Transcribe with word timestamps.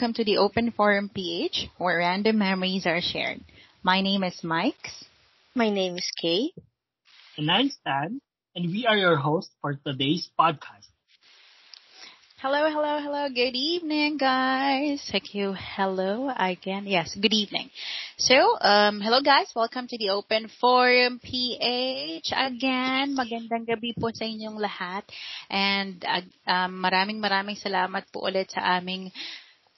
Hello, 0.00 0.08
guys. 0.08 0.24
Welcome 0.24 0.24
to 0.24 0.24
the 0.24 0.38
Open 0.38 0.70
Forum 0.72 1.10
PH, 1.14 1.68
where 1.76 1.98
random 1.98 2.38
memories 2.38 2.86
are 2.86 3.00
shared. 3.02 3.40
My 3.82 4.00
name 4.00 4.24
is 4.24 4.40
Mike. 4.42 4.88
My 5.54 5.68
name 5.68 5.96
is 5.98 6.10
Kay. 6.22 6.52
And 7.36 7.50
I'm 7.50 7.68
Stan, 7.68 8.20
and 8.56 8.66
we 8.72 8.86
are 8.86 8.96
your 8.96 9.16
hosts 9.16 9.52
for 9.60 9.74
today's 9.74 10.30
podcast. 10.40 10.88
Hello, 12.40 12.70
hello, 12.70 13.00
hello. 13.04 13.28
Good 13.28 13.52
evening, 13.52 14.16
guys. 14.16 15.04
Thank 15.12 15.34
you. 15.34 15.52
Hello 15.52 16.32
again. 16.34 16.86
Yes, 16.86 17.14
good 17.14 17.34
evening. 17.34 17.68
So, 18.16 18.56
um, 18.60 19.00
hello 19.04 19.20
guys. 19.20 19.52
Welcome 19.54 19.88
to 19.88 19.98
the 19.98 20.16
Open 20.16 20.48
Forum 20.48 21.20
PH. 21.20 22.32
Again, 22.32 23.12
magandang 23.12 23.68
gabi 23.68 23.92
po 23.92 24.08
sa 24.16 24.24
inyong 24.24 24.56
lahat. 24.56 25.04
And 25.52 26.00
uh, 26.08 26.24
um, 26.48 26.80
maraming 26.80 27.20
maraming 27.20 27.60
salamat 27.60 28.08
po 28.08 28.24
ulit 28.24 28.48
sa 28.48 28.80
aming 28.80 29.12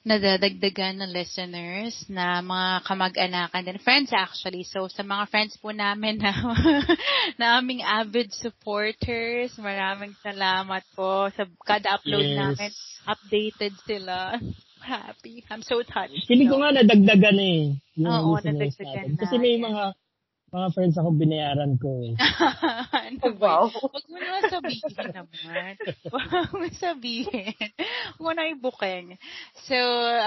nadadagdagan 0.02 0.98
ng 0.98 1.14
listeners 1.14 1.94
na 2.10 2.42
mga 2.42 2.82
kamag-anakan 2.82 3.62
din. 3.62 3.78
Friends 3.78 4.10
actually. 4.10 4.66
So, 4.66 4.90
sa 4.90 5.06
mga 5.06 5.30
friends 5.30 5.54
po 5.62 5.70
namin 5.70 6.18
na, 6.18 6.34
na 7.38 7.62
aming 7.62 7.86
avid 7.86 8.34
supporters, 8.34 9.54
maraming 9.62 10.14
salamat 10.18 10.82
po. 10.98 11.30
Sa 11.38 11.46
kada 11.62 11.98
upload 11.98 12.26
Yes. 12.26 12.38
namin, 12.38 12.70
updated 13.06 13.74
sila. 13.86 14.38
Happy. 14.82 15.46
I'm 15.46 15.62
so 15.62 15.78
touched. 15.86 16.26
Feeling 16.26 16.50
ko 16.50 16.58
nga 16.58 16.74
nadagdagan 16.74 17.38
na 17.38 17.46
eh. 17.46 17.64
Oo, 18.02 18.34
nadagdagan 18.42 18.74
natin. 18.82 19.14
na. 19.14 19.20
Kasi 19.22 19.34
may 19.38 19.54
mga 19.54 19.82
mga 20.52 20.68
friends 20.76 21.00
ako 21.00 21.16
binayaran 21.16 21.80
ko 21.80 21.88
eh. 22.04 22.12
ano 23.08 23.26
ba 23.40 23.64
wow. 23.64 23.72
Huwag 23.72 24.04
mo 24.04 24.16
na 24.20 24.44
sabihin 24.52 25.08
naman. 25.08 25.72
Huwag 26.12 26.52
mo 26.52 26.66
sabihin. 26.76 27.56
Huwag 28.20 28.20
mo 28.20 28.30
na 28.36 28.52
ibuking. 28.52 29.16
So, 29.64 29.76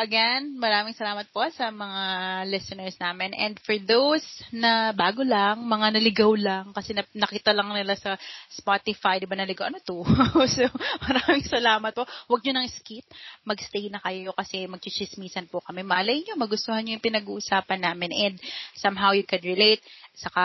again, 0.01 0.57
maraming 0.57 0.97
salamat 0.97 1.29
po 1.29 1.45
sa 1.53 1.69
mga 1.69 2.01
listeners 2.49 2.97
namin. 2.97 3.37
And 3.37 3.53
for 3.61 3.77
those 3.77 4.25
na 4.49 4.97
bago 4.97 5.21
lang, 5.21 5.61
mga 5.61 5.93
naligaw 5.93 6.33
lang, 6.33 6.73
kasi 6.73 6.97
na- 6.97 7.05
nakita 7.13 7.53
lang 7.53 7.69
nila 7.69 7.93
sa 7.93 8.17
Spotify, 8.49 9.21
di 9.21 9.29
ba 9.29 9.37
naligaw, 9.37 9.69
ano 9.69 9.77
to? 9.85 10.01
so, 10.57 10.65
maraming 11.05 11.45
salamat 11.45 11.93
po. 11.93 12.01
Huwag 12.33 12.41
nyo 12.41 12.57
nang 12.57 12.73
skip. 12.73 13.05
Magstay 13.45 13.93
na 13.93 14.01
kayo 14.01 14.33
kasi 14.33 14.65
magchichismisan 14.65 15.53
po 15.53 15.61
kami. 15.61 15.85
Malay 15.85 16.25
nyo, 16.25 16.33
magustuhan 16.33 16.81
nyo 16.81 16.97
yung 16.97 17.05
pinag-uusapan 17.05 17.85
namin. 17.85 18.09
And 18.09 18.35
somehow 18.73 19.13
you 19.13 19.21
could 19.21 19.45
relate 19.45 19.85
saka 20.16 20.44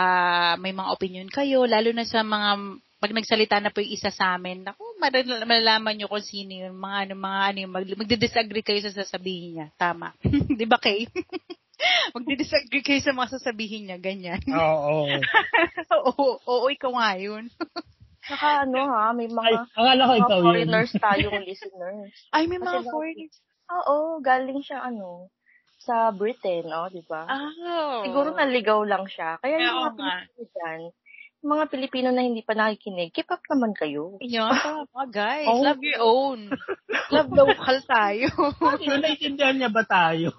may 0.59 0.75
mga 0.75 0.91
opinion 0.91 1.27
kayo, 1.31 1.63
lalo 1.65 1.89
na 1.95 2.03
sa 2.03 2.21
mga 2.21 2.79
pag 3.01 3.17
nagsalita 3.17 3.57
na 3.57 3.73
po 3.73 3.81
yung 3.81 3.97
isa 3.97 4.13
sa 4.13 4.37
amin, 4.37 4.61
naku, 4.61 4.85
malal- 5.01 5.41
malalaman 5.49 5.97
nyo 5.97 6.05
kung 6.05 6.21
sino 6.21 6.53
yung 6.53 6.77
mga 6.77 7.09
ano, 7.09 7.13
mga 7.17 7.39
ano, 7.49 7.57
yung 7.65 7.73
mag, 7.73 7.85
magdi-disagree 7.97 8.61
kayo 8.61 8.77
sa 8.85 8.93
sasabihin 8.93 9.57
niya. 9.57 9.67
Tama. 9.73 10.13
Di 10.59 10.69
ba, 10.69 10.77
Kay? 10.77 11.09
magdi-disagree 12.15 12.85
kayo 12.85 13.01
sa 13.01 13.17
mga 13.17 13.41
sasabihin 13.41 13.89
niya, 13.89 13.97
ganyan. 13.97 14.37
Oo. 14.53 15.09
oo, 16.13 16.27
oo, 16.45 16.65
ikaw 16.69 16.93
nga 16.93 17.17
yun. 17.17 17.49
Saka 18.21 18.69
ano 18.69 18.85
ha, 18.93 19.09
may 19.17 19.25
Ay, 19.25 19.33
mga, 19.33 19.59
akala 19.73 20.01
ko 20.05 20.13
mga 20.13 20.21
ikaw 20.21 20.37
yun. 20.37 20.45
foreigners 20.45 20.91
tayong 20.93 21.41
listeners. 21.41 22.13
Ay, 22.29 22.45
may 22.45 22.61
Kasi 22.61 22.67
mga 22.69 22.81
foreigners. 22.85 23.35
Oo, 23.71 23.95
galing 24.21 24.61
siya 24.61 24.77
ano, 24.85 25.25
sa 25.81 26.13
Britain, 26.13 26.69
oh, 26.69 26.87
di 26.87 27.01
ba? 27.05 27.25
Oh. 27.25 28.05
Siguro 28.05 28.33
naligaw 28.37 28.85
lang 28.85 29.09
siya. 29.09 29.41
Kaya 29.41 29.57
yung 29.57 29.97
mga. 29.97 29.97
Pilipino 29.97 30.45
dyan, 30.53 30.81
yung 31.41 31.51
mga 31.57 31.65
Pilipino 31.73 32.07
na 32.13 32.21
hindi 32.21 32.45
pa 32.45 32.53
nakikinig, 32.53 33.09
keep 33.09 33.25
up 33.33 33.41
naman 33.49 33.73
kayo. 33.73 34.21
Yun, 34.21 34.53
tama, 34.61 35.09
guys. 35.09 35.49
Oh. 35.49 35.65
Love 35.65 35.81
your 35.81 36.01
own. 36.05 36.39
Love 37.09 37.31
local 37.41 37.77
tayo. 37.81 38.29
Yung 38.85 39.01
naintindihan 39.01 39.57
niya 39.57 39.73
ba 39.73 39.81
tayo? 39.81 40.37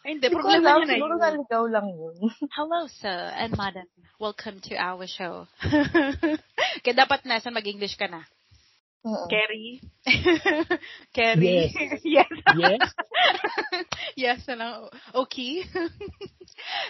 Ay, 0.00 0.16
hindi. 0.16 0.32
Problema 0.32 0.80
niya 0.80 0.88
na 0.88 0.94
siguro 0.96 1.14
yun. 1.14 1.24
naligaw 1.28 1.64
lang 1.68 1.86
yun. 1.92 2.16
Hello, 2.56 2.88
sir 2.88 3.28
and 3.36 3.52
madam. 3.60 3.84
Welcome 4.16 4.64
to 4.66 4.74
our 4.80 5.04
show. 5.04 5.44
Kaya 6.80 6.94
dapat 6.96 7.28
nasa 7.28 7.52
mag-English 7.52 8.00
ka 8.00 8.08
na. 8.08 8.24
Oo. 9.06 9.26
Kerry? 9.30 9.78
Kerry? 11.16 11.70
Yes. 11.70 12.00
yes. 12.04 12.32
Yes? 12.58 12.82
yes 14.16 14.40
na 14.50 14.54
lang. 14.58 14.74
Okay. 15.14 15.62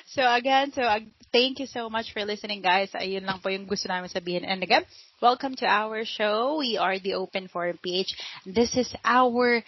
so 0.09 0.25
again, 0.25 0.73
so 0.73 0.81
ag- 0.81 1.13
thank 1.33 1.61
you 1.61 1.69
so 1.69 1.93
much 1.93 2.13
for 2.17 2.25
listening 2.25 2.65
guys. 2.65 2.89
Ayun 2.97 3.29
lang 3.29 3.45
po 3.45 3.53
yung 3.53 3.69
gusto 3.69 3.93
namin 3.93 4.09
sabihin. 4.09 4.49
And 4.49 4.65
again, 4.65 4.89
welcome 5.21 5.53
to 5.61 5.67
our 5.69 6.05
show. 6.09 6.59
We 6.65 6.81
are 6.81 6.97
the 6.97 7.21
Open 7.21 7.49
Forum 7.53 7.77
PH. 7.85 8.17
This 8.49 8.73
is 8.77 8.89
our 9.05 9.61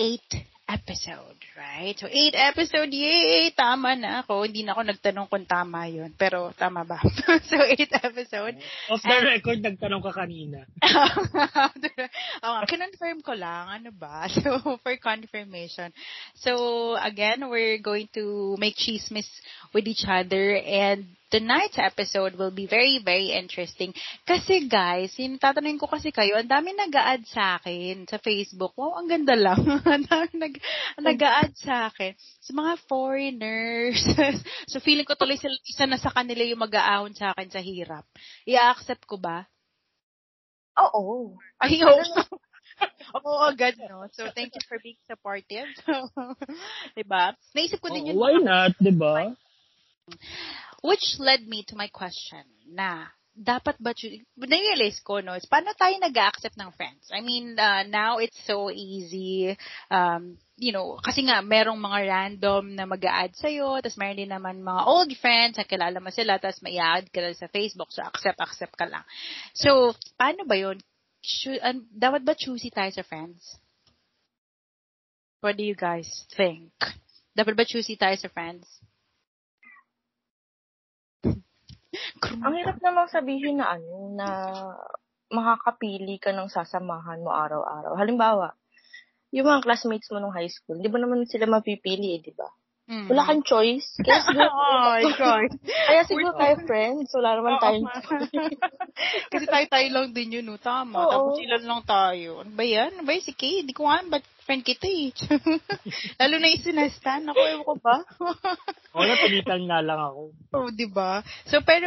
eighth 0.00 0.32
episode, 0.72 1.36
right? 1.52 1.92
So, 2.00 2.08
eight 2.08 2.32
episode, 2.32 2.88
yay! 2.88 3.52
Tama 3.52 3.92
na 3.92 4.24
ako. 4.24 4.48
Hindi 4.48 4.64
na 4.64 4.72
ako 4.72 4.82
nagtanong 4.88 5.28
kung 5.28 5.44
tama 5.44 5.84
yun. 5.84 6.16
Pero, 6.16 6.48
tama 6.56 6.88
ba? 6.88 6.96
so, 7.50 7.60
eight 7.60 7.92
episode. 7.92 8.56
Off 8.88 9.04
the 9.04 9.18
record, 9.20 9.60
nagtanong 9.60 10.00
ka 10.00 10.12
kanina. 10.24 10.64
Nga, 12.42 12.64
kinonfirm 12.64 13.20
ko 13.20 13.36
lang, 13.36 13.68
ano 13.68 13.90
ba? 13.92 14.24
So, 14.42 14.80
for 14.80 14.96
confirmation. 14.98 15.92
So, 16.40 16.96
again, 16.96 17.46
we're 17.46 17.78
going 17.78 18.08
to 18.16 18.56
make 18.58 18.74
chismis 18.74 19.28
with 19.76 19.86
each 19.86 20.08
other 20.08 20.56
and 20.56 21.04
tonight's 21.32 21.80
episode 21.80 22.36
will 22.36 22.52
be 22.52 22.68
very, 22.68 23.00
very 23.00 23.32
interesting. 23.32 23.96
Kasi 24.28 24.68
guys, 24.68 25.16
yung 25.16 25.40
tatanungin 25.40 25.80
ko 25.80 25.88
kasi 25.88 26.12
kayo, 26.12 26.36
ang 26.36 26.46
dami 26.46 26.76
nag-a-add 26.76 27.24
sa 27.24 27.56
akin 27.56 28.04
sa 28.04 28.20
Facebook. 28.20 28.76
Wow, 28.76 29.00
ang 29.00 29.08
ganda 29.08 29.32
lang. 29.32 29.56
ang 29.96 30.04
dami 30.04 30.28
nag, 30.36 30.54
nag-a-add 31.00 31.56
sa 31.56 31.88
akin. 31.88 32.12
Sa 32.44 32.52
mga 32.52 32.72
foreigners. 32.84 34.04
so, 34.70 34.76
feeling 34.84 35.08
ko 35.08 35.16
tuloy 35.16 35.40
sila, 35.40 35.56
isa 35.64 35.88
na 35.88 35.96
sa 35.96 36.12
kanila 36.12 36.44
yung 36.44 36.60
mag-aahon 36.60 37.16
sa 37.16 37.32
akin 37.32 37.48
sa 37.48 37.64
hirap. 37.64 38.04
I-accept 38.44 39.08
ko 39.08 39.16
ba? 39.16 39.48
Oo. 40.76 41.40
Ay, 41.56 41.80
oo. 41.80 41.96
Oo, 43.12 43.46
agad, 43.46 43.78
no? 43.78 44.08
So, 44.10 44.26
thank 44.34 44.58
you 44.58 44.64
for 44.66 44.80
being 44.82 44.98
supportive. 45.06 45.70
diba? 46.98 47.36
Naisip 47.54 47.78
ko 47.78 47.94
din 47.94 48.10
Oo, 48.10 48.10
yun. 48.10 48.16
why 48.18 48.34
not, 48.42 48.74
di 48.80 48.90
ba? 48.90 49.30
Which 50.82 51.16
led 51.22 51.46
me 51.46 51.62
to 51.70 51.78
my 51.78 51.86
question 51.88 52.42
na, 52.66 53.06
dapat 53.32 53.80
ba, 53.80 53.96
na-realize 54.36 55.00
ko, 55.00 55.24
no, 55.24 55.32
is 55.32 55.48
paano 55.48 55.72
tayo 55.72 55.96
nag-accept 55.96 56.58
ng 56.58 56.74
friends? 56.76 57.08
I 57.08 57.24
mean, 57.24 57.56
uh, 57.56 57.86
now 57.88 58.18
it's 58.18 58.36
so 58.44 58.68
easy, 58.68 59.56
um, 59.88 60.36
you 60.60 60.74
know, 60.74 61.00
kasi 61.00 61.24
nga, 61.24 61.40
merong 61.40 61.80
mga 61.80 61.98
random 62.12 62.76
na 62.76 62.84
mag 62.84 63.00
add 63.00 63.32
sa'yo, 63.32 63.80
tapos 63.80 63.96
meron 63.96 64.20
din 64.20 64.32
naman 64.34 64.60
mga 64.60 64.82
old 64.84 65.12
friends, 65.16 65.56
na 65.56 65.64
kilala 65.64 65.96
mo 65.96 66.12
sila, 66.12 66.36
tapos 66.36 66.60
may 66.60 66.76
add 66.76 67.08
ka 67.08 67.24
lang 67.24 67.38
sa 67.38 67.48
Facebook, 67.48 67.88
so 67.88 68.04
accept, 68.04 68.42
accept 68.42 68.76
ka 68.76 68.84
lang. 68.84 69.06
So, 69.56 69.96
paano 70.20 70.44
ba 70.44 70.58
yun? 70.58 70.76
Choo- 71.24 71.62
um, 71.62 71.88
dapat 71.88 72.26
ba 72.26 72.36
choosy 72.36 72.68
tayo 72.68 72.92
sa 72.92 73.06
friends? 73.06 73.56
What 75.40 75.56
do 75.56 75.64
you 75.64 75.78
guys 75.78 76.26
think? 76.36 76.74
Dapat 77.32 77.54
ba 77.56 77.64
choosy 77.64 77.96
tayo 77.96 78.14
sa 78.20 78.28
friends? 78.28 78.68
Ang 82.44 82.54
hirap 82.56 82.80
namang 82.80 83.12
sabihin 83.12 83.60
na 83.60 83.76
ano, 83.76 84.12
na 84.16 84.28
makakapili 85.32 86.16
ka 86.20 86.32
ng 86.32 86.48
sasamahan 86.48 87.20
mo 87.20 87.32
araw-araw. 87.32 87.96
Halimbawa, 87.96 88.52
yung 89.32 89.48
mga 89.48 89.64
classmates 89.64 90.12
mo 90.12 90.20
nung 90.20 90.36
high 90.36 90.48
school, 90.48 90.76
di 90.80 90.92
ba 90.92 91.00
naman 91.00 91.24
sila 91.24 91.48
mapipili 91.48 92.16
eh, 92.16 92.20
di 92.20 92.32
ba? 92.36 92.48
Mm. 92.82 93.06
Wala 93.08 93.22
kang 93.22 93.46
choice. 93.46 93.94
Kaya 94.02 94.20
siguro, 94.26 94.50
oh 95.06 95.14
God. 95.22 95.50
kaya 95.64 96.02
siguro 96.02 96.30
tayo 96.34 96.54
friends. 96.66 97.08
Wala 97.14 97.30
naman 97.38 97.52
Oo, 97.54 97.62
tayong. 97.62 97.86
Kasi 99.32 99.44
tayo-tayo 99.46 99.86
lang 99.94 100.06
din 100.10 100.34
yun, 100.40 100.46
no? 100.50 100.58
Tama. 100.58 100.98
Oo. 100.98 101.10
Tapos 101.10 101.38
ilan 101.40 101.62
lang 101.62 101.82
tayo. 101.86 102.42
Ano 102.42 102.52
ba 102.52 102.64
yan? 102.66 102.90
Ano 102.98 103.06
ba 103.06 103.14
yan? 103.14 103.22
Si 103.22 103.32
Kay? 103.32 103.62
Hindi 103.62 103.72
ko 103.72 103.86
alam. 103.86 104.10
Ba't 104.10 104.26
friend 104.42 104.66
kita 104.66 104.90
eh? 104.90 105.14
Lalo 106.18 106.34
na 106.42 106.50
yung 106.50 106.64
sinastan. 106.66 107.30
Ako, 107.30 107.38
ewan 107.38 107.64
ko 107.64 107.74
ba? 107.78 107.96
Wala, 108.92 109.14
pilitan 109.14 109.62
nga 109.70 109.78
lang 109.78 110.00
ako. 110.02 110.22
oh, 110.58 110.68
di 110.74 110.90
ba? 110.90 111.22
So, 111.46 111.62
pero, 111.62 111.86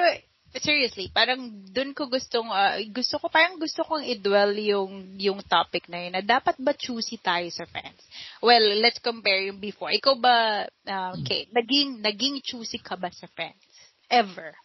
seriously, 0.61 1.11
parang 1.11 1.51
dun 1.71 1.91
ko 1.91 2.07
gustong, 2.07 2.47
ah, 2.47 2.79
gusto 2.91 3.19
ko, 3.19 3.27
parang 3.27 3.59
gusto 3.59 3.83
kong 3.83 4.07
i-dwell 4.07 4.55
yung, 4.55 5.19
yung 5.19 5.39
topic 5.43 5.89
na 5.91 6.07
yun, 6.07 6.13
na 6.15 6.23
dapat 6.23 6.55
ba 6.61 6.71
choosy 6.71 7.19
tayo 7.19 7.47
sa 7.51 7.67
friends? 7.67 7.99
Well, 8.39 8.79
let's 8.79 9.01
compare 9.03 9.43
yung 9.43 9.59
before. 9.59 9.91
Ikaw 9.91 10.15
ba, 10.15 10.63
ah, 10.87 11.11
okay, 11.19 11.51
naging, 11.51 11.99
naging 11.99 12.39
choosy 12.39 12.79
ka 12.79 12.95
ba 12.95 13.11
sa 13.11 13.27
friends? 13.35 13.59
Ever? 14.07 14.55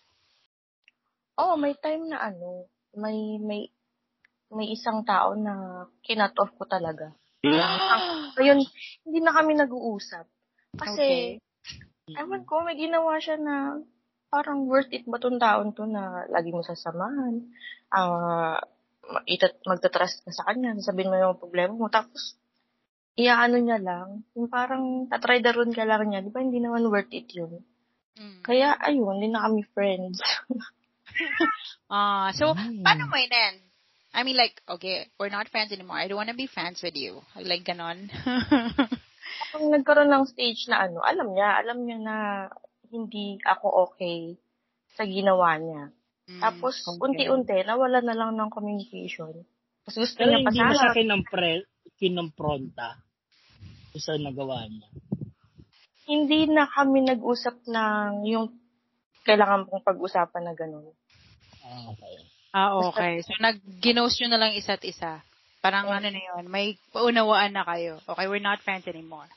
Oh, 1.40 1.56
may 1.56 1.75
time 1.81 2.06
na 2.12 2.28
ano, 2.28 2.69
may, 2.94 3.40
may, 3.40 3.70
may 4.52 4.66
isang 4.75 5.02
tao 5.02 5.34
na 5.34 5.87
kinat 6.04 6.37
off 6.37 6.52
ko 6.54 6.69
talaga. 6.69 7.14
Ngayon, 8.37 8.58
hindi 9.08 9.19
na 9.25 9.32
kami 9.32 9.56
nag-uusap. 9.56 10.28
Kasi, 10.76 11.40
ewan 12.14 12.44
ko, 12.44 12.62
may 12.62 12.76
ginawa 12.76 13.16
siya 13.16 13.40
na 13.40 13.81
parang 14.31 14.71
worth 14.71 14.91
it 14.94 15.05
ba 15.11 15.19
tong 15.19 15.43
taon 15.43 15.75
to 15.75 15.85
na 15.91 16.25
lagi 16.31 16.55
mo 16.55 16.62
sasamahan? 16.62 17.44
Ah, 17.91 18.56
uh, 18.56 19.23
itat 19.27 19.59
magtatrust 19.67 20.23
ka 20.23 20.31
sa 20.31 20.47
kanya, 20.47 20.79
sabihin 20.79 21.11
mo 21.11 21.19
yung 21.19 21.43
problema 21.43 21.75
mo, 21.75 21.91
tapos 21.91 22.38
iaano 23.19 23.59
niya 23.59 23.79
lang, 23.82 24.23
yung 24.38 24.49
parang 24.49 25.11
tatry 25.11 25.43
the 25.43 25.50
run 25.50 25.75
ka 25.75 25.82
lang 25.82 26.06
niya, 26.09 26.23
di 26.23 26.31
ba 26.31 26.41
hindi 26.41 26.62
naman 26.62 26.87
worth 26.87 27.11
it 27.11 27.27
yun. 27.35 27.61
Mm. 28.17 28.41
Kaya, 28.47 28.79
ayun, 28.79 29.19
hindi 29.19 29.29
na 29.35 29.44
kami 29.50 29.62
friends. 29.75 30.23
Ah, 31.91 32.31
so, 32.38 32.55
Mm. 32.55 32.87
paano 32.87 33.11
mo 33.11 33.19
in 33.19 33.35
I 34.15 34.23
mean, 34.23 34.38
like, 34.38 34.62
okay, 34.67 35.11
we're 35.19 35.31
not 35.31 35.50
friends 35.50 35.71
anymore. 35.75 35.99
I 35.99 36.06
don't 36.06 36.19
want 36.19 36.31
to 36.31 36.38
be 36.38 36.47
friends 36.47 36.83
with 36.83 36.94
you. 36.94 37.23
Like, 37.35 37.62
ganon. 37.62 38.11
Kung 39.55 39.71
nagkaroon 39.71 40.11
ng 40.11 40.26
stage 40.31 40.67
na 40.67 40.87
ano, 40.87 41.03
alam 41.03 41.31
niya, 41.31 41.49
alam 41.62 41.79
niya 41.83 41.99
na 41.99 42.17
hindi 42.90 43.38
ako 43.42 43.90
okay 43.90 44.34
sa 44.98 45.06
ginawa 45.06 45.56
niya. 45.56 45.94
Mm, 46.31 46.40
Tapos, 46.42 46.75
okay. 46.87 46.98
unti-unti, 46.98 47.58
nawala 47.66 48.02
na 48.02 48.14
lang 48.14 48.34
ng 48.38 48.50
communication. 48.50 49.34
Tapos 49.82 49.96
gusto 49.96 50.19
Pero 50.19 50.31
niya 50.31 50.38
pa 50.46 50.50
hindi 50.50 50.60
mo 50.62 50.75
siya 50.75 50.92
kinampre, 50.94 51.52
kinampronta 51.98 52.88
sa 53.98 54.14
nagawa 54.14 54.66
niya. 54.70 54.88
Hindi 56.10 56.50
na 56.50 56.66
kami 56.66 57.06
nag-usap 57.06 57.66
ng 57.70 58.10
yung 58.26 58.50
kailangan 59.22 59.66
pong 59.70 59.82
pag-usapan 59.87 60.42
na 60.42 60.54
gano'n. 60.54 60.87
Ah, 61.62 61.84
okay. 61.94 62.14
Ah, 62.50 62.70
okay. 62.82 63.14
So, 63.22 63.34
nag-ginost 63.38 64.19
nyo 64.19 64.28
na 64.34 64.40
lang 64.42 64.52
isa't 64.58 64.82
isa. 64.82 65.22
Parang 65.60 65.87
Oh. 65.87 65.94
ano 65.94 66.08
na 66.08 66.19
yun, 66.19 66.48
may 66.48 66.75
paunawaan 66.90 67.52
na 67.52 67.62
kayo. 67.69 68.00
Okay, 68.08 68.26
we're 68.26 68.42
not 68.42 68.64
friends 68.64 68.88
anymore. 68.88 69.28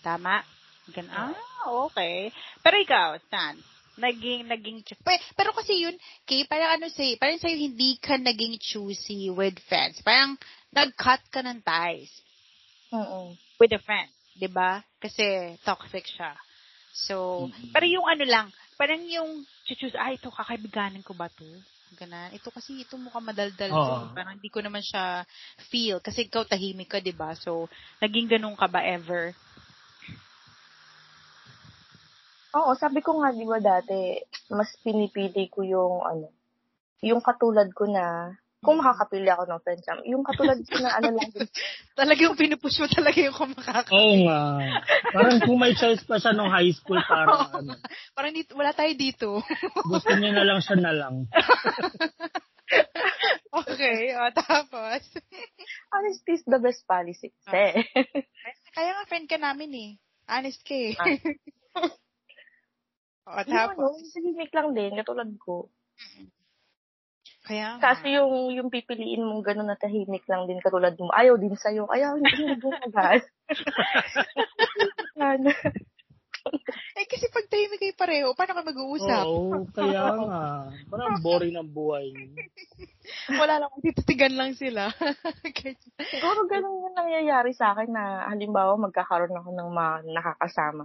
Tama? 0.00 0.46
Gan 0.92 1.08
ah, 1.08 1.32
okay. 1.88 2.28
Pero 2.60 2.76
ikaw, 2.76 3.16
Stan, 3.24 3.56
naging, 3.96 4.44
naging, 4.44 4.84
pero, 5.00 5.16
pero 5.32 5.50
kasi 5.56 5.80
yun, 5.80 5.96
kay, 6.28 6.44
parang 6.44 6.76
ano 6.76 6.92
say, 6.92 7.16
parang 7.16 7.40
sa'yo 7.40 7.56
hindi 7.56 7.96
ka 7.96 8.20
naging 8.20 8.60
choosy 8.60 9.32
with 9.32 9.56
friends. 9.64 10.04
Parang, 10.04 10.36
nag-cut 10.74 11.22
ka 11.32 11.40
ng 11.40 11.62
ties 11.64 12.12
Mm-mm. 12.92 13.38
with 13.62 13.72
a 13.72 13.80
friend. 13.80 14.10
'di 14.34 14.50
ba? 14.50 14.82
Kasi 14.98 15.54
toxic 15.62 16.04
siya. 16.10 16.34
So, 16.90 17.48
Mhm. 17.54 17.70
pero 17.70 17.86
yung 17.86 18.06
ano 18.06 18.24
lang, 18.26 18.46
parang 18.78 19.02
yung 19.06 19.46
choose, 19.66 19.94
ay, 19.98 20.18
ito, 20.18 20.30
kakaibiganin 20.34 21.02
ko 21.06 21.14
ba 21.14 21.30
to? 21.30 21.62
Ganan. 21.94 22.34
Ito 22.34 22.50
kasi, 22.50 22.82
ito 22.82 22.98
mukha 22.98 23.22
madaldal 23.22 23.78
to. 23.86 23.94
Oo. 23.94 24.10
Parang 24.10 24.34
hindi 24.38 24.50
ko 24.50 24.58
naman 24.58 24.82
siya 24.82 25.22
feel. 25.70 26.02
Kasi 26.02 26.26
ikaw 26.26 26.42
tahimik 26.46 26.90
ka, 26.90 26.98
'di 26.98 27.14
ba? 27.14 27.34
So, 27.38 27.70
naging 28.02 28.26
ganun 28.34 28.58
ka 28.58 28.66
ba 28.66 28.82
ever? 28.82 29.38
Oo, 32.54 32.70
sabi 32.78 33.02
ko 33.02 33.18
nga, 33.18 33.34
di 33.34 33.42
ba 33.42 33.58
dati, 33.58 34.14
mas 34.54 34.70
pinipili 34.78 35.50
ko 35.50 35.66
yung, 35.66 36.06
ano, 36.06 36.30
yung 37.02 37.18
katulad 37.18 37.66
ko 37.74 37.90
na, 37.90 38.30
kung 38.64 38.80
makakapili 38.80 39.28
ako 39.28 39.44
ng 39.44 39.60
friends, 39.60 39.84
um, 39.92 40.00
yung 40.08 40.24
katulad 40.24 40.56
ko 40.56 40.76
na, 40.80 40.90
ano 40.96 41.10
lang, 41.12 41.28
Talagang 41.98 42.38
pinupush 42.38 42.80
mo 42.80 42.86
talaga 42.88 43.18
yung 43.20 43.36
kumakaka. 43.36 43.90
Oo 43.92 44.14
nga. 44.24 44.40
Parang 45.12 45.38
kung 45.44 45.58
may 45.60 45.76
choice 45.76 46.00
pa 46.06 46.16
siya 46.16 46.32
nung 46.32 46.48
high 46.48 46.72
school, 46.72 46.98
parang 47.04 47.44
ano, 47.52 47.76
Parang 48.16 48.32
dito, 48.32 48.56
wala 48.56 48.72
tayo 48.72 48.90
dito. 48.96 49.28
gusto 49.92 50.12
niya 50.16 50.32
na 50.32 50.46
lang 50.48 50.58
siya 50.64 50.76
na 50.80 50.92
lang. 50.96 51.14
okay, 53.62 54.16
o, 54.16 54.32
tapos. 54.32 55.02
honesty 55.92 56.32
is 56.40 56.44
the 56.48 56.58
best 56.58 56.82
policy. 56.88 57.30
Kasi, 57.44 57.84
Kaya 58.74 58.90
nga 58.96 59.04
friend 59.06 59.26
ka 59.28 59.38
namin 59.38 59.70
eh. 59.76 59.90
Honest 60.24 60.64
ka 60.64 60.74
eh. 60.74 60.96
Ah. 60.96 61.94
O, 63.24 63.30
yung 63.44 63.56
ano, 63.56 63.88
tapos. 63.88 64.12
tahimik 64.12 64.52
lang 64.52 64.68
din, 64.76 64.92
katulad 65.00 65.30
ko. 65.40 65.72
Kaya 67.44 67.76
nga. 67.76 67.92
Kasi 67.92 68.16
yung, 68.16 68.52
yung 68.56 68.68
pipiliin 68.72 69.24
mong 69.24 69.44
gano'n 69.44 69.68
na 69.68 69.76
tahimik 69.76 70.24
lang 70.28 70.48
din, 70.48 70.60
katulad 70.64 70.96
mo, 70.96 71.12
ayaw 71.12 71.36
din 71.36 71.52
sa'yo, 71.56 71.84
kaya 71.88 72.16
hindi 72.16 72.42
mo 72.48 72.56
gumagal. 72.60 73.18
Ano? 75.14 75.46
Eh, 76.94 77.06
kasi 77.08 77.32
pag 77.32 77.48
tahimik 77.48 77.80
kayo 77.80 77.96
pareho, 77.96 78.28
paano 78.36 78.52
kayo 78.52 78.68
mag-uusap? 78.68 79.24
Oo, 79.24 79.64
kaya 79.72 80.04
nga. 80.12 80.44
Parang 80.92 81.16
boring 81.24 81.56
ang 81.56 81.70
buhay 81.72 82.12
niyo. 82.12 82.36
Wala 83.40 83.64
lang, 83.64 83.72
tititigan 83.80 84.36
lang 84.36 84.52
sila. 84.52 84.92
Siguro 86.12 86.44
ganun 86.44 86.84
yung 86.84 86.96
nangyayari 86.98 87.56
sa 87.56 87.72
akin 87.72 87.88
na 87.88 88.28
halimbawa 88.28 88.76
magkakaroon 88.76 89.32
ako 89.32 89.48
ng 89.56 89.70
mga 89.72 89.92
nakakasama. 90.12 90.84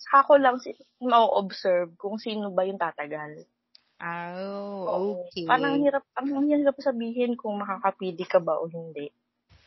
Saka 0.00 0.24
ko 0.24 0.34
lang 0.40 0.56
si 0.64 0.72
ma-observe 1.04 1.92
kung 2.00 2.16
sino 2.16 2.48
ba 2.50 2.64
yung 2.64 2.80
tatagal. 2.80 3.44
oh, 4.00 5.28
okay. 5.28 5.44
Parang 5.44 5.76
ang 5.76 5.84
hirap, 5.84 6.04
ang 6.16 6.48
hirap 6.48 6.76
sabihin 6.80 7.36
kung 7.36 7.60
makakapili 7.60 8.24
ka 8.24 8.40
ba 8.40 8.56
o 8.56 8.64
hindi. 8.64 9.12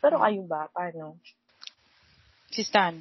Pero 0.01 0.19
kayo 0.25 0.41
ba? 0.49 0.65
Paano? 0.73 1.21
Si 2.49 2.65
Stan. 2.65 2.97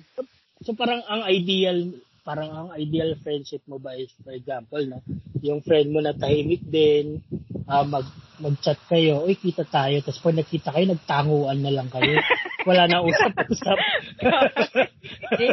So 0.60 0.76
parang 0.76 1.00
ang 1.08 1.24
ideal, 1.26 1.96
parang 2.20 2.52
ang 2.52 2.68
ideal 2.76 3.16
friendship 3.18 3.64
mo 3.64 3.80
ba 3.80 3.96
is, 3.96 4.12
for 4.20 4.36
example, 4.36 4.84
no? 4.84 5.00
yung 5.42 5.64
friend 5.64 5.90
mo 5.90 5.98
na 5.98 6.14
tahimik 6.14 6.62
din, 6.62 7.18
ah, 7.66 7.82
mag, 7.82 8.06
mag-chat 8.38 8.78
kayo, 8.86 9.26
uy, 9.26 9.34
kita 9.34 9.66
tayo, 9.66 9.98
tapos 10.04 10.22
pag 10.22 10.38
nagkita 10.38 10.70
kayo, 10.70 10.86
nagtanguan 10.86 11.58
na 11.58 11.72
lang 11.74 11.88
kayo. 11.90 12.14
Wala 12.68 12.86
na 12.86 13.02
usap-usap. 13.02 13.78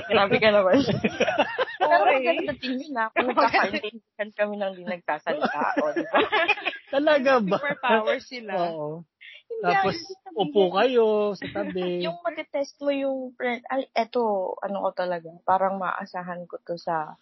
Grabe 0.09 0.37
ka 0.43 0.49
naman. 0.53 0.77
Pero 1.89 2.03
Okay. 2.05 2.21
maganda 2.21 2.53
na 2.93 3.03
kung 3.09 3.25
nagkakaintindihan 3.33 4.29
kami 4.37 4.55
nang 4.61 4.73
di 4.77 4.83
nagsasalita. 4.85 5.61
O, 5.81 5.91
di 5.97 6.05
ba? 6.05 6.19
Talaga 6.93 7.33
ba? 7.41 7.57
Superpower 7.57 8.17
sila. 8.21 8.53
Oo. 8.55 9.01
Hindi, 9.49 9.61
Tapos, 9.65 9.95
upo 10.37 10.61
kayo 10.77 11.05
sa 11.35 11.45
tabi. 11.49 11.85
Yung 12.05 12.17
matitest 12.23 12.77
mo 12.79 12.91
yung 12.93 13.33
friend, 13.35 13.65
ay, 13.67 13.89
eto, 13.93 14.55
ano 14.63 14.87
ko 14.87 14.89
talaga, 14.95 15.29
parang 15.43 15.75
maasahan 15.81 16.45
ko 16.47 16.61
to 16.63 16.77
sa, 16.79 17.17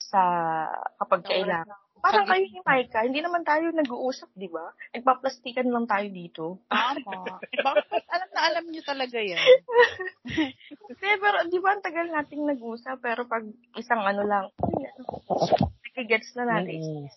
sa, 0.00 0.20
kapag 1.02 1.26
kailangan. 1.26 1.85
Parang 2.06 2.26
kayo 2.30 2.46
ni 2.46 2.62
Micah, 2.62 3.02
hindi 3.02 3.18
naman 3.18 3.42
tayo 3.42 3.66
nag-uusap, 3.74 4.30
di 4.38 4.46
ba? 4.46 4.70
Nagpaplastikan 4.94 5.66
lang 5.66 5.90
tayo 5.90 6.06
dito. 6.06 6.44
Tama. 6.70 7.42
Bakit? 7.42 8.02
Alam 8.06 8.28
na 8.30 8.40
alam 8.46 8.64
nyo 8.70 8.82
talaga 8.86 9.18
yan. 9.18 9.42
Kasi, 10.86 11.06
pero, 11.18 11.36
di 11.50 11.58
ba, 11.58 11.74
ang 11.74 11.82
tagal 11.82 12.06
nating 12.06 12.46
nag-usap, 12.46 13.02
pero 13.02 13.26
pag 13.26 13.42
isang 13.74 14.06
ano 14.06 14.22
lang, 14.22 14.46
nagigets 15.90 16.30
na 16.38 16.46
natin. 16.46 16.78
Oo. 16.78 17.10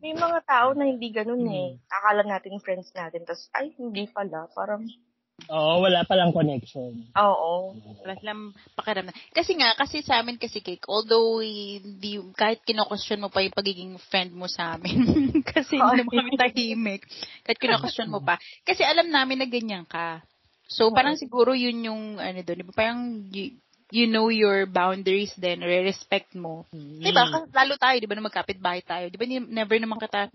May 0.00 0.16
mga 0.16 0.40
tao 0.48 0.72
na 0.72 0.88
hindi 0.88 1.12
ganun 1.12 1.44
eh. 1.44 1.76
Hmm. 1.76 1.92
Akala 1.92 2.22
natin 2.24 2.64
friends 2.64 2.96
natin, 2.96 3.28
tapos, 3.28 3.52
ay, 3.52 3.76
hindi 3.76 4.08
pala. 4.08 4.48
Parang, 4.56 4.88
Oo, 5.52 5.84
wala 5.84 6.08
palang 6.08 6.32
connection. 6.32 6.92
oo. 7.12 7.76
Wala 8.04 8.14
silang 8.20 8.52
pakiramdam. 8.76 9.16
Kasi 9.32 9.56
nga, 9.56 9.76
kasi 9.76 10.00
sa 10.00 10.20
amin 10.20 10.40
kasi 10.40 10.60
cake, 10.64 10.88
although 10.88 11.40
hindi, 11.40 12.20
kahit 12.36 12.64
kino-question 12.64 13.20
mo 13.20 13.28
pa 13.28 13.44
yung 13.44 13.56
pagiging 13.56 13.92
friend 13.96 14.32
mo 14.32 14.48
sa 14.48 14.76
amin, 14.76 15.00
kasi 15.56 15.76
hindi 15.76 16.04
naman 16.04 16.12
kami 16.12 16.32
tahimik, 16.36 17.02
kahit 17.44 17.58
kino-question 17.60 18.08
mo 18.12 18.20
pa, 18.24 18.40
kasi 18.64 18.84
alam 18.84 19.08
namin 19.08 19.40
na 19.40 19.48
ganyan 19.48 19.84
ka. 19.84 20.24
So, 20.64 20.90
parang 20.96 21.20
siguro 21.20 21.52
yun 21.52 21.84
yung, 21.84 22.02
ano 22.16 22.40
doon, 22.40 22.58
di 22.60 22.66
ba, 22.66 22.72
parang, 22.72 23.00
you, 23.28 23.60
you 23.92 24.08
know 24.08 24.32
your 24.32 24.64
boundaries 24.64 25.30
then, 25.36 25.60
respect 25.60 26.32
mo. 26.32 26.64
Di 26.72 27.12
ba? 27.12 27.28
Kasi 27.28 27.52
Lalo 27.52 27.76
tayo, 27.76 27.96
di 28.00 28.08
ba, 28.08 28.16
nung 28.16 28.26
magkapit 28.26 28.58
bahay 28.58 28.80
tayo. 28.80 29.06
Di 29.12 29.20
ba, 29.20 29.28
ni- 29.28 29.44
never 29.52 29.76
naman 29.76 30.00
kita, 30.00 30.32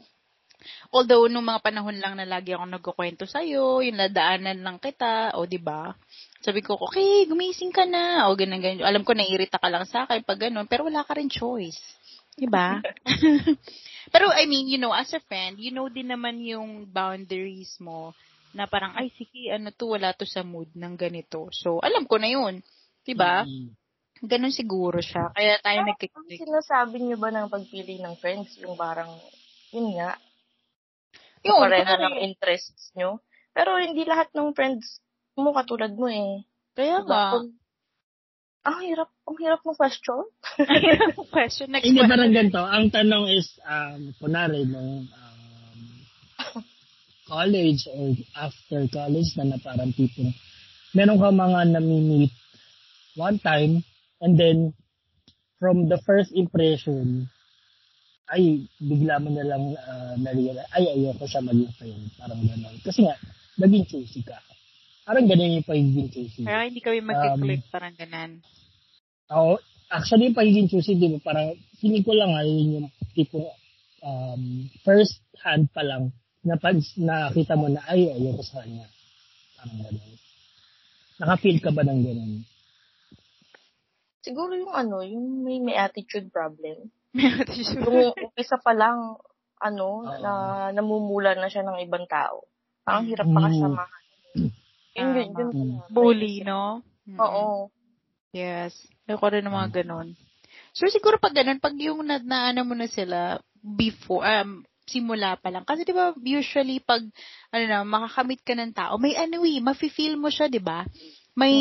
although 0.91 1.27
nung 1.31 1.47
mga 1.47 1.63
panahon 1.63 1.97
lang 1.97 2.19
na 2.19 2.27
lagi 2.27 2.55
ako 2.55 2.65
nagkukwento 2.67 3.23
sa'yo, 3.25 3.83
yung 3.83 3.99
nadaanan 3.99 4.59
lang 4.59 4.77
kita, 4.77 5.35
o 5.39 5.47
di 5.47 5.59
ba? 5.59 5.93
Sabi 6.39 6.63
ko, 6.63 6.79
okay, 6.79 7.27
gumising 7.27 7.75
ka 7.75 7.83
na, 7.83 8.31
o 8.31 8.35
ganun, 8.35 8.63
ganun. 8.63 8.87
Alam 8.87 9.03
ko, 9.03 9.11
naiirita 9.11 9.59
ka 9.59 9.67
lang 9.67 9.83
sa 9.83 10.07
akin 10.07 10.23
pag 10.23 10.39
ganun, 10.39 10.67
pero 10.67 10.87
wala 10.87 11.03
ka 11.03 11.19
rin 11.19 11.27
choice. 11.27 11.79
Di 12.39 12.47
ba? 12.47 12.79
pero, 14.13 14.31
I 14.31 14.47
mean, 14.47 14.71
you 14.71 14.79
know, 14.79 14.95
as 14.95 15.11
a 15.11 15.19
friend, 15.19 15.59
you 15.59 15.75
know 15.75 15.91
din 15.91 16.07
naman 16.07 16.39
yung 16.39 16.87
boundaries 16.87 17.75
mo 17.83 18.15
na 18.55 18.65
parang, 18.65 18.95
ay, 18.95 19.11
sige, 19.13 19.51
ano 19.51 19.69
to, 19.75 19.91
wala 19.93 20.15
to 20.15 20.23
sa 20.23 20.41
mood 20.41 20.71
ng 20.73 20.95
ganito. 20.95 21.51
So, 21.51 21.83
alam 21.83 22.07
ko 22.07 22.15
na 22.17 22.31
yun. 22.31 22.63
Di 23.03 23.13
ba? 23.13 23.43
Mm. 23.43 23.75
Ganun 24.19 24.51
siguro 24.55 24.99
siya. 24.99 25.31
Kaya 25.31 25.59
tayo 25.63 25.79
Ang 25.83 25.89
nagkiklik. 25.95 26.39
sinasabi 26.39 26.95
niyo 26.99 27.15
ba 27.15 27.31
ng 27.31 27.47
pagpili 27.47 27.99
ng 27.99 28.15
friends, 28.19 28.55
yung 28.59 28.75
parang, 28.75 29.11
yun 29.75 29.95
nga, 29.95 30.15
Yun, 31.43 31.59
pareha 31.61 31.95
ng 31.97 32.15
interests 32.19 32.91
nyo. 32.93 33.19
Pero 33.51 33.79
hindi 33.79 34.03
lahat 34.03 34.29
ng 34.31 34.51
friends 34.53 34.99
mo 35.35 35.55
katulad 35.55 35.91
mo 35.95 36.07
eh. 36.07 36.43
Kaya 36.75 37.01
Diba? 37.01 37.07
nga. 37.07 37.23
Kung- 37.35 37.55
Ang 38.59 38.79
hirap, 38.85 39.09
ang 39.23 39.37
hirap 39.39 39.61
mo 39.63 39.71
question. 39.71 40.19
question, 41.33 41.71
next 41.71 41.87
Hindi, 41.87 42.03
question. 42.03 42.11
parang 42.11 42.31
ganito. 42.35 42.59
Ang 42.59 42.85
tanong 42.91 43.25
is, 43.31 43.47
um, 43.63 44.11
kunwari, 44.19 44.67
nung 44.67 45.07
um, 45.07 45.79
college 47.25 47.87
or 47.87 48.13
after 48.35 48.83
college 48.91 49.31
na 49.39 49.47
na 49.47 49.57
parang 49.63 49.95
tipong, 49.95 50.35
meron 50.91 51.17
ka 51.17 51.31
mga 51.31 51.71
nami-meet 51.71 52.35
one 53.15 53.39
time, 53.39 53.79
and 54.19 54.35
then, 54.35 54.75
from 55.57 55.87
the 55.87 55.97
first 56.03 56.35
impression, 56.35 57.31
ay, 58.29 58.69
bigla 58.77 59.17
mo 59.17 59.33
na 59.33 59.45
lang 59.45 59.63
uh, 59.73 60.13
na-realize, 60.21 60.69
ay, 60.77 60.85
ayoko 60.93 61.25
siya 61.25 61.41
maging 61.41 61.73
friend. 61.75 62.03
Parang 62.17 62.41
gano'n. 62.45 62.75
Kasi 62.85 63.05
nga, 63.05 63.15
naging 63.57 63.85
choosy 63.89 64.21
ka. 64.21 64.37
Parang 65.09 65.25
ganun 65.25 65.57
yung 65.57 65.65
pagiging 65.65 66.09
choosy. 66.13 66.45
Pero 66.45 66.61
hindi 66.61 66.81
kami 66.81 67.01
mag-click, 67.01 67.65
um, 67.65 67.71
parang 67.73 67.95
ganun. 67.97 68.31
Oo. 69.33 69.53
Actually, 69.89 70.29
yung 70.29 70.37
pagiging 70.37 70.69
choosy, 70.69 70.93
di 70.93 71.09
ba, 71.17 71.33
parang, 71.33 71.57
feeling 71.81 72.05
ko 72.05 72.13
lang, 72.13 72.37
ayun 72.37 72.77
yung 72.77 72.87
tipo, 73.17 73.49
um, 74.05 74.69
first 74.85 75.25
hand 75.41 75.65
pa 75.73 75.81
lang, 75.81 76.13
na 76.45 76.55
pag 76.61 76.77
nakita 76.95 77.57
mo 77.57 77.67
na, 77.67 77.81
ay, 77.89 78.13
ayoko 78.13 78.45
sa 78.45 78.61
kanya. 78.61 78.85
Parang 79.57 79.79
ganun. 79.81 80.13
Naka-feel 81.19 81.59
ka 81.59 81.73
ba 81.73 81.81
ng 81.81 82.01
ganun? 82.05 82.33
Siguro 84.21 84.53
yung 84.53 84.75
ano, 84.75 85.01
yung 85.01 85.41
may, 85.41 85.57
may 85.57 85.73
attitude 85.73 86.29
problem. 86.29 86.93
May 87.15 87.29
attitude. 87.33 87.83
Yung 88.23 88.35
isa 88.37 88.57
pa 88.61 88.73
lang, 88.73 89.17
ano, 89.59 89.87
uh, 90.07 90.17
na 90.19 90.33
namumula 90.71 91.35
na 91.35 91.51
siya 91.51 91.65
ng 91.65 91.83
ibang 91.83 92.07
tao. 92.07 92.47
Ang 92.87 93.11
hirap 93.11 93.27
pa 93.27 93.39
kasamahan. 93.45 94.03
Mm. 94.33 94.51
Yun, 94.95 95.09
yun, 95.13 95.29
yun. 95.35 95.51
Bully, 95.93 96.41
no? 96.41 96.81
Oo. 97.17 97.69
Yes. 98.33 98.73
Ako 99.09 99.25
rin 99.29 99.45
ng 99.45 99.53
mga 99.53 99.83
ganun. 99.83 100.13
So, 100.73 100.85
siguro 100.89 101.17
pag 101.17 101.33
ganun, 101.33 101.61
pag 101.61 101.73
yung 101.77 102.05
na, 102.05 102.21
na 102.21 102.53
ano 102.53 102.61
mo 102.65 102.73
na 102.77 102.89
sila 102.89 103.41
before, 103.61 104.25
um, 104.25 104.65
simula 104.89 105.37
pa 105.37 105.53
lang. 105.53 105.63
Kasi 105.69 105.85
'di 105.85 105.93
ba 105.93 106.17
usually 106.17 106.81
pag 106.81 107.05
ano 107.53 107.63
na 107.69 107.85
makakamit 107.85 108.41
ka 108.41 108.57
ng 108.57 108.73
tao, 108.73 108.97
may 108.97 109.13
ano 109.13 109.45
eh, 109.45 109.61
mafi-feel 109.61 110.17
mo 110.17 110.33
siya, 110.33 110.49
'di 110.49 110.61
ba? 110.61 110.81
May 111.37 111.55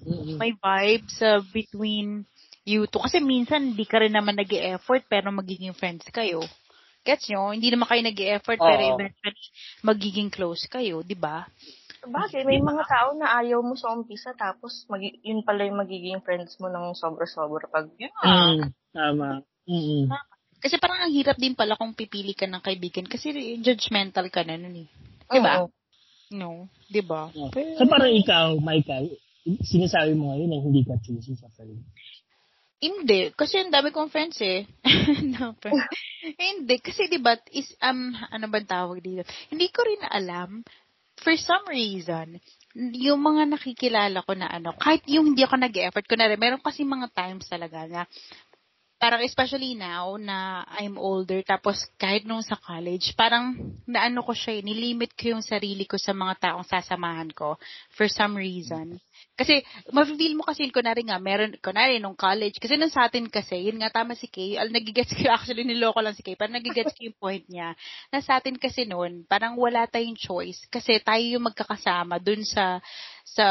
mm-hmm. 0.00 0.40
may 0.40 0.56
vibes 0.56 1.20
uh, 1.20 1.44
between 1.52 2.24
you 2.64 2.86
two. 2.88 3.00
Kasi 3.00 3.20
minsan 3.20 3.74
hindi 3.74 3.84
ka 3.84 4.00
rin 4.02 4.14
naman 4.14 4.36
nag-e-effort 4.36 5.06
pero 5.08 5.32
magiging 5.32 5.72
friends 5.76 6.06
kayo. 6.12 6.44
Gets 7.00 7.32
nyo? 7.32 7.56
Hindi 7.56 7.72
naman 7.72 7.88
kayo 7.88 8.02
nag-e-effort 8.04 8.60
pero 8.60 8.82
eventually 8.96 9.44
magiging 9.80 10.28
close 10.28 10.68
kayo, 10.68 11.00
'di 11.00 11.16
ba? 11.16 11.48
Bakit? 12.00 12.48
May 12.48 12.60
mga 12.60 12.84
tao 12.88 13.12
na 13.16 13.40
ayaw 13.40 13.60
mo 13.60 13.76
sa 13.76 13.92
umpisa 13.92 14.32
tapos 14.32 14.88
mag- 14.88 15.20
yun 15.20 15.44
pala 15.44 15.68
yung 15.68 15.80
magiging 15.80 16.24
friends 16.24 16.56
mo 16.56 16.72
ng 16.72 16.96
sobra-sobra 16.96 17.68
pag... 17.68 17.92
Yeah. 18.00 18.08
Mm, 18.24 18.72
tama. 18.96 19.44
Mm-hmm. 19.68 20.08
Kasi 20.64 20.80
parang 20.80 21.04
ang 21.04 21.12
hirap 21.12 21.36
din 21.36 21.52
pala 21.52 21.76
kung 21.76 21.92
pipili 21.92 22.32
ka 22.32 22.48
ng 22.48 22.64
kaibigan 22.64 23.04
kasi 23.04 23.32
judgmental 23.60 24.32
ka 24.32 24.44
na 24.48 24.56
nun 24.56 24.84
eh. 24.84 24.88
Diba? 25.28 25.64
Oo. 25.64 25.68
No, 26.30 26.70
'di 26.86 27.02
ba? 27.02 27.28
Yeah. 27.34 27.50
Pero, 27.50 27.74
so 27.74 27.90
parang 27.90 28.14
ikaw, 28.14 28.54
Michael, 28.62 29.18
sinasabi 29.66 30.14
mo 30.14 30.30
ngayon 30.30 30.48
na 30.52 30.58
hindi 30.62 30.86
ka 30.86 30.94
choosy 31.02 31.34
sa 31.34 31.50
friend. 31.58 31.82
Hindi, 32.80 33.28
kasi 33.36 33.60
ang 33.60 33.68
dami 33.68 33.92
kong 33.92 34.08
friends 34.08 34.40
eh. 34.40 34.64
no, 35.36 35.52
hindi, 36.40 36.80
kasi 36.80 37.12
'di 37.12 37.20
ba 37.20 37.36
is 37.52 37.68
um 37.84 38.16
ano 38.32 38.48
ba 38.48 38.64
tawag 38.64 39.04
dito? 39.04 39.28
Hindi 39.52 39.68
ko 39.68 39.84
rin 39.84 40.00
alam 40.08 40.64
for 41.20 41.36
some 41.36 41.68
reason 41.68 42.40
yung 42.76 43.20
mga 43.20 43.52
nakikilala 43.52 44.24
ko 44.24 44.32
na 44.32 44.48
ano, 44.48 44.72
kahit 44.78 45.04
yung 45.10 45.34
hindi 45.34 45.44
ako 45.44 45.58
nag-effort 45.58 46.06
ko 46.06 46.14
na 46.16 46.30
rin, 46.30 46.38
meron 46.40 46.62
kasi 46.62 46.86
mga 46.86 47.10
times 47.12 47.44
talaga 47.50 47.84
na 47.84 48.06
parang 49.00 49.24
especially 49.24 49.72
now 49.74 50.20
na 50.20 50.62
I'm 50.76 51.00
older, 51.00 51.40
tapos 51.40 51.88
kahit 51.96 52.28
nung 52.28 52.44
sa 52.44 52.60
college, 52.60 53.16
parang 53.16 53.56
naano 53.88 54.20
ko 54.20 54.36
siya, 54.36 54.60
eh, 54.60 54.62
nilimit 54.62 55.16
ko 55.16 55.34
yung 55.34 55.44
sarili 55.44 55.88
ko 55.88 55.96
sa 55.96 56.12
mga 56.12 56.52
taong 56.52 56.68
sasamahan 56.68 57.32
ko 57.32 57.56
for 57.96 58.06
some 58.12 58.36
reason. 58.36 59.00
Kasi, 59.34 59.64
ma-feel 59.94 60.36
mo 60.36 60.44
kasi, 60.44 60.68
kunwari 60.68 61.00
nga, 61.06 61.16
meron, 61.16 61.56
kunwari 61.64 61.96
nung 61.96 62.18
college, 62.18 62.60
kasi 62.60 62.76
nung 62.76 62.92
sa 62.92 63.08
atin 63.08 63.24
kasi, 63.32 63.56
yun 63.56 63.80
nga, 63.80 63.88
tama 63.88 64.12
si 64.12 64.28
Kay, 64.28 64.60
al, 64.60 64.68
nagigets 64.68 65.16
ko, 65.16 65.24
actually, 65.32 65.64
niloko 65.64 65.96
lang 66.04 66.12
si 66.12 66.20
Kay, 66.20 66.36
parang 66.36 66.60
nagigets 66.60 66.92
ko 66.92 67.00
yung 67.08 67.16
point 67.16 67.44
niya, 67.48 67.72
na 68.12 68.20
sa 68.20 68.36
atin 68.36 68.60
kasi 68.60 68.84
noon, 68.84 69.24
parang 69.24 69.56
wala 69.56 69.88
tayong 69.88 70.18
choice, 70.18 70.68
kasi 70.68 71.00
tayo 71.00 71.24
yung 71.24 71.48
magkakasama 71.48 72.20
dun 72.20 72.44
sa, 72.44 72.84
sa 73.24 73.46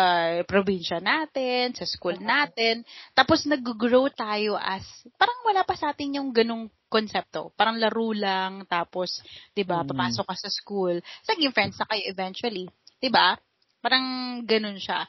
probinsya 0.45 1.01
natin, 1.01 1.73
sa 1.73 1.89
school 1.89 2.21
natin, 2.21 2.85
tapos 3.17 3.49
nag-grow 3.49 4.13
tayo 4.13 4.59
as, 4.61 4.85
parang 5.17 5.41
wala 5.41 5.65
pa 5.65 5.73
sa 5.73 5.89
atin 5.89 6.21
yung 6.21 6.29
ganong 6.29 6.69
konsepto. 6.89 7.53
Parang 7.53 7.77
laro 7.77 8.11
lang, 8.11 8.65
tapos, 8.65 9.21
di 9.53 9.61
ba, 9.63 9.85
mm. 9.85 9.93
papasok 9.93 10.25
ka 10.25 10.35
sa 10.35 10.49
school, 10.49 10.97
saging 11.23 11.53
friends 11.53 11.77
na 11.77 11.88
kayo 11.88 12.03
eventually. 12.09 12.65
Di 12.99 13.07
ba? 13.07 13.38
Parang 13.79 14.03
ganun 14.43 14.75
siya. 14.75 15.07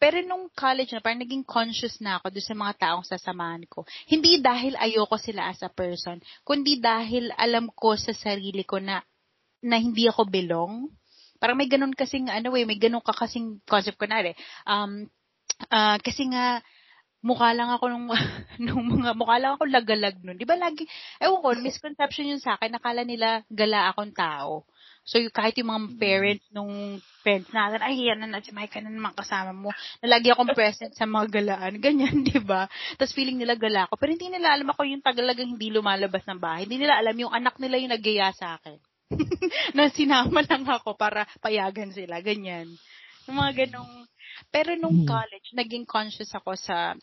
Pero 0.00 0.24
nung 0.24 0.48
college 0.56 0.96
na, 0.96 1.04
parang 1.04 1.20
naging 1.20 1.44
conscious 1.44 2.00
na 2.00 2.16
ako 2.16 2.32
doon 2.32 2.46
sa 2.48 2.56
mga 2.56 2.74
taong 2.80 3.04
sasamahan 3.04 3.68
ko. 3.68 3.84
Hindi 4.08 4.40
dahil 4.40 4.72
ayoko 4.80 5.20
sila 5.20 5.52
as 5.52 5.60
a 5.60 5.68
person, 5.68 6.16
kundi 6.40 6.80
dahil 6.80 7.28
alam 7.36 7.68
ko 7.68 7.92
sa 8.00 8.16
sarili 8.16 8.64
ko 8.64 8.80
na 8.80 9.04
na 9.60 9.76
hindi 9.76 10.08
ako 10.08 10.24
belong. 10.24 10.88
Parang 11.36 11.56
may 11.56 11.68
ganun 11.68 11.92
kasing, 11.92 12.32
ano 12.32 12.56
eh, 12.56 12.64
may 12.64 12.80
ganun 12.80 13.04
ka 13.04 13.12
kasing 13.12 13.60
concept 13.68 14.00
ko 14.00 14.08
na 14.08 14.24
rin. 14.24 14.36
Um, 14.64 15.04
uh, 15.68 16.00
kasi 16.00 16.28
nga, 16.32 16.64
mukha 17.20 17.52
lang 17.52 17.68
ako 17.68 17.92
nung, 17.92 18.08
nung 18.64 18.84
mga, 18.88 19.12
mukha 19.16 19.36
lang 19.36 19.52
ako 19.56 19.68
lagalag 19.68 20.16
nun. 20.24 20.40
Di 20.40 20.48
ba 20.48 20.56
lagi, 20.56 20.88
ewan 21.20 21.44
ko, 21.44 21.48
misconception 21.60 22.32
yun 22.32 22.40
sa 22.40 22.56
akin, 22.56 22.76
nakala 22.76 23.04
nila 23.04 23.44
gala 23.52 23.92
akong 23.92 24.16
tao. 24.16 24.64
So, 25.04 25.16
yung, 25.18 25.32
kahit 25.32 25.56
yung 25.56 25.72
mga 25.72 25.82
parents 25.96 26.46
nung 26.52 27.00
friends 27.24 27.48
natin, 27.50 27.80
ay, 27.80 28.12
yan 28.12 28.20
na, 28.20 28.38
si 28.44 28.52
Mike 28.52 28.78
na 28.84 28.92
naman 28.92 29.16
kasama 29.16 29.50
mo. 29.50 29.72
Nalagi 30.04 30.30
akong 30.30 30.52
present 30.52 30.92
sa 30.94 31.08
mga 31.08 31.40
galaan. 31.40 31.80
Ganyan, 31.80 32.22
di 32.28 32.38
ba? 32.38 32.68
Tapos 33.00 33.16
feeling 33.16 33.40
nila 33.40 33.56
gala 33.56 33.88
ako. 33.88 33.96
Pero 33.96 34.12
hindi 34.14 34.28
nila 34.28 34.54
alam 34.54 34.68
ako 34.70 34.86
yung 34.86 35.02
tagalagang 35.02 35.56
hindi 35.56 35.72
lumalabas 35.72 36.22
ng 36.28 36.40
bahay. 36.40 36.68
Hindi 36.68 36.86
nila 36.86 37.00
alam 37.00 37.16
yung 37.16 37.32
anak 37.32 37.56
nila 37.58 37.80
yung 37.80 37.92
nagaya 37.92 38.30
sa 38.36 38.60
akin. 38.60 38.78
na 39.76 39.90
sinama 39.90 40.46
lang 40.46 40.62
ako 40.68 40.94
para 40.94 41.26
payagan 41.42 41.90
sila. 41.90 42.22
Ganyan. 42.22 42.70
Yung 43.26 43.36
mga 43.36 43.66
ganong... 43.66 44.06
Pero 44.48 44.72
nung 44.78 45.04
hmm. 45.04 45.10
college, 45.10 45.48
naging 45.52 45.84
conscious 45.84 46.32
ako 46.32 46.54
sa 46.56 46.96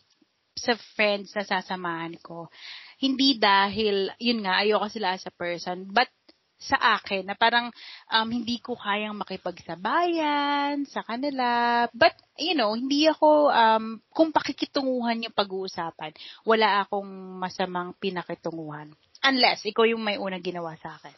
sa 0.57 0.73
friends 0.97 1.37
na 1.37 1.45
sasamahan 1.45 2.17
ko. 2.17 2.49
Hindi 2.97 3.37
dahil, 3.37 4.09
yun 4.17 4.41
nga, 4.41 4.65
ayoko 4.65 4.89
sila 4.89 5.13
as 5.13 5.23
a 5.29 5.33
person, 5.37 5.85
but 5.93 6.09
sa 6.57 6.97
akin 6.97 7.29
na 7.29 7.37
parang 7.37 7.69
um, 8.09 8.29
hindi 8.33 8.57
ko 8.57 8.73
kayang 8.73 9.13
makipagsabayan 9.13 10.89
sa 10.89 11.05
kanila. 11.05 11.85
But, 11.93 12.17
you 12.33 12.57
know, 12.57 12.73
hindi 12.73 13.05
ako, 13.05 13.53
um, 13.53 14.01
kung 14.09 14.33
pakikitunguhan 14.33 15.29
yung 15.29 15.37
pag-uusapan, 15.37 16.17
wala 16.49 16.81
akong 16.81 17.07
masamang 17.37 17.93
pinakitunguhan. 18.01 18.89
Unless, 19.21 19.69
ikaw 19.69 19.85
yung 19.85 20.01
may 20.01 20.17
unang 20.17 20.41
ginawa 20.41 20.73
sa 20.81 20.97
akin. 20.97 21.13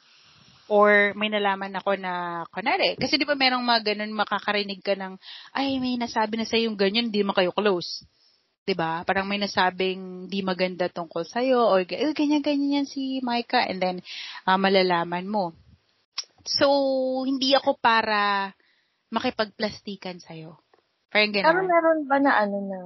Or 0.70 1.18
may 1.18 1.34
nalaman 1.34 1.74
ako 1.74 1.98
na, 1.98 2.44
kunwari, 2.54 2.94
kasi 3.00 3.18
di 3.18 3.26
ba 3.26 3.34
merong 3.34 3.66
mga 3.66 3.96
ganun, 3.96 4.14
makakarinig 4.14 4.86
ka 4.86 4.94
ng, 4.94 5.18
ay, 5.56 5.82
may 5.82 5.98
nasabi 5.98 6.38
na 6.38 6.46
sa 6.46 6.62
yung 6.62 6.78
ganyan, 6.78 7.10
hindi 7.10 7.26
mo 7.26 7.34
kayo 7.34 7.50
close. 7.56 8.06
'Di 8.66 8.74
ba? 8.78 9.04
Parang 9.08 9.26
may 9.26 9.40
nasabing 9.42 10.28
di 10.30 10.40
maganda 10.46 10.88
tungkol 10.90 11.24
sa 11.26 11.44
iyo 11.44 11.64
or 11.64 11.84
eh, 11.84 12.14
ganyan 12.14 12.44
ganyan 12.44 12.84
yan 12.84 12.88
si 12.88 13.20
Micah 13.24 13.66
and 13.66 13.80
then 13.82 13.98
uh, 14.46 14.60
malalaman 14.60 15.26
mo. 15.28 15.56
So, 16.48 16.68
hindi 17.28 17.54
ako 17.54 17.78
para 17.78 18.54
makipagplastikan 19.12 20.22
sa 20.22 20.34
iyo. 20.34 20.62
Parang 21.10 21.34
ganun. 21.34 21.46
Pero 21.46 21.62
meron 21.66 22.00
ba 22.06 22.18
na 22.22 22.32
ano 22.38 22.58
na 22.64 22.80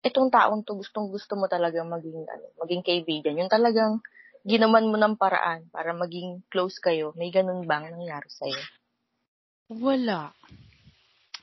itong 0.00 0.32
taong 0.32 0.64
to 0.64 0.80
gustong 0.80 1.12
gusto 1.12 1.36
mo 1.36 1.44
talaga 1.44 1.84
maging 1.84 2.24
ano, 2.24 2.46
maging 2.64 2.82
kaibigan. 2.86 3.36
Yung 3.36 3.52
talagang 3.52 4.00
ginaman 4.46 4.88
mo 4.88 4.96
ng 4.96 5.20
paraan 5.20 5.68
para 5.68 5.92
maging 5.92 6.40
close 6.48 6.80
kayo. 6.80 7.12
May 7.16 7.28
ganun 7.28 7.68
bang 7.68 7.92
nangyari 7.92 8.30
sa 8.32 8.48
iyo? 8.48 8.62
Wala. 9.68 10.32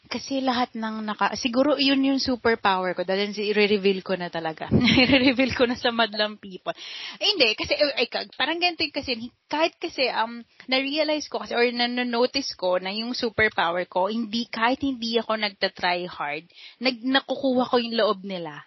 Kasi 0.08 0.40
lahat 0.40 0.72
ng 0.72 1.04
naka... 1.04 1.36
Siguro 1.36 1.76
yun 1.76 2.00
yung 2.00 2.20
superpower 2.24 2.96
ko. 2.96 3.04
Dahil 3.04 3.36
i-reveal 3.36 4.00
ko 4.02 4.16
na 4.16 4.32
talaga. 4.32 4.72
i-reveal 5.04 5.52
ko 5.52 5.68
na 5.68 5.76
sa 5.76 5.92
madlang 5.92 6.40
people. 6.40 6.72
Eh, 7.20 7.28
hindi. 7.36 7.52
Kasi, 7.60 7.76
ay, 7.76 8.08
parang 8.40 8.58
ganito 8.58 8.88
kasi, 8.90 9.32
kahit 9.52 9.76
kasi, 9.76 10.08
um, 10.10 10.40
na-realize 10.72 11.28
ko 11.28 11.44
kasi, 11.44 11.54
or 11.54 11.68
na-notice 11.76 12.56
ko 12.56 12.80
na 12.80 12.96
yung 12.96 13.12
superpower 13.12 13.84
ko, 13.92 14.08
hindi, 14.08 14.48
kahit 14.48 14.80
hindi 14.80 15.20
ako 15.20 15.36
nagta-try 15.36 16.08
hard, 16.08 16.48
nag, 16.80 17.04
nakukuha 17.04 17.68
ko 17.68 17.76
yung 17.78 18.00
loob 18.00 18.24
nila. 18.24 18.64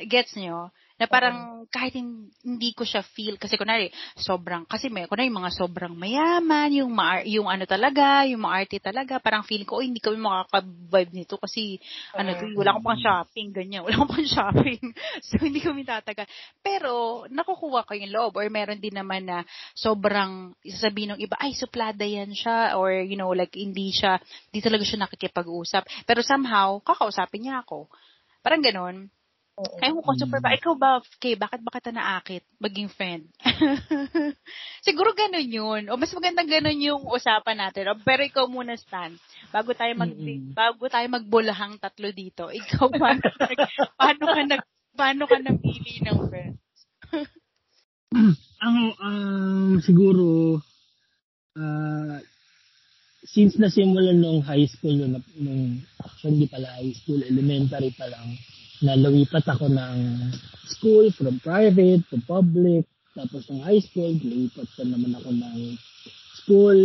Gets 0.00 0.40
nyo? 0.40 0.72
Na 0.98 1.06
parang 1.06 1.58
kahit 1.70 1.94
hindi 1.94 2.70
ko 2.74 2.82
siya 2.82 3.04
feel 3.04 3.38
kasi 3.38 3.54
kunari 3.54 3.92
sobrang 4.18 4.66
kasi 4.66 4.90
may 4.90 5.06
kunari 5.06 5.30
mga 5.30 5.54
sobrang 5.54 5.94
mayaman, 5.94 6.74
yung 6.74 6.90
ma- 6.90 7.22
yung 7.22 7.46
ano 7.46 7.68
talaga, 7.70 8.26
yung 8.26 8.42
maarte 8.42 8.82
talaga, 8.82 9.22
parang 9.22 9.44
feel 9.44 9.62
ko 9.62 9.78
oh, 9.78 9.84
hindi 9.84 10.02
kami 10.02 10.18
makaka-vibe 10.18 11.12
nito 11.12 11.36
kasi 11.36 11.78
uh, 12.16 12.24
ano 12.24 12.34
to, 12.34 12.50
wala 12.56 12.74
akong 12.74 12.86
pang 12.88 13.00
shopping 13.00 13.48
ganyan, 13.52 13.84
wala 13.84 13.94
akong 14.00 14.12
pang 14.16 14.26
shopping. 14.26 14.82
so 15.28 15.38
hindi 15.38 15.60
kami 15.60 15.86
tatagal. 15.86 16.26
Pero 16.64 17.24
nakukuha 17.28 17.86
ko 17.86 17.92
yung 17.94 18.10
loob 18.10 18.32
or 18.40 18.48
meron 18.48 18.80
din 18.80 18.96
naman 18.96 19.28
na 19.28 19.44
sobrang 19.76 20.56
sasabihin 20.64 21.14
ng 21.14 21.20
iba 21.22 21.36
ay 21.38 21.52
suplada 21.54 22.02
yan 22.02 22.32
siya 22.32 22.74
or 22.74 22.90
you 22.90 23.14
know 23.14 23.30
like 23.30 23.54
hindi 23.54 23.94
siya 23.94 24.18
hindi 24.50 24.64
talaga 24.64 24.82
siya 24.82 25.04
nakikipag-usap. 25.04 25.84
Pero 26.08 26.26
somehow 26.26 26.80
kakausapin 26.82 27.46
niya 27.46 27.62
ako. 27.62 27.86
Parang 28.42 28.64
ganoon 28.64 29.12
Kaya 29.58 29.90
mo 29.90 30.06
ko 30.06 30.14
super 30.14 30.38
ba, 30.38 30.54
ikaw 30.54 30.74
ba, 30.78 31.02
Kay, 31.18 31.34
bakit 31.34 31.58
ba 31.66 31.74
kita 31.74 31.90
naakit 31.90 32.46
maging 32.62 32.86
friend? 32.94 33.26
Siguro 34.86 35.10
ganun 35.18 35.50
yun. 35.50 35.82
O 35.90 35.98
mas 35.98 36.14
maganda 36.14 36.46
ganun 36.46 36.78
yung 36.78 37.02
usapan 37.10 37.58
natin. 37.58 37.90
O, 37.90 37.98
pero 37.98 38.22
ikaw 38.22 38.46
muna, 38.46 38.78
Stan. 38.78 39.10
Bago 39.50 39.74
tayo 39.74 39.90
mag, 39.98 40.14
Mm-mm. 40.14 40.54
bago 40.54 40.86
tayo 40.86 41.06
magbulahang 41.10 41.82
tatlo 41.82 42.14
dito, 42.14 42.54
ikaw 42.54 42.86
paano, 42.86 43.26
paano 43.98 44.24
ka 44.30 44.42
nag, 44.46 44.62
paano 44.94 45.22
ka 45.26 45.36
napili 45.42 46.06
ng 46.06 46.18
friends? 46.30 46.62
Ang 48.64 48.78
um, 48.98 49.72
siguro 49.82 50.58
ah 51.58 52.18
since 53.28 53.60
nasimulan 53.60 54.16
nung 54.16 54.40
high 54.40 54.64
school 54.64 54.96
nung, 54.96 55.20
nung 55.36 55.84
actually 56.00 56.40
hindi 56.40 56.48
pala 56.48 56.80
high 56.80 56.94
school, 56.96 57.20
elementary 57.20 57.92
pa 57.92 58.08
lang, 58.08 58.34
na 58.82 58.94
lumipat 58.94 59.44
ako 59.46 59.66
ng 59.70 59.96
school 60.68 61.10
from 61.14 61.42
private 61.42 62.06
to 62.10 62.18
public. 62.26 62.86
Tapos 63.14 63.50
ng 63.50 63.62
high 63.66 63.82
school, 63.82 64.14
lumipat 64.14 64.68
pa 64.78 64.82
naman 64.86 65.12
ako 65.18 65.30
ng 65.34 65.58
school 66.42 66.80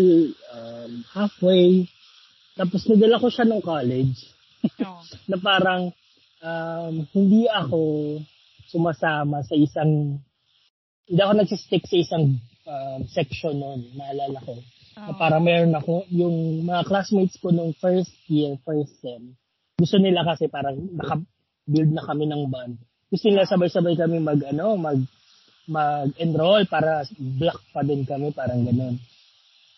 um, 0.53 0.91
halfway. 1.13 1.85
Tapos 2.57 2.85
nadala 2.89 3.21
ko 3.21 3.27
siya 3.29 3.45
nung 3.45 3.61
college 3.61 4.17
na 5.29 5.37
parang 5.37 5.93
um, 6.41 6.93
hindi 7.13 7.45
ako 7.49 7.81
sumasama 8.69 9.45
sa 9.45 9.53
isang 9.53 10.17
hindi 11.03 11.21
ako 11.21 11.33
nagsistick 11.35 11.83
sa 11.85 11.97
isang 11.99 12.39
um, 12.65 13.01
section 13.11 13.59
noon, 13.59 13.91
naalala 13.93 14.39
ko. 14.41 14.55
Na 14.93 15.09
Oh. 15.09 15.17
parang 15.17 15.41
meron 15.41 15.73
ako, 15.73 16.05
yung 16.13 16.69
mga 16.69 16.85
classmates 16.85 17.41
ko 17.41 17.49
nung 17.49 17.73
first 17.81 18.13
year, 18.29 18.53
first 18.61 18.93
sem, 19.01 19.33
gusto 19.73 19.97
nila 19.97 20.21
kasi 20.21 20.45
parang 20.45 20.77
naka-build 21.63 21.91
na 21.95 22.03
kami 22.03 22.25
ng 22.27 22.43
band. 22.51 22.75
Gusto 23.11 23.25
nila 23.29 23.45
sabay-sabay 23.47 23.95
kami 23.95 24.19
mag, 24.19 24.41
ano, 24.49 24.75
mag, 24.75 24.99
mag-enroll 25.69 26.67
para 26.67 27.07
black 27.15 27.59
pa 27.71 27.85
din 27.85 28.03
kami, 28.03 28.33
parang 28.35 28.65
ganun. 28.67 28.99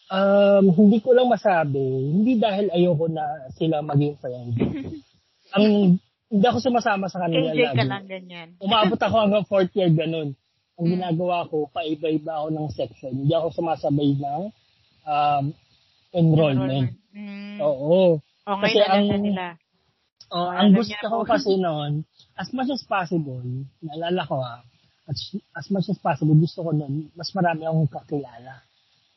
Um, 0.06 0.66
hindi 0.74 1.02
ko 1.02 1.18
lang 1.18 1.30
masabi, 1.30 1.82
hindi 1.82 2.38
dahil 2.38 2.70
ayoko 2.70 3.10
na 3.10 3.26
sila 3.58 3.82
maging 3.82 4.16
friend. 4.22 4.54
Ang, 5.56 5.98
hindi 6.30 6.46
ako 6.46 6.58
sumasama 6.62 7.06
sa 7.10 7.26
kanila 7.26 7.54
ka 7.54 7.74
lagi. 7.74 7.86
lang 7.86 8.06
ganyan. 8.10 8.50
Umabot 8.62 8.98
ako 8.98 9.16
hanggang 9.18 9.46
fourth 9.52 9.74
year, 9.78 9.90
ganun. 9.94 10.34
Ang 10.76 10.88
ginagawa 11.00 11.48
ko, 11.48 11.70
paiba-iba 11.72 12.44
ako 12.44 12.48
ng 12.52 12.68
section. 12.74 13.14
Hindi 13.14 13.34
ako 13.34 13.48
sumasabay 13.56 14.10
ng 14.20 14.42
um, 15.06 15.46
enrollment. 16.12 16.98
Mm. 17.16 17.58
Oo. 17.64 18.20
O, 18.20 18.58
Kasi 18.62 18.84
ang- 18.84 19.10
nila. 19.10 19.58
Oh, 20.34 20.50
Ah, 20.50 20.66
ang 20.66 20.74
gusto 20.74 20.94
ko 21.06 21.22
kasi 21.24 21.56
noon, 21.62 22.02
as 22.36 22.50
much 22.52 22.70
as 22.74 22.82
possible, 22.84 23.42
naalala 23.86 24.26
ko 24.26 24.42
ha, 24.42 24.62
as, 25.06 25.20
as 25.54 25.68
much 25.70 25.86
as 25.90 26.00
possible, 26.02 26.34
gusto 26.34 26.66
ko 26.66 26.74
noon, 26.74 27.14
mas 27.14 27.30
marami 27.38 27.64
akong 27.66 27.92
kakilala 27.92 28.66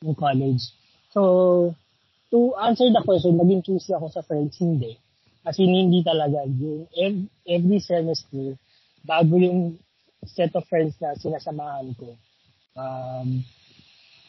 ng 0.05 0.15
college. 0.15 0.63
So, 1.11 1.73
to 2.31 2.39
answer 2.61 2.93
the 2.93 3.01
question, 3.03 3.41
naging 3.41 3.65
choosy 3.65 3.97
ako 3.97 4.13
sa 4.13 4.21
friends, 4.21 4.61
hindi. 4.61 5.01
Kasi 5.41 5.65
hindi 5.65 6.05
talaga. 6.05 6.45
Yung 6.45 6.85
ev- 6.93 7.31
every 7.49 7.81
semester, 7.81 8.53
bago 9.01 9.33
yung 9.41 9.81
set 10.29 10.53
of 10.53 10.69
friends 10.69 10.93
na 11.01 11.17
sinasamahan 11.17 11.97
ko. 11.97 12.13
Um, 12.77 13.43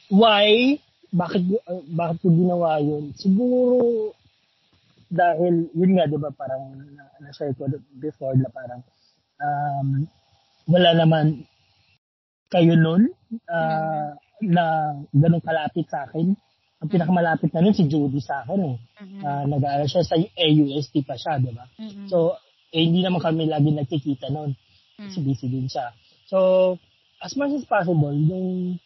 why? 0.08 0.80
Bakit, 1.12 1.44
uh, 1.68 1.84
bakit 1.92 2.24
ko 2.24 2.28
ginawa 2.32 2.80
yun? 2.80 3.12
Siguro, 3.20 4.14
dahil, 5.10 5.74
yun 5.74 5.92
nga, 5.98 6.06
di 6.06 6.18
ba, 6.22 6.30
parang 6.30 6.74
na- 6.94 7.14
na-share 7.20 7.58
ko 7.58 7.66
before 7.98 8.38
na 8.38 8.50
parang, 8.54 8.86
um, 9.42 10.06
wala 10.70 10.94
naman 10.94 11.50
kayo 12.50 12.78
nun 12.78 13.10
uh, 13.50 14.14
na 14.42 14.64
ganun 15.10 15.42
kalapit 15.42 15.90
sa 15.90 16.06
akin. 16.06 16.34
Ang 16.80 16.90
pinakamalapit 16.90 17.52
na 17.52 17.66
nun 17.66 17.76
si 17.76 17.90
Judy 17.90 18.22
sa 18.22 18.46
akin 18.46 18.62
eh. 18.74 18.78
Uh, 19.20 19.44
nag-aaral 19.50 19.90
siya 19.90 20.06
sa 20.06 20.16
AUST 20.16 20.94
pa 21.04 21.18
siya, 21.18 21.42
di 21.42 21.52
ba? 21.52 21.66
Mhm. 21.76 22.08
So, 22.08 22.38
eh, 22.70 22.86
hindi 22.86 23.02
naman 23.02 23.22
kami 23.22 23.50
lagi 23.50 23.74
nagkikita 23.74 24.30
noon. 24.30 24.54
Mm. 25.00 25.10
Kasi 25.10 25.20
busy 25.26 25.48
din 25.50 25.66
siya. 25.66 25.90
So, 26.30 26.78
as 27.20 27.34
much 27.34 27.52
as 27.58 27.66
possible, 27.66 28.14
yung 28.14 28.78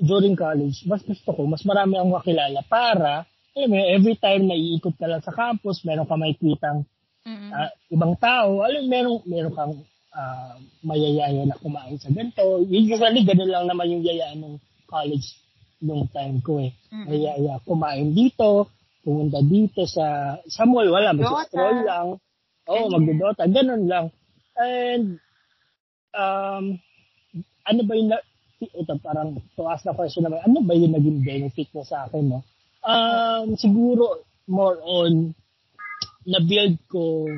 during 0.00 0.36
college, 0.36 0.84
mas 0.84 1.04
gusto 1.04 1.32
ko, 1.32 1.44
mas 1.48 1.64
marami 1.64 1.96
akong 1.96 2.16
kakilala 2.20 2.60
para, 2.68 3.14
alam 3.56 3.68
mo, 3.70 3.76
every 3.76 4.16
time 4.16 4.46
na 4.46 4.54
iikot 4.54 4.94
ka 4.94 5.06
lang 5.10 5.22
sa 5.22 5.34
campus, 5.34 5.82
meron 5.82 6.06
ka 6.06 6.14
makikitang 6.14 6.86
Mhm. 7.20 7.50
ah, 7.52 7.68
ibang 7.92 8.16
tao, 8.16 8.64
alam, 8.64 8.80
mo, 8.80 8.88
meron, 8.88 9.16
meron 9.28 9.54
kang 9.54 9.74
ah, 10.10 10.56
mayayaya 10.82 11.46
na 11.46 11.54
kumain 11.60 11.94
sa 12.00 12.10
ganito. 12.10 12.64
Usually, 12.66 13.22
ganun 13.22 13.50
lang 13.50 13.66
naman 13.70 13.94
yung 13.94 14.02
yaya 14.02 14.34
ng 14.34 14.58
college 14.90 15.38
nung 15.84 16.10
time 16.10 16.42
ko 16.42 16.58
eh. 16.58 16.74
Mm-mm. 16.90 17.06
Mayayaya 17.06 17.62
kumain 17.62 18.10
dito, 18.10 18.66
pumunta 19.06 19.38
dito 19.44 19.86
sa 19.86 20.36
sa 20.50 20.66
mall, 20.66 20.88
wala, 20.90 21.14
mag-stroll 21.14 21.86
lang. 21.86 22.08
Oo, 22.66 22.86
oh, 22.86 22.90
magdodota, 22.90 23.46
ganun 23.46 23.84
lang. 23.86 24.06
And, 24.58 25.22
um, 26.16 26.64
ano 27.64 27.80
ba 27.86 27.92
yung, 27.94 28.10
na, 28.10 28.18
ito 28.60 28.92
parang 29.00 29.40
to 29.56 29.62
ask 29.70 29.86
the 29.86 29.94
question 29.94 30.26
naman, 30.26 30.42
ano 30.44 30.60
ba 30.60 30.74
yung 30.74 30.92
naging 30.92 31.22
benefit 31.24 31.70
mo 31.72 31.86
sa 31.86 32.08
akin, 32.10 32.28
no? 32.28 32.40
Um, 32.80 33.56
siguro, 33.60 34.24
more 34.48 34.80
on, 34.80 35.34
na-build 36.24 36.78
ko, 36.88 37.28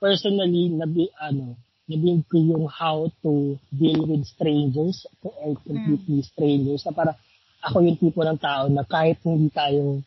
personally, 0.00 0.72
na 0.72 0.86
ano, 1.20 1.56
na-build 1.86 2.26
ko 2.28 2.36
yung 2.36 2.66
how 2.66 3.08
to 3.22 3.56
deal 3.70 4.00
with 4.04 4.26
strangers 4.26 5.06
or 5.22 5.54
completely 5.62 6.22
strangers 6.26 6.82
na 6.82 6.92
para 6.92 7.14
ako 7.62 7.82
yung 7.82 7.98
tipo 7.98 8.20
ng 8.26 8.38
tao 8.42 8.66
na 8.66 8.82
kahit 8.82 9.22
hindi 9.22 9.48
tayo 9.54 10.02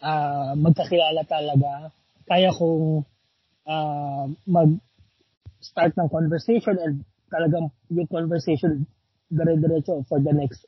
ah, 0.00 0.56
magkakilala 0.56 1.22
talaga, 1.28 1.92
kaya 2.24 2.48
kong 2.50 3.04
ah, 3.68 4.26
mag-start 4.48 5.92
ng 5.96 6.08
conversation 6.08 6.76
and 6.80 7.04
talagang 7.28 7.68
yung 7.92 8.08
conversation 8.08 8.88
dire-diretso 9.32 10.06
for 10.06 10.20
the 10.20 10.32
next 10.32 10.64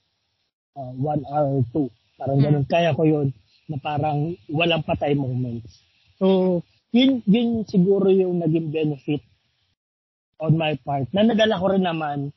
uh, 0.76 0.92
one 0.96 1.22
hour 1.30 1.62
or 1.62 1.64
two. 1.72 1.88
Parang 2.16 2.40
ganun. 2.40 2.64
Kaya 2.64 2.96
ko 2.96 3.04
yun 3.04 3.28
na 3.68 3.76
parang 3.80 4.34
walang 4.48 4.84
patay 4.84 5.12
moments. 5.12 5.68
So, 6.16 6.60
yun, 6.92 7.20
yun 7.28 7.64
siguro 7.68 8.08
yung 8.08 8.40
naging 8.40 8.72
benefit 8.72 9.20
on 10.40 10.56
my 10.56 10.76
part. 10.80 11.08
Na 11.12 11.24
nadala 11.24 11.60
ko 11.60 11.66
rin 11.72 11.84
naman 11.84 12.32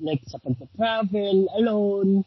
like 0.00 0.22
sa 0.30 0.38
pagpa-travel, 0.38 1.50
alone. 1.58 2.22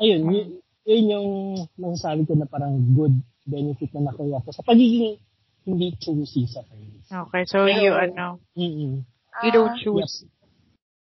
Ayun, 0.00 0.22
yun, 0.32 0.48
yun 0.88 1.04
yung 1.12 1.28
masasabi 1.76 2.24
ko 2.26 2.34
na 2.34 2.48
parang 2.48 2.80
good 2.96 3.14
benefit 3.44 3.92
na 3.94 4.10
nakuha 4.10 4.42
ko 4.42 4.50
sa 4.50 4.64
pagiging 4.64 5.20
hindi 5.68 5.92
choosy 6.00 6.48
sa 6.48 6.64
friends. 6.64 7.04
Okay, 7.06 7.44
so 7.44 7.68
you, 7.68 7.92
ano, 7.92 8.40
Mm-mm. 8.56 9.04
you 9.44 9.50
don't 9.52 9.76
Ah, 9.76 9.80
choose. 9.80 10.24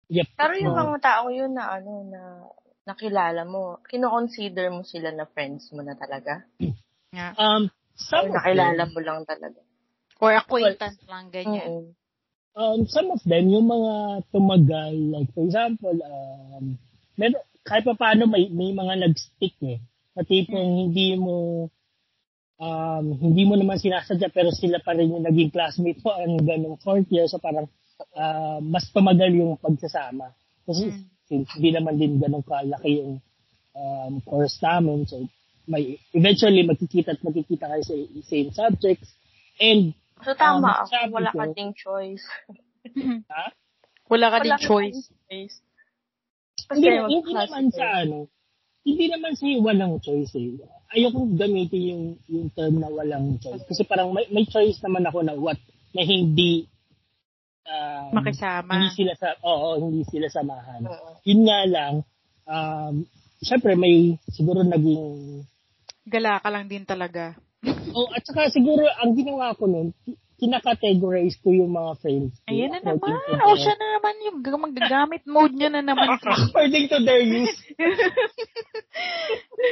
Yep. 0.07 0.38
Pero 0.38 0.55
yung 0.55 0.79
mga 0.79 1.03
tao 1.03 1.25
yun 1.35 1.51
na 1.51 1.83
ano 1.83 2.07
na 2.07 2.20
nakilala 2.87 3.42
mo, 3.42 3.83
kino-consider 3.90 4.70
mo 4.70 4.87
sila 4.87 5.11
na 5.11 5.27
friends 5.27 5.68
mo 5.75 5.83
na 5.83 5.99
talaga? 5.99 6.46
Yeah. 7.11 7.35
Um, 7.35 7.68
Or 7.68 7.99
some 7.99 8.29
of 8.31 8.37
nakilala 8.38 8.85
them, 8.87 8.92
mo 8.94 9.01
lang 9.03 9.20
talaga? 9.27 9.61
Or 10.22 10.31
acquaintance 10.33 11.03
lang, 11.11 11.29
ganyan. 11.35 11.66
Oo. 11.66 11.83
um, 12.57 12.81
some 12.88 13.12
of 13.12 13.20
them, 13.27 13.51
yung 13.53 13.68
mga 13.68 14.25
tumagal, 14.33 14.94
like 15.12 15.29
for 15.35 15.44
example, 15.44 15.96
um, 16.01 16.79
meron, 17.18 17.42
kahit 17.66 17.85
pa 17.85 17.99
paano 17.99 18.31
may, 18.31 18.49
may 18.49 18.70
mga 18.72 19.03
nag-stick 19.03 19.59
eh. 19.66 19.83
Na 20.16 20.25
tipong 20.25 20.88
hindi 20.88 21.18
mo, 21.18 21.68
um, 22.57 23.05
hindi 23.18 23.42
mo 23.44 23.59
naman 23.59 23.77
sinasadya 23.77 24.33
pero 24.33 24.55
sila 24.55 24.81
pa 24.81 24.96
rin 24.96 25.12
yung 25.12 25.27
naging 25.27 25.53
classmate 25.53 26.01
mo 26.01 26.14
ang 26.16 26.40
ganong 26.40 26.81
fourth 26.81 27.11
year. 27.12 27.29
So 27.29 27.37
parang 27.42 27.68
ah, 28.16 28.61
mas 28.61 28.88
tumagal 28.92 29.33
yung 29.33 29.57
pagsasama. 29.61 30.33
Kasi 30.64 30.92
Mm. 30.92 31.15
Since 31.26 31.50
hindi 31.54 31.74
naman 31.74 31.98
din 31.98 32.18
ganong 32.18 32.46
kalaki 32.46 33.02
yung 33.02 33.18
um, 33.74 34.22
course 34.22 34.56
namin. 34.62 35.06
So 35.06 35.26
may, 35.66 35.98
eventually 36.14 36.62
magkikita 36.62 37.14
at 37.14 37.22
magkikita 37.22 37.66
kayo 37.66 37.82
sa 37.82 37.94
same 38.24 38.50
subjects. 38.50 39.10
And 39.58 39.92
So 40.16 40.32
tama, 40.32 40.80
Um, 40.80 40.88
sabi 40.88 41.12
wala 41.12 41.28
ko- 41.28 41.38
ka 41.44 41.46
ding 41.52 41.74
choice. 41.76 42.24
ha? 43.28 43.52
Wala 44.08 44.26
ka 44.32 44.38
Wala 44.40 44.44
din 44.46 44.52
ka 44.56 44.64
choice. 44.64 44.96
ding 44.96 45.12
choice. 45.28 45.56
hindi, 46.72 46.88
Kasi 46.88 47.04
hindi 47.04 47.32
naman 47.36 47.64
sa 47.68 47.86
ano, 48.00 48.18
hindi 48.80 49.04
naman 49.10 49.32
sa 49.36 49.44
walang 49.60 49.94
choice 50.00 50.32
eh. 50.40 50.56
Ayoko 50.94 51.26
gamitin 51.34 51.82
yung, 51.90 52.04
yung 52.30 52.48
term 52.54 52.78
na 52.80 52.88
walang 52.88 53.36
choice. 53.42 53.66
Kasi 53.66 53.82
parang 53.84 54.14
may, 54.14 54.24
may 54.30 54.46
choice 54.46 54.78
naman 54.80 55.04
ako 55.04 55.20
na 55.26 55.34
what, 55.34 55.58
na 55.92 56.00
hindi, 56.00 56.64
um, 57.66 58.09
Makisama. 58.14 58.72
hindi 58.72 58.90
sila 58.94 59.12
sa, 59.18 59.29
oo, 59.42 59.68
hindi 59.83 60.02
sila 60.07 60.26
samahan. 60.31 60.83
Oo. 60.87 61.09
Yun 61.26 61.40
nga 61.46 61.61
lang, 61.66 61.94
um, 62.46 62.94
syempre 63.42 63.76
may 63.76 64.16
siguro 64.33 64.62
naging 64.62 65.44
Gala 66.07 66.38
ka 66.38 66.48
lang 66.55 66.70
din 66.70 66.87
talaga. 66.87 67.35
Oh, 67.96 68.12
at 68.12 68.22
saka 68.22 68.52
siguro 68.52 68.85
ang 69.00 69.16
ginawa 69.16 69.57
ko 69.57 69.64
noon, 69.64 69.88
kinakategorize 70.37 71.40
ko 71.40 71.48
yung 71.48 71.72
mga 71.72 71.96
friends. 71.96 72.37
Ko, 72.44 72.52
Ayan 72.52 72.76
na 72.76 72.81
naman. 72.85 73.09
O 73.40 73.48
oh, 73.48 73.57
siya 73.57 73.72
na 73.72 73.96
naman 73.96 74.14
yung 74.20 74.38
magagamit 74.44 75.24
mode 75.24 75.57
niya 75.57 75.72
na 75.72 75.81
naman. 75.81 76.20
according 76.20 76.92
to 76.92 77.00
their 77.00 77.24
use. 77.24 77.57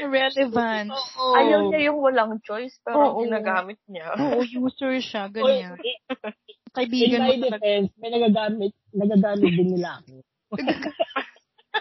Relevant. 0.09 0.89
Oh, 1.21 1.37
Ayaw 1.37 1.69
niya 1.69 1.93
yung 1.93 2.01
walang 2.01 2.41
choice, 2.41 2.81
pero 2.81 3.13
oh, 3.13 3.21
ginagamit 3.21 3.77
niya. 3.85 4.17
Oo, 4.17 4.41
oh, 4.41 4.43
user 4.43 4.97
siya. 5.05 5.29
Ganyan. 5.29 5.77
Kaibigan 6.75 7.23
mo 7.23 7.33
talaga. 7.39 7.63
defense, 7.63 7.91
may 8.03 8.11
nagagamit, 8.11 8.73
nagagamit 8.91 9.51
din 9.55 9.69
nila 9.79 10.03
ako. 10.03 10.15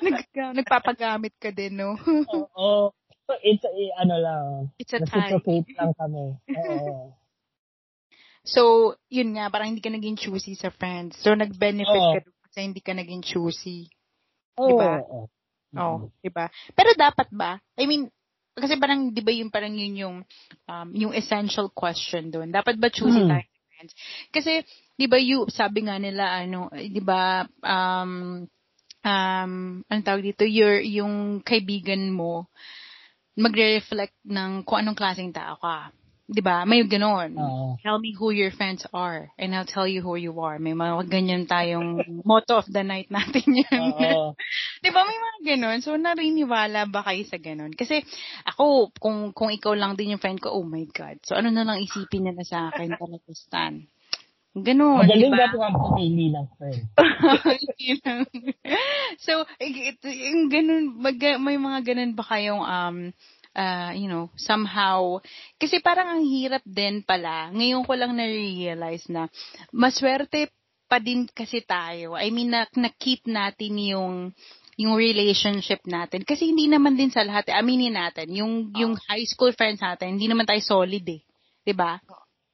Nag, 0.06 0.18
nagpapagamit 0.62 1.34
ka 1.42 1.50
din, 1.50 1.82
no? 1.82 1.98
Oo. 1.98 2.54
Oh, 2.54 2.86
so, 3.26 3.34
it's, 3.42 3.66
a, 3.66 3.72
ano 3.98 4.16
lang. 4.22 4.46
It's 4.78 4.94
a 4.94 5.02
time. 5.02 5.42
lang 5.42 5.94
kami. 5.98 6.38
Oo. 6.38 7.18
so, 8.46 8.62
yun 9.10 9.34
nga, 9.34 9.50
parang 9.50 9.74
hindi 9.74 9.82
ka 9.82 9.90
naging 9.90 10.22
choosy 10.22 10.54
sa 10.54 10.70
friends. 10.70 11.18
So, 11.26 11.34
nag-benefit 11.34 11.90
oh. 11.90 12.14
ka 12.14 12.20
doon 12.22 12.40
kasi 12.46 12.58
hindi 12.62 12.82
ka 12.86 12.94
naging 12.94 13.26
choosy. 13.26 13.90
Oo. 14.62 14.70
Diba? 14.70 14.94
Oo. 15.10 15.26
Oh, 15.74 16.14
diba? 16.22 16.54
Pero 16.78 16.94
dapat 16.94 17.34
ba? 17.34 17.58
I 17.82 17.90
mean, 17.90 18.14
kasi 18.54 18.78
parang, 18.78 19.10
di 19.10 19.26
ba 19.26 19.34
yung 19.34 19.50
parang 19.50 19.74
yun 19.74 19.98
yung, 19.98 20.18
um, 20.70 20.88
yung 20.94 21.18
essential 21.18 21.74
question 21.74 22.30
doon. 22.30 22.54
Dapat 22.54 22.78
ba 22.78 22.94
choosy 22.94 23.26
hmm. 23.26 23.32
tayo 23.34 23.53
friends? 23.84 23.94
Kasi, 24.32 24.64
di 24.96 25.06
ba 25.12 25.20
you, 25.20 25.44
sabi 25.52 25.84
nga 25.84 26.00
nila, 26.00 26.40
ano, 26.40 26.72
di 26.72 27.02
ba, 27.04 27.44
um, 27.60 28.44
um, 29.04 29.54
ano 29.84 30.00
tawag 30.00 30.24
dito, 30.24 30.48
your, 30.48 30.80
yung 30.80 31.44
kaibigan 31.44 32.08
mo, 32.08 32.48
magre-reflect 33.36 34.16
ng 34.24 34.64
kung 34.64 34.80
anong 34.80 34.96
klaseng 34.98 35.36
tao 35.36 35.60
ka. 35.60 35.92
'Di 36.34 36.42
ba? 36.42 36.66
May 36.66 36.82
ganoon. 36.82 37.38
Uh, 37.38 37.78
tell 37.86 38.02
me 38.02 38.18
who 38.18 38.34
your 38.34 38.50
friends 38.50 38.82
are 38.90 39.30
and 39.38 39.54
I'll 39.54 39.70
tell 39.70 39.86
you 39.86 40.02
who 40.02 40.18
you 40.18 40.34
are. 40.42 40.58
May 40.58 40.74
mga 40.74 41.06
ganyan 41.06 41.46
tayong 41.46 42.02
motto 42.28 42.58
of 42.58 42.68
the 42.68 42.82
night 42.82 43.14
natin 43.14 43.62
'yan. 43.62 43.82
Uh, 43.94 44.34
'Di 44.82 44.90
ba? 44.90 45.06
May 45.06 45.20
mga 45.22 45.40
ganoon. 45.54 45.80
So 45.86 45.94
nariniwala 45.94 46.90
ba 46.90 47.06
kayo 47.06 47.22
sa 47.30 47.38
ganoon? 47.38 47.78
Kasi 47.78 48.02
ako 48.50 48.90
kung 48.98 49.30
kung 49.38 49.54
ikaw 49.54 49.78
lang 49.78 49.94
din 49.94 50.18
yung 50.18 50.24
friend 50.24 50.42
ko, 50.42 50.50
oh 50.58 50.66
my 50.66 50.90
god. 50.90 51.22
So 51.22 51.38
ano 51.38 51.54
na 51.54 51.62
lang 51.62 51.86
isipin 51.86 52.26
nila 52.26 52.42
sa 52.42 52.74
akin 52.74 52.98
talaga 53.02 53.30
Stan? 53.38 53.86
Ganun, 54.54 55.02
Magaling 55.02 55.34
diba? 55.34 55.50
ba 55.50 55.66
ang 55.66 55.78
pumili 55.82 56.30
ng 56.30 56.46
friend? 56.62 56.86
so, 59.18 59.50
yung 60.06 60.46
ganun, 60.46 60.94
mag, 60.94 61.18
may 61.42 61.58
mga 61.58 61.80
ganun 61.82 62.14
ba 62.14 62.22
kayong 62.22 62.62
um, 62.62 62.98
uh, 63.56 63.92
you 63.96 64.10
know, 64.10 64.30
somehow, 64.36 65.22
kasi 65.58 65.80
parang 65.80 66.18
ang 66.20 66.24
hirap 66.26 66.62
din 66.66 67.06
pala, 67.06 67.50
ngayon 67.54 67.86
ko 67.86 67.94
lang 67.98 68.14
na-realize 68.18 69.08
na, 69.10 69.30
maswerte 69.72 70.52
pa 70.90 71.00
din 71.00 71.26
kasi 71.32 71.64
tayo. 71.64 72.14
I 72.18 72.30
mean, 72.30 72.52
na, 72.52 72.68
na-keep 72.74 73.26
natin 73.26 73.80
yung, 73.80 74.16
yung 74.78 74.94
relationship 74.98 75.86
natin. 75.86 76.26
Kasi 76.26 76.50
hindi 76.50 76.66
naman 76.66 76.98
din 76.98 77.14
sa 77.14 77.22
lahat, 77.22 77.54
aminin 77.54 77.94
natin, 77.94 78.34
yung, 78.34 78.74
oh. 78.74 78.78
yung 78.78 78.94
high 79.10 79.26
school 79.26 79.54
friends 79.54 79.82
natin, 79.82 80.18
hindi 80.18 80.26
naman 80.26 80.50
tayo 80.50 80.62
solid 80.62 81.06
eh. 81.06 81.22
'di 81.64 81.74
ba? 81.74 81.98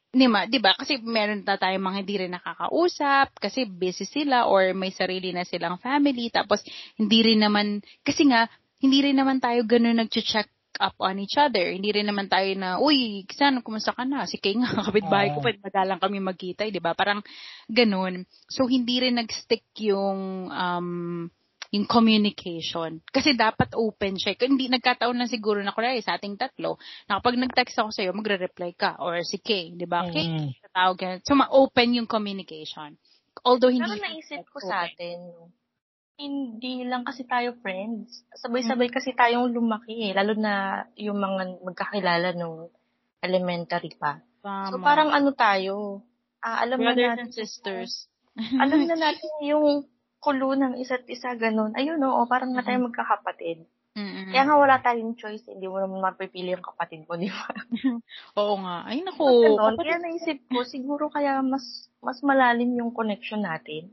Di 0.10 0.26
ba? 0.26 0.42
Di 0.50 0.58
ba? 0.58 0.74
Kasi 0.74 0.98
meron 1.06 1.46
na 1.46 1.58
tayong 1.58 1.86
mga 1.86 2.00
hindi 2.02 2.16
rin 2.18 2.34
nakakausap 2.34 3.30
kasi 3.38 3.70
busy 3.70 4.10
sila 4.10 4.50
or 4.50 4.74
may 4.74 4.90
sarili 4.90 5.30
na 5.30 5.46
silang 5.46 5.78
family 5.78 6.34
tapos 6.34 6.66
hindi 6.98 7.22
rin 7.22 7.46
naman 7.46 7.86
kasi 8.02 8.26
nga 8.26 8.50
hindi 8.82 9.06
rin 9.06 9.18
naman 9.22 9.38
tayo 9.38 9.62
ganoon 9.70 10.02
nagche-check 10.02 10.50
up 10.80 10.96
on 11.04 11.20
each 11.20 11.36
other. 11.36 11.68
Hindi 11.70 11.92
rin 11.92 12.08
naman 12.08 12.32
tayo 12.32 12.48
na, 12.56 12.80
uy, 12.80 13.28
kisan, 13.28 13.60
kumusta 13.60 13.92
ka 13.92 14.08
na? 14.08 14.24
Si 14.24 14.39
Kay 14.39 14.56
nga, 14.58 14.72
kapitbahay 14.88 15.36
ko, 15.36 15.44
pwede 15.44 15.60
madalang 15.60 16.00
kami 16.00 16.24
magkita, 16.24 16.63
eh, 16.63 16.72
di 16.72 16.80
ba? 16.80 16.96
Parang 16.96 17.20
ganun. 17.68 18.24
So, 18.48 18.65
hindi 18.65 19.04
rin 19.04 19.20
nag-stick 19.20 19.68
yung, 19.84 20.48
um, 20.50 21.28
yung 21.70 21.86
communication. 21.86 23.04
Kasi 23.12 23.36
dapat 23.36 23.76
open 23.76 24.18
siya. 24.18 24.34
Hindi, 24.39 24.72
nagkataon 24.72 25.20
na 25.20 25.28
siguro 25.28 25.60
na, 25.60 25.76
kunwari, 25.76 26.00
sa 26.00 26.15
ating 26.15 26.39
tatlo, 26.39 26.80
na 27.12 27.20
kapag 27.20 27.38
nag-text 27.38 27.76
ako 27.78 27.89
sa'yo, 27.92 28.15
magre-reply 28.15 28.72
ka. 28.80 28.98
Or 29.04 29.20
si 29.28 29.38
Kay, 29.44 29.76
di 29.76 29.86
ba? 29.86 30.08
Mm. 30.08 30.12
Kay, 30.15 30.26
tatawag 30.63 30.98
ka. 30.98 31.10
So, 31.28 31.36
ma-open 31.36 32.00
yung 32.00 32.10
communication. 32.10 32.96
Although 33.44 33.72
hindi... 33.72 33.86
Pero 33.86 34.00
naisip 34.00 34.48
ko 34.48 34.63
open. 34.63 34.70
sa 34.72 34.88
atin, 34.88 35.18
hindi 36.19 36.84
lang 36.84 37.08
kasi 37.08 37.23
tayo 37.23 37.55
friends. 37.63 38.27
Sabay-sabay 38.36 38.91
mm. 38.91 38.95
kasi 38.95 39.15
tayong 39.15 39.55
lumaki 39.55 40.12
eh. 40.12 40.12
Lalo 40.12 40.36
na 40.36 40.84
yung 40.99 41.15
mga 41.15 41.63
magkakilala 41.63 42.36
nung 42.36 42.67
elementary 43.23 43.95
pa. 43.95 44.19
Tama. 44.43 44.75
So 44.75 44.84
parang 44.84 45.15
ano 45.15 45.32
tayo, 45.32 46.03
ah, 46.43 46.60
alam 46.60 46.84
Brothers 46.84 46.99
na 46.99 47.10
natin. 47.15 47.23
and 47.23 47.34
sisters. 47.34 47.91
alam 48.63 48.84
na 48.84 48.95
natin 48.99 49.32
yung 49.47 49.88
kulo 50.19 50.51
ng 50.60 50.75
isa't 50.84 51.08
isa, 51.08 51.32
ganun. 51.39 51.71
Ayun, 51.79 52.03
oo, 52.03 52.27
parang 52.27 52.51
na 52.51 52.63
tayo 52.63 52.84
magkakapatid. 52.84 53.63
Mm-hmm. 53.95 54.32
Kaya 54.32 54.43
nga 54.45 54.55
wala 54.55 54.75
tayong 54.79 55.15
choice, 55.17 55.43
hindi 55.49 55.65
mo 55.65 55.82
naman 55.82 56.03
mapipili 56.03 56.53
yung 56.55 56.63
kapatid 56.63 57.03
mo, 57.03 57.19
di 57.19 57.27
ba? 57.27 57.47
Oo 58.39 58.55
nga. 58.62 58.86
Ay, 58.86 59.01
naku. 59.01 59.25
Ganun, 59.49 59.75
kaya 59.75 59.97
naisip 59.99 60.45
ko, 60.47 60.62
siguro 60.63 61.10
kaya 61.10 61.41
mas 61.43 61.89
mas 61.99 62.23
malalim 62.23 62.79
yung 62.79 62.95
connection 62.95 63.43
natin. 63.43 63.91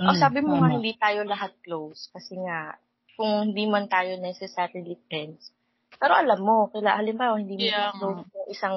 Mm, 0.00 0.08
o 0.08 0.16
sabi 0.16 0.38
mo 0.40 0.56
tama. 0.56 0.60
nga 0.60 0.74
hindi 0.76 0.92
tayo 0.96 1.20
lahat 1.24 1.52
close 1.60 2.08
kasi 2.12 2.36
nga 2.40 2.76
kung 3.16 3.52
hindi 3.52 3.64
man 3.68 3.88
tayo 3.88 4.16
necessarily 4.20 4.96
friends. 5.08 5.52
Pero 5.96 6.12
alam 6.12 6.40
mo, 6.44 6.68
kila 6.68 7.00
halimbawa 7.00 7.40
hindi 7.40 7.56
mo 7.56 7.64
yeah. 7.64 7.92
close 7.96 8.28
yung 8.28 8.48
isang 8.52 8.76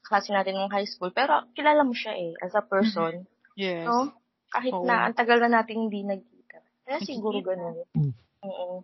klase 0.00 0.32
natin 0.32 0.56
ng 0.56 0.72
high 0.72 0.88
school, 0.88 1.12
pero 1.12 1.44
kilala 1.52 1.84
mo 1.84 1.92
siya 1.92 2.16
eh 2.16 2.32
as 2.40 2.56
a 2.56 2.64
person. 2.64 3.28
Yes. 3.58 3.84
No? 3.84 4.16
Kahit 4.48 4.72
Oo. 4.72 4.88
na 4.88 5.04
ang 5.04 5.12
tagal 5.12 5.36
na 5.44 5.60
nating 5.60 5.88
hindi 5.88 6.08
nagkita. 6.08 6.58
Kaya 6.88 6.98
siguro 7.04 7.44
ganun. 7.44 7.84
Mm. 7.92 8.12
Oo. 8.48 8.80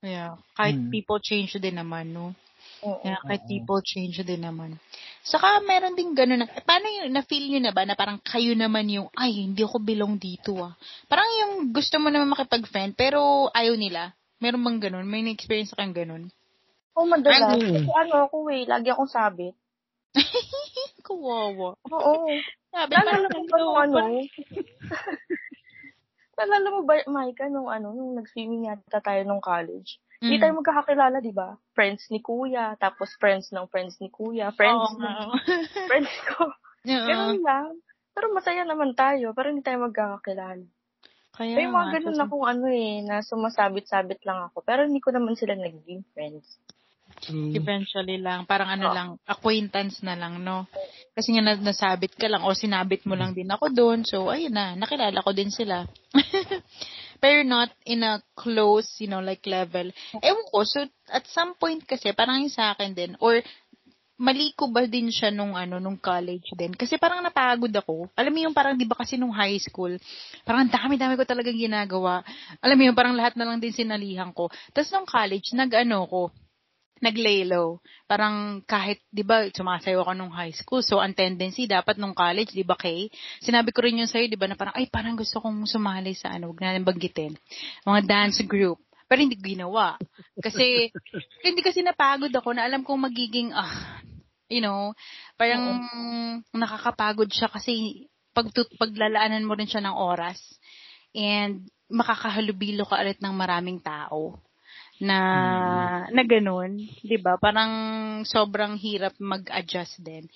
Yeah. 0.00 0.40
Kahit 0.56 0.80
mm. 0.80 0.88
people 0.88 1.20
change 1.20 1.52
din 1.60 1.76
naman, 1.76 2.16
no? 2.16 2.32
Oo. 2.80 3.04
Yeah, 3.04 3.20
kahit 3.24 3.44
people 3.44 3.80
change 3.84 4.16
din 4.24 4.40
naman. 4.40 4.80
Saka 5.20 5.60
meron 5.60 5.92
din 5.92 6.16
gano'n 6.16 6.44
na, 6.44 6.48
eh, 6.48 6.64
paano 6.64 6.88
yung, 6.88 7.12
na-feel 7.12 7.52
nyo 7.52 7.60
na 7.60 7.72
ba 7.76 7.84
na 7.84 7.92
parang 7.92 8.16
kayo 8.24 8.56
naman 8.56 8.88
yung, 8.88 9.08
ay, 9.12 9.44
hindi 9.44 9.60
ako 9.60 9.80
belong 9.84 10.16
dito 10.16 10.56
ah. 10.64 10.72
Parang 11.04 11.28
yung 11.44 11.52
gusto 11.76 12.00
mo 12.00 12.08
naman 12.08 12.32
makipag-friend, 12.32 12.96
pero 12.96 13.52
ayaw 13.52 13.76
nila. 13.76 14.16
Meron 14.40 14.64
bang 14.64 14.80
gano'n? 14.88 15.04
May 15.04 15.20
na-experience 15.20 15.76
kang 15.76 15.92
gano'n? 15.92 16.32
Oo, 16.96 17.04
oh, 17.04 17.08
madalas. 17.08 17.60
Ano? 17.60 17.68
Kasi 17.68 17.92
ano 17.92 18.14
ako 18.28 18.36
eh, 18.48 18.64
lagi 18.64 18.88
akong 18.88 19.12
sabit. 19.12 19.54
Kawawa. 21.06 21.76
Oo. 21.76 22.24
Sabi, 22.72 22.92
Lalo 22.96 23.28
mo 23.28 23.40
ba 23.44 23.56
nung 23.60 23.76
ano? 23.76 23.98
Nalala 26.40 26.68
mo 26.72 26.80
ba, 26.88 26.94
Maika, 27.04 27.52
nung 27.52 27.68
ano, 27.68 27.92
nung 27.92 28.16
nag-swimming 28.16 28.72
yata 28.72 29.04
tayo 29.04 29.20
nung 29.28 29.44
college? 29.44 30.00
Hindi 30.20 30.36
mm. 30.36 30.42
tayo 30.44 30.52
magkakakilala, 30.60 31.16
di 31.24 31.32
ba? 31.32 31.56
Friends 31.72 32.12
ni 32.12 32.20
kuya, 32.20 32.76
tapos 32.76 33.08
friends 33.16 33.48
ng 33.56 33.64
friends 33.72 33.96
ni 34.04 34.12
kuya, 34.12 34.52
friends 34.52 34.92
Oo, 34.92 35.00
ng 35.00 35.28
friends 35.88 36.12
ko. 36.28 36.52
Yeah. 36.84 37.08
Ganun 37.08 37.40
lang. 37.40 37.80
Pero 38.12 38.28
masaya 38.36 38.68
naman 38.68 38.92
tayo, 38.92 39.32
pero 39.32 39.48
hindi 39.48 39.64
tayo 39.64 39.80
magkakakilala. 39.88 40.68
Kaya 41.40 41.56
May 41.56 41.72
mga 41.72 41.88
ganun 41.96 42.18
na 42.20 42.28
kung 42.28 42.44
ano 42.44 42.68
eh, 42.68 43.00
na 43.00 43.24
sumasabit-sabit 43.24 44.20
lang 44.28 44.52
ako. 44.52 44.60
Pero 44.60 44.84
hindi 44.84 45.00
ko 45.00 45.08
naman 45.08 45.40
sila 45.40 45.56
naging 45.56 46.04
friends. 46.12 46.44
Mm. 47.32 47.52
Eventually 47.56 48.20
lang. 48.20 48.44
Parang 48.44 48.68
ano 48.68 48.92
oh. 48.92 48.94
lang, 48.94 49.08
acquaintance 49.24 50.04
na 50.04 50.20
lang, 50.20 50.40
no? 50.40 50.68
Kasi 51.16 51.32
nga 51.36 51.56
nasabit 51.56 52.12
ka 52.16 52.28
lang 52.28 52.44
o 52.44 52.52
sinabit 52.52 53.04
mo 53.04 53.16
lang 53.16 53.32
din 53.32 53.48
ako 53.48 53.72
doon. 53.72 54.04
So, 54.04 54.28
ayun 54.28 54.52
na, 54.52 54.76
nakilala 54.76 55.20
ko 55.20 55.32
din 55.32 55.48
sila. 55.48 55.84
pero 57.20 57.44
not 57.44 57.70
in 57.84 58.02
a 58.02 58.18
close, 58.34 58.98
you 58.98 59.06
know, 59.06 59.20
like 59.20 59.44
level. 59.44 59.92
Ewan 60.18 60.46
ko, 60.50 60.64
so 60.64 60.82
at 61.12 61.28
some 61.28 61.54
point 61.54 61.84
kasi, 61.84 62.10
parang 62.16 62.40
yung 62.40 62.52
sa 62.52 62.72
akin 62.72 62.96
din, 62.96 63.12
or 63.20 63.44
mali 64.20 64.52
ko 64.52 64.68
ba 64.68 64.84
din 64.84 65.08
siya 65.08 65.32
nung 65.32 65.56
ano 65.56 65.80
nung 65.80 65.96
college 65.96 66.52
din? 66.52 66.76
Kasi 66.76 67.00
parang 67.00 67.24
napagod 67.24 67.72
ako. 67.72 68.12
Alam 68.12 68.36
mo 68.36 68.40
yung 68.44 68.52
parang 68.52 68.76
di 68.76 68.84
ba 68.84 68.92
kasi 68.92 69.16
nung 69.16 69.32
high 69.32 69.56
school 69.56 69.96
parang 70.44 70.68
dami-dami 70.68 71.16
ko 71.16 71.24
talagang 71.24 71.56
ginagawa. 71.56 72.20
Alam 72.60 72.76
mo 72.76 72.84
yung 72.92 72.98
parang 72.98 73.16
lahat 73.16 73.32
na 73.40 73.48
lang 73.48 73.56
din 73.64 73.72
sinalihan 73.72 74.28
ko. 74.36 74.52
Tapos 74.76 74.92
nung 74.92 75.08
college 75.08 75.56
nag-ano 75.56 76.04
ko 76.04 76.28
nag-lay 77.00 77.48
low. 77.48 77.80
Parang 78.04 78.60
kahit, 78.68 79.00
di 79.08 79.24
ba, 79.24 79.48
sumasayo 79.48 80.04
ako 80.04 80.12
nung 80.12 80.32
high 80.32 80.52
school. 80.52 80.84
So, 80.84 81.00
ang 81.00 81.16
tendency, 81.16 81.64
dapat 81.64 81.96
nung 81.96 82.12
college, 82.12 82.52
di 82.52 82.62
ba, 82.62 82.76
Kay? 82.76 83.08
Sinabi 83.40 83.72
ko 83.72 83.80
rin 83.80 83.98
yun 83.98 84.06
sa'yo, 84.06 84.28
di 84.28 84.36
ba, 84.36 84.46
na 84.46 84.54
parang, 84.54 84.76
ay, 84.76 84.86
parang 84.92 85.16
gusto 85.16 85.40
kong 85.40 85.64
sumali 85.64 86.12
sa, 86.12 86.36
ano, 86.36 86.52
huwag 86.52 86.60
natin 86.60 86.84
banggitin. 86.84 87.32
Mga 87.88 88.00
dance 88.04 88.44
group. 88.44 88.78
Pero 89.08 89.24
hindi 89.24 89.34
ginawa. 89.40 89.96
Kasi, 90.38 90.92
hindi 91.46 91.60
kasi 91.64 91.80
napagod 91.80 92.30
ako 92.30 92.54
na 92.54 92.68
alam 92.68 92.84
kong 92.84 93.10
magiging, 93.10 93.50
ah, 93.56 93.98
you 94.52 94.60
know, 94.60 94.92
parang 95.40 95.88
nakakapagod 96.52 97.32
siya 97.32 97.48
kasi 97.48 98.06
pag, 98.36 98.50
paglalaanan 98.76 99.46
mo 99.46 99.56
rin 99.56 99.66
siya 99.66 99.82
ng 99.82 99.96
oras 99.96 100.38
and 101.16 101.66
makakahalubilo 101.90 102.86
ka 102.86 103.02
ulit 103.02 103.18
ng 103.18 103.34
maraming 103.34 103.82
tao 103.82 104.38
na 105.00 105.18
hmm. 106.06 106.14
na 106.14 106.22
ganun, 106.28 106.76
'di 107.00 107.18
ba? 107.18 107.40
Parang 107.40 107.72
sobrang 108.28 108.76
hirap 108.76 109.16
mag-adjust 109.16 110.04
din. 110.04 110.28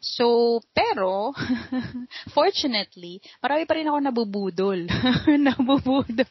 So, 0.00 0.60
pero, 0.72 1.36
fortunately, 2.36 3.20
marami 3.44 3.68
pa 3.68 3.76
rin 3.76 3.84
ako 3.84 3.98
nabubudol. 4.00 4.80
nabubudol. 5.48 6.30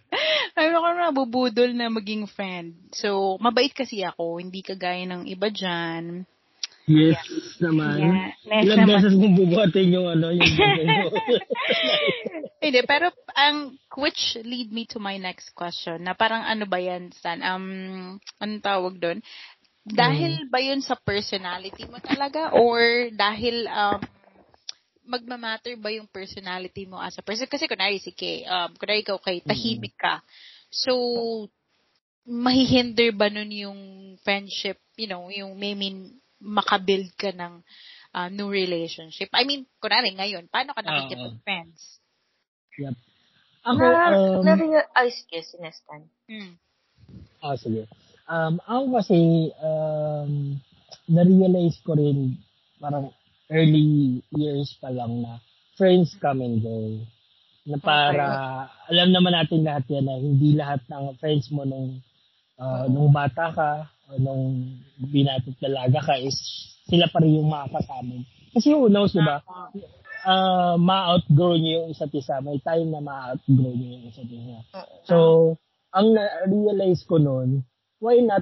Marami 0.57 0.73
ako 0.73 0.87
nabubudol 0.97 1.69
na 1.77 1.85
maging 1.93 2.25
friend. 2.25 2.73
So, 2.97 3.37
mabait 3.37 3.69
kasi 3.69 4.01
ako. 4.01 4.41
Hindi 4.41 4.65
kagaya 4.65 5.05
ng 5.05 5.29
iba 5.29 5.53
dyan. 5.53 6.25
Yes 6.89 7.21
yeah. 7.21 7.69
naman. 7.69 7.97
Yeah. 8.49 8.65
Ilang 8.65 8.79
naman. 8.83 8.89
beses 8.97 9.13
mong 9.13 9.35
bubuhatin 9.37 9.93
yung 9.93 10.09
ano, 10.09 10.33
yung 10.33 10.41
Hindi, 12.65 12.81
pero 12.83 13.13
ang 13.37 13.77
which 13.95 14.35
lead 14.41 14.73
me 14.73 14.89
to 14.89 14.99
my 14.99 15.21
next 15.21 15.53
question 15.55 16.03
na 16.03 16.17
parang 16.17 16.43
ano 16.43 16.65
ba 16.65 16.81
yan, 16.81 17.13
Stan? 17.13 17.39
Um, 17.45 18.17
anong 18.41 18.65
tawag 18.65 18.97
doon? 18.97 19.21
Dahil 19.85 20.45
mm. 20.45 20.49
ba 20.51 20.59
yun 20.59 20.83
sa 20.83 20.99
personality 20.99 21.87
mo 21.87 22.03
talaga 22.03 22.51
or 22.57 23.09
dahil 23.15 23.65
um, 23.69 24.01
magmamatter 25.07 25.79
ba 25.81 25.89
yung 25.89 26.05
personality 26.09 26.85
mo 26.85 27.01
as 27.01 27.17
a 27.17 27.25
person? 27.25 27.49
Kasi 27.49 27.65
kunwari 27.65 27.97
si 27.97 28.13
Kay, 28.13 28.45
um, 28.45 28.69
kunwari 28.77 29.01
ikaw 29.01 29.17
kay 29.17 29.41
tahimik 29.41 29.97
ka. 29.97 30.21
So, 30.69 30.93
mahihinder 32.29 33.09
ba 33.17 33.33
nun 33.33 33.49
yung 33.49 33.79
friendship, 34.21 34.77
you 34.99 35.09
know, 35.09 35.33
yung 35.33 35.57
may 35.57 35.73
mean 35.73 36.21
makabuild 36.39 37.11
ka 37.19 37.35
ng 37.35 37.63
uh, 38.15 38.29
new 38.31 38.49
relationship? 38.49 39.29
I 39.35 39.43
mean, 39.45 39.67
kunwari 39.83 40.15
ngayon, 40.15 40.47
paano 40.49 40.73
ka 40.73 40.81
nakikipag-friends? 40.81 41.99
Yep. 42.79 42.95
Ako, 43.67 43.83
na, 43.83 44.03
um, 44.15 44.43
na, 44.47 44.55
ay, 44.95 45.11
sige, 45.11 45.43
sinestan. 45.43 46.07
Hmm. 46.31 46.55
Ah, 47.43 47.59
sige. 47.59 47.85
Um, 48.29 48.63
ako 48.63 48.83
kasi, 49.03 49.19
um, 49.59 50.57
na-realize 51.11 51.77
ko 51.83 51.97
rin 51.97 52.39
parang 52.79 53.11
early 53.51 54.21
years 54.31 54.77
pa 54.79 54.93
lang 54.93 55.25
na 55.25 55.41
friends 55.75 56.15
come 56.21 56.45
and 56.45 56.63
go. 56.63 57.03
Na 57.67 57.77
para, 57.81 58.25
okay. 58.65 58.95
alam 58.95 59.09
naman 59.11 59.33
natin 59.35 59.67
lahat 59.67 59.85
yan 59.91 60.05
na 60.07 60.15
hindi 60.15 60.55
lahat 60.55 60.81
ng 60.87 61.19
friends 61.19 61.51
mo 61.51 61.67
nung, 61.67 61.99
uh, 62.55 62.85
nung 62.87 63.11
bata 63.11 63.51
ka 63.51 63.69
nung 64.17 64.81
binatot 64.97 65.53
dalaga 65.61 66.01
ka 66.01 66.15
is 66.17 66.33
sila 66.89 67.05
pa 67.13 67.21
rin 67.21 67.37
yung 67.37 67.49
makakasama. 67.53 68.25
Kasi 68.49 68.73
who 68.73 68.89
knows, 68.89 69.13
di 69.13 69.21
ba? 69.21 69.45
Uh, 70.25 70.75
ma-outgrow 70.81 71.55
niyo 71.55 71.85
yung 71.85 71.89
isa't 71.93 72.09
isa. 72.17 72.41
May 72.41 72.57
time 72.65 72.89
na 72.89 72.99
ma-outgrow 72.99 73.71
niyo 73.77 73.87
yung 74.01 74.05
isa't 74.09 74.25
isa. 74.25 74.65
So, 75.05 75.17
ang 75.93 76.17
na-realize 76.17 77.05
ko 77.05 77.21
noon, 77.21 77.61
why 78.01 78.17
not 78.25 78.41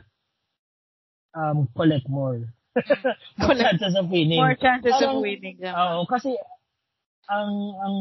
um, 1.36 1.67
collect 1.75 2.08
more? 2.08 2.47
more 3.41 3.58
chances 3.58 3.99
of 3.99 4.08
winning. 4.08 4.39
More 4.39 4.56
chances 4.56 4.95
Parang, 4.95 5.19
of 5.19 5.25
winning. 5.25 5.60
Oo, 5.65 6.08
kasi 6.08 6.39
ang 7.27 7.51
ang 7.84 7.95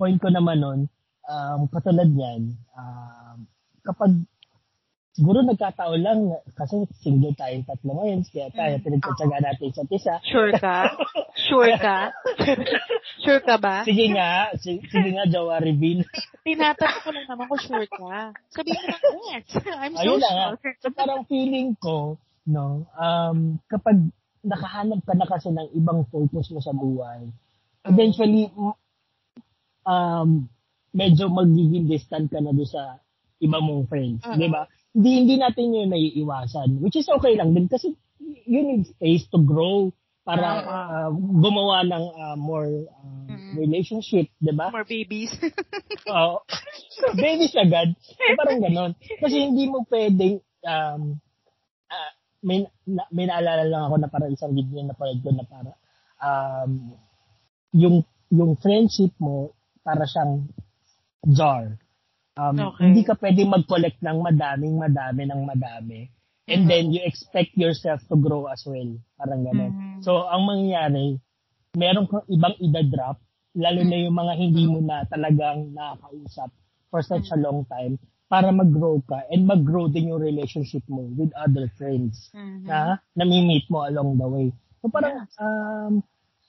point 0.00 0.16
ko 0.16 0.32
naman 0.32 0.64
nun, 0.64 0.80
um, 1.28 1.60
katulad 1.68 2.08
niyan, 2.08 2.56
um, 2.72 3.44
kapag 3.84 4.24
siguro 5.16 5.40
nagkataon 5.40 6.00
lang 6.04 6.20
kasi 6.52 6.84
single 7.00 7.32
tayo 7.32 7.56
tatlo 7.64 7.96
ngayon 7.96 8.20
kaya 8.28 8.52
tayo 8.52 8.74
mm. 8.76 8.84
pinagtatsaga 8.84 9.38
natin 9.40 9.70
sa 9.72 9.82
isa. 9.88 10.14
Sure 10.28 10.52
ka? 10.60 10.78
Sure 11.36 11.76
ka? 11.76 12.16
sure 13.24 13.44
ka 13.44 13.60
ba? 13.60 13.84
Sige 13.84 14.08
nga, 14.16 14.48
sige, 14.56 14.88
sige 14.88 15.12
nga 15.12 15.28
Jawari 15.28 15.76
Bin. 15.76 16.00
Tinatanong 16.48 17.00
ko 17.04 17.08
lang 17.12 17.26
naman 17.28 17.44
kung 17.44 17.60
sure 17.60 17.88
ka. 17.92 18.32
Sabihin 18.48 18.82
mo 18.88 18.96
lang, 18.96 19.20
yes. 19.36 19.46
I'm 19.68 19.92
so 19.94 20.00
Ayun 20.00 20.20
sure. 20.24 20.56
So 20.80 20.88
parang 20.96 21.28
feeling 21.28 21.76
ko, 21.76 22.16
no, 22.48 22.88
um, 22.96 23.60
kapag 23.68 24.00
nakahanap 24.40 25.04
ka 25.04 25.12
na 25.12 25.28
kasi 25.28 25.52
ng 25.52 25.76
ibang 25.76 26.08
focus 26.08 26.48
mo 26.48 26.64
sa 26.64 26.72
buhay, 26.72 27.28
eventually, 27.84 28.48
um, 29.84 30.48
medyo 30.96 31.28
magiging 31.28 31.84
distant 31.84 32.32
ka 32.32 32.40
na 32.40 32.56
doon 32.56 32.64
sa 32.64 32.96
iba 33.44 33.60
mong 33.60 33.84
friends, 33.92 34.24
uh-huh. 34.24 34.40
di 34.40 34.48
ba? 34.48 34.64
Hindi, 34.96 35.10
hindi 35.20 35.36
natin 35.36 35.76
yun 35.76 35.92
naiiwasan. 35.92 36.80
Which 36.80 36.96
is 36.96 37.12
okay 37.12 37.36
lang 37.36 37.52
din 37.52 37.68
kasi 37.68 37.92
you 38.48 38.64
need 38.64 38.88
space 38.88 39.28
to 39.28 39.44
grow 39.44 39.92
para 40.26 40.48
uh, 40.64 41.10
gumawa 41.14 41.86
ng 41.86 42.04
uh, 42.18 42.36
more 42.40 42.66
uh, 42.66 43.30
mm-hmm. 43.30 43.62
relationship, 43.62 44.26
di 44.42 44.50
ba? 44.50 44.74
More 44.74 44.88
babies. 44.88 45.30
Oo. 46.10 46.42
uh, 46.42 47.14
babies 47.14 47.54
agad. 47.54 47.94
So, 48.00 48.34
parang 48.34 48.58
ganon. 48.58 48.98
Kasi 49.22 49.36
hindi 49.52 49.70
mo 49.70 49.86
pwedeng, 49.86 50.42
um, 50.66 51.22
uh, 51.86 52.12
may, 52.42 52.66
na, 52.90 53.06
may 53.14 53.30
naalala 53.30 53.70
lang 53.70 53.82
ako 53.86 53.96
na 54.02 54.10
para 54.10 54.26
isang 54.26 54.50
video 54.50 54.82
na 54.82 54.98
parang 54.98 55.22
ko 55.22 55.30
na 55.30 55.46
para, 55.46 55.70
um, 56.18 56.96
yung, 57.70 58.02
yung 58.34 58.58
friendship 58.58 59.14
mo, 59.22 59.54
para 59.86 60.10
siyang 60.10 60.50
jar. 61.30 61.78
Um, 62.36 62.56
okay. 62.60 62.84
Hindi 62.84 63.02
ka 63.02 63.16
pwede 63.16 63.42
mag-collect 63.48 63.98
ng 64.04 64.18
madaming 64.20 64.76
madami 64.76 65.22
ng 65.24 65.42
madami. 65.42 66.00
And 66.46 66.62
mm-hmm. 66.62 66.70
then 66.70 66.84
you 66.94 67.02
expect 67.02 67.58
yourself 67.58 68.04
to 68.06 68.14
grow 68.14 68.46
as 68.46 68.62
well. 68.68 68.94
Parang 69.18 69.42
gano'n. 69.42 69.72
Mm-hmm. 69.72 69.98
So, 70.06 70.28
ang 70.30 70.46
mangyayari, 70.46 71.18
meron 71.74 72.06
kang 72.06 72.28
ibang 72.30 72.54
ida-drop, 72.62 73.18
lalo 73.56 73.80
na 73.82 73.98
yung 73.98 74.14
mga 74.14 74.34
hindi 74.36 74.64
mo 74.68 74.78
na 74.84 75.02
talagang 75.08 75.72
nakakausap 75.72 76.52
for 76.92 77.00
such 77.02 77.32
a 77.32 77.40
long 77.40 77.64
time 77.66 77.98
para 78.26 78.50
mag-grow 78.50 78.98
ka 79.06 79.22
and 79.30 79.46
mag-grow 79.46 79.86
din 79.86 80.10
yung 80.10 80.22
relationship 80.22 80.82
mo 80.90 81.06
with 81.14 81.30
other 81.38 81.70
friends 81.78 82.30
mm-hmm. 82.34 82.66
na 82.66 82.98
nami-meet 83.14 83.66
mo 83.70 83.86
along 83.86 84.18
the 84.18 84.28
way. 84.28 84.48
So 84.82 84.90
parang 84.90 85.24
yes. 85.24 85.34
um 85.38 86.02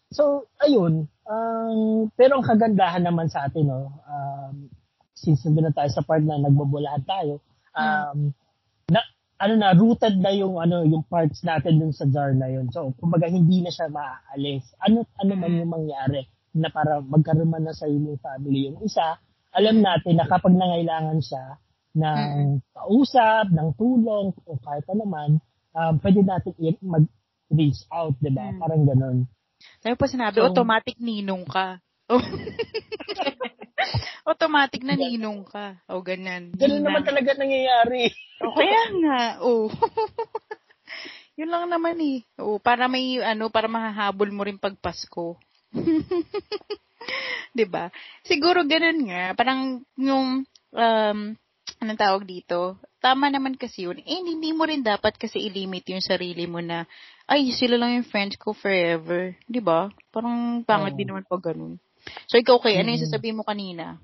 so 0.09 0.49
ayun, 0.61 1.05
um 1.29 2.09
pero 2.17 2.41
ang 2.41 2.45
kagandahan 2.45 3.05
naman 3.05 3.29
sa 3.29 3.45
atin 3.45 3.69
no, 3.69 3.93
um 4.09 4.67
since 5.17 5.41
nandun 5.45 5.69
na 5.69 5.73
tayo 5.73 5.89
sa 5.89 6.05
part 6.05 6.21
na 6.21 6.37
nagbabulahan 6.37 7.01
tayo, 7.01 7.41
um, 7.73 8.29
na, 8.93 9.01
ano 9.41 9.53
na, 9.57 9.73
rooted 9.73 10.21
na 10.21 10.29
yung, 10.33 10.61
ano, 10.61 10.85
yung 10.85 11.01
parts 11.09 11.41
natin 11.41 11.81
dun 11.81 11.93
sa 11.93 12.05
jar 12.05 12.37
na 12.37 12.49
yun. 12.49 12.69
So, 12.69 12.93
kumbaga, 13.01 13.25
hindi 13.25 13.65
na 13.65 13.73
siya 13.73 13.89
maaalis. 13.89 14.65
Ano, 14.81 15.09
ano 15.17 15.33
man 15.33 15.57
yung 15.57 15.73
mangyari 15.73 16.29
na 16.53 16.69
para 16.69 17.01
magkaroon 17.01 17.49
man 17.49 17.65
na 17.65 17.73
sa 17.73 17.89
yung 17.89 18.17
family 18.21 18.69
yung 18.69 18.81
isa, 18.85 19.17
alam 19.53 19.81
natin 19.81 20.21
na 20.21 20.25
kapag 20.29 20.53
nangailangan 20.53 21.21
siya 21.21 21.57
ng 21.97 22.61
kausap, 22.77 23.49
ng 23.49 23.69
tulong, 23.73 24.29
o 24.45 24.57
kahit 24.61 24.85
ano 24.93 25.05
man, 25.09 25.29
um, 25.73 25.93
pwede 26.01 26.21
natin 26.21 26.53
mag-reach 26.81 27.89
out, 27.89 28.13
di 28.21 28.29
ba? 28.29 28.53
Parang 28.61 28.85
ganun. 28.85 29.17
Sabi 29.81 29.97
pa 29.97 30.05
sinabi, 30.05 30.37
so, 30.37 30.45
automatic 30.45 31.01
ninong 31.01 31.45
ka. 31.49 31.81
Automatic 34.27 34.83
na 34.83 34.99
ninong 34.99 35.47
ka. 35.47 35.79
O, 35.87 36.03
ganyan. 36.03 36.51
Ganun 36.51 36.83
naman 36.83 37.07
talaga 37.07 37.31
nangyayari. 37.39 38.11
o, 38.43 38.51
kaya 38.51 38.83
nga. 38.99 39.21
O. 39.39 39.71
Yun 41.39 41.47
lang 41.47 41.71
naman 41.71 41.95
eh. 42.03 42.27
O, 42.35 42.59
para 42.59 42.91
may, 42.91 43.23
ano, 43.23 43.47
para 43.47 43.71
mahahabol 43.71 44.27
mo 44.35 44.43
rin 44.43 44.59
pag 44.59 44.75
Pasko. 44.75 45.39
'Di 47.55 47.65
ba? 47.67 47.87
Siguro 48.25 48.67
ganun 48.67 49.07
nga, 49.07 49.31
parang 49.37 49.83
yung 49.95 50.43
um 50.75 51.19
anong 51.79 51.99
tawag 51.99 52.23
dito? 52.25 52.79
Tama 52.97 53.29
naman 53.29 53.53
kasi 53.55 53.85
yun. 53.85 54.01
Eh, 54.01 54.19
hindi 54.25 54.49
mo 54.51 54.65
rin 54.65 54.81
dapat 54.81 55.15
kasi 55.15 55.45
i-limit 55.45 55.85
yung 55.93 56.01
sarili 56.01 56.49
mo 56.49 56.57
na, 56.57 56.89
ay, 57.29 57.53
sila 57.53 57.77
lang 57.77 58.01
yung 58.01 58.09
friends 58.09 58.33
ko 58.41 58.57
forever. 58.57 59.37
Di 59.45 59.61
ba? 59.61 59.93
Parang 60.09 60.65
pangit 60.65 60.95
oh. 60.95 60.97
din 60.97 61.07
naman 61.13 61.29
pag 61.29 61.53
ganun. 61.53 61.77
So, 62.25 62.41
ikaw, 62.41 62.57
okay, 62.57 62.81
ano 62.81 62.89
yung 62.89 63.05
sasabihin 63.05 63.37
mo 63.37 63.45
kanina? 63.45 64.01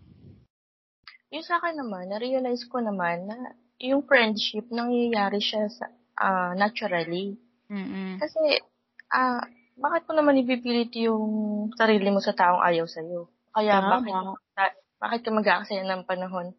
Yung 1.33 1.45
sa 1.45 1.57
akin 1.57 1.81
naman, 1.81 2.13
na-realize 2.13 2.69
ko 2.69 2.77
naman 2.77 3.25
na 3.25 3.57
yung 3.81 4.05
friendship, 4.05 4.69
nangyayari 4.69 5.41
siya 5.41 5.65
sa, 5.65 5.89
uh, 6.21 6.53
naturally. 6.53 7.41
Mm-mm. 7.73 8.21
Kasi, 8.21 8.61
ah, 9.09 9.41
uh, 9.41 9.43
bakit 9.73 10.05
mo 10.05 10.13
naman 10.13 10.37
ipipilit 10.37 10.93
yung 11.01 11.25
sarili 11.73 12.13
mo 12.13 12.21
sa 12.21 12.37
taong 12.37 12.61
ayaw 12.61 12.85
sa'yo? 12.85 13.25
Kaya 13.49 13.81
Tama. 13.81 13.89
bakit, 13.97 14.13
ta- 14.53 14.79
bakit 15.01 15.19
ka 15.25 15.29
mag-aaksaya 15.33 15.83
ng 15.89 16.05
panahon 16.05 16.53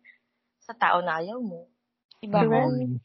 sa 0.58 0.74
tao 0.74 0.98
na 1.06 1.22
ayaw 1.22 1.38
mo? 1.38 1.70
Diba? 2.18 2.42
Right. 2.42 2.98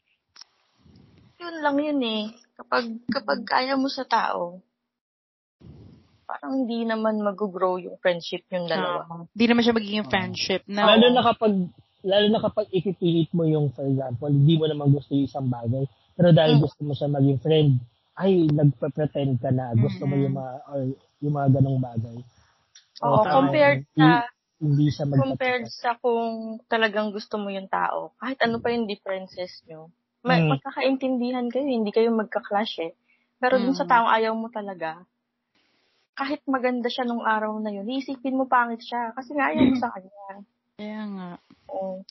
Yun 1.40 1.56
lang 1.62 1.76
yun 1.78 2.02
eh. 2.02 2.22
Kapag, 2.58 2.84
kapag 3.08 3.40
ayaw 3.46 3.78
mo 3.78 3.86
sa 3.86 4.02
tao, 4.04 4.58
parang 6.30 6.62
hindi 6.62 6.86
naman 6.86 7.18
mag-grow 7.18 7.82
yung 7.82 7.98
friendship 7.98 8.46
yung 8.54 8.70
dalawa. 8.70 9.26
Hindi 9.34 9.44
uh, 9.44 9.50
naman 9.50 9.62
siya 9.66 9.74
magiging 9.74 10.06
friendship. 10.06 10.62
No? 10.70 10.86
Lalo 10.86 11.06
na 11.10 11.22
kapag 11.26 11.52
lalo 12.00 12.26
na 12.32 12.40
kapag 12.40 12.66
ipipilit 12.72 13.28
mo 13.36 13.44
yung, 13.44 13.72
for 13.76 13.84
example, 13.84 14.30
hindi 14.30 14.56
mo 14.56 14.64
naman 14.64 14.94
gusto 14.94 15.12
yung 15.12 15.28
isang 15.28 15.48
bagay, 15.52 15.84
pero 16.16 16.32
dahil 16.32 16.56
mm. 16.56 16.62
gusto 16.64 16.80
mo 16.84 16.92
siya 16.96 17.08
maging 17.12 17.38
friend, 17.44 17.70
ay, 18.20 18.32
nagpe-pretend 18.52 19.40
ka 19.40 19.48
na 19.52 19.72
gusto 19.72 20.04
mm-hmm. 20.04 20.20
mo 20.20 20.24
yung 20.24 20.34
mga, 20.36 20.54
or 20.68 20.80
yung 21.24 21.34
mga 21.36 21.48
ganong 21.60 21.80
bagay. 21.80 22.16
So, 23.00 23.04
Oo, 23.08 23.24
compared 23.24 23.84
sa, 23.96 24.28
hindi 24.60 24.86
siya 24.92 25.04
compared 25.08 25.66
sa 25.72 25.96
kung 25.96 26.60
talagang 26.68 27.16
gusto 27.16 27.40
mo 27.40 27.48
yung 27.48 27.68
tao, 27.72 28.12
kahit 28.20 28.36
ano 28.44 28.60
pa 28.60 28.72
yung 28.72 28.84
differences 28.84 29.64
nyo, 29.68 29.88
may, 30.20 30.44
mm. 30.44 30.56
magkakaintindihan 30.56 31.48
kayo, 31.48 31.64
hindi 31.64 31.92
kayo 31.92 32.12
magka-clash 32.12 32.76
eh. 32.84 32.92
Pero 33.40 33.56
mm. 33.56 33.62
dun 33.64 33.76
sa 33.76 33.88
mm. 33.88 33.90
taong 33.92 34.10
ayaw 34.20 34.32
mo 34.36 34.48
talaga, 34.52 35.00
kahit 36.20 36.44
maganda 36.44 36.92
siya 36.92 37.08
nung 37.08 37.24
araw 37.24 37.56
na 37.64 37.72
yun, 37.72 37.88
iisipin 37.88 38.36
mo 38.36 38.44
pangit 38.44 38.84
siya. 38.84 39.16
Kasi 39.16 39.32
nga 39.32 39.48
ayaw 39.48 39.64
mo 39.64 39.76
sa 39.80 39.88
kanya. 39.88 40.44
Kaya 40.78 41.02
nga. 41.16 41.30
Oo. 41.72 42.04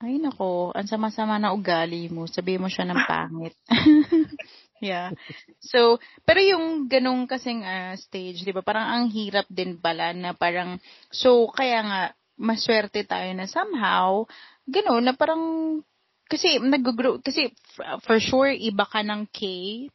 Ay 0.00 0.20
nako, 0.20 0.72
ang 0.72 0.88
sama-sama 0.88 1.36
na 1.36 1.52
ugali 1.52 2.08
mo. 2.08 2.24
Sabi 2.24 2.56
mo 2.56 2.68
siya 2.68 2.88
ng 2.88 3.00
pangit. 3.04 3.56
yeah. 4.84 5.12
So, 5.60 5.96
pero 6.24 6.40
yung 6.40 6.84
ganong 6.88 7.24
kasing 7.24 7.64
uh, 7.64 7.96
stage, 7.96 8.44
'di 8.44 8.52
ba? 8.52 8.60
Parang 8.60 8.92
ang 8.92 9.04
hirap 9.08 9.48
din 9.48 9.80
pala 9.80 10.12
na 10.12 10.36
parang 10.36 10.76
so 11.08 11.48
kaya 11.48 11.80
nga 11.80 12.00
maswerte 12.36 13.08
tayo 13.08 13.32
na 13.32 13.48
somehow 13.48 14.28
gano'n 14.68 15.00
na 15.00 15.16
parang 15.16 15.40
kasi 16.26 16.58
nag-grow, 16.58 17.22
kasi 17.22 17.54
for 18.02 18.18
sure, 18.18 18.50
iba 18.50 18.82
ka 18.82 19.06
ng 19.06 19.30
K 19.30 19.40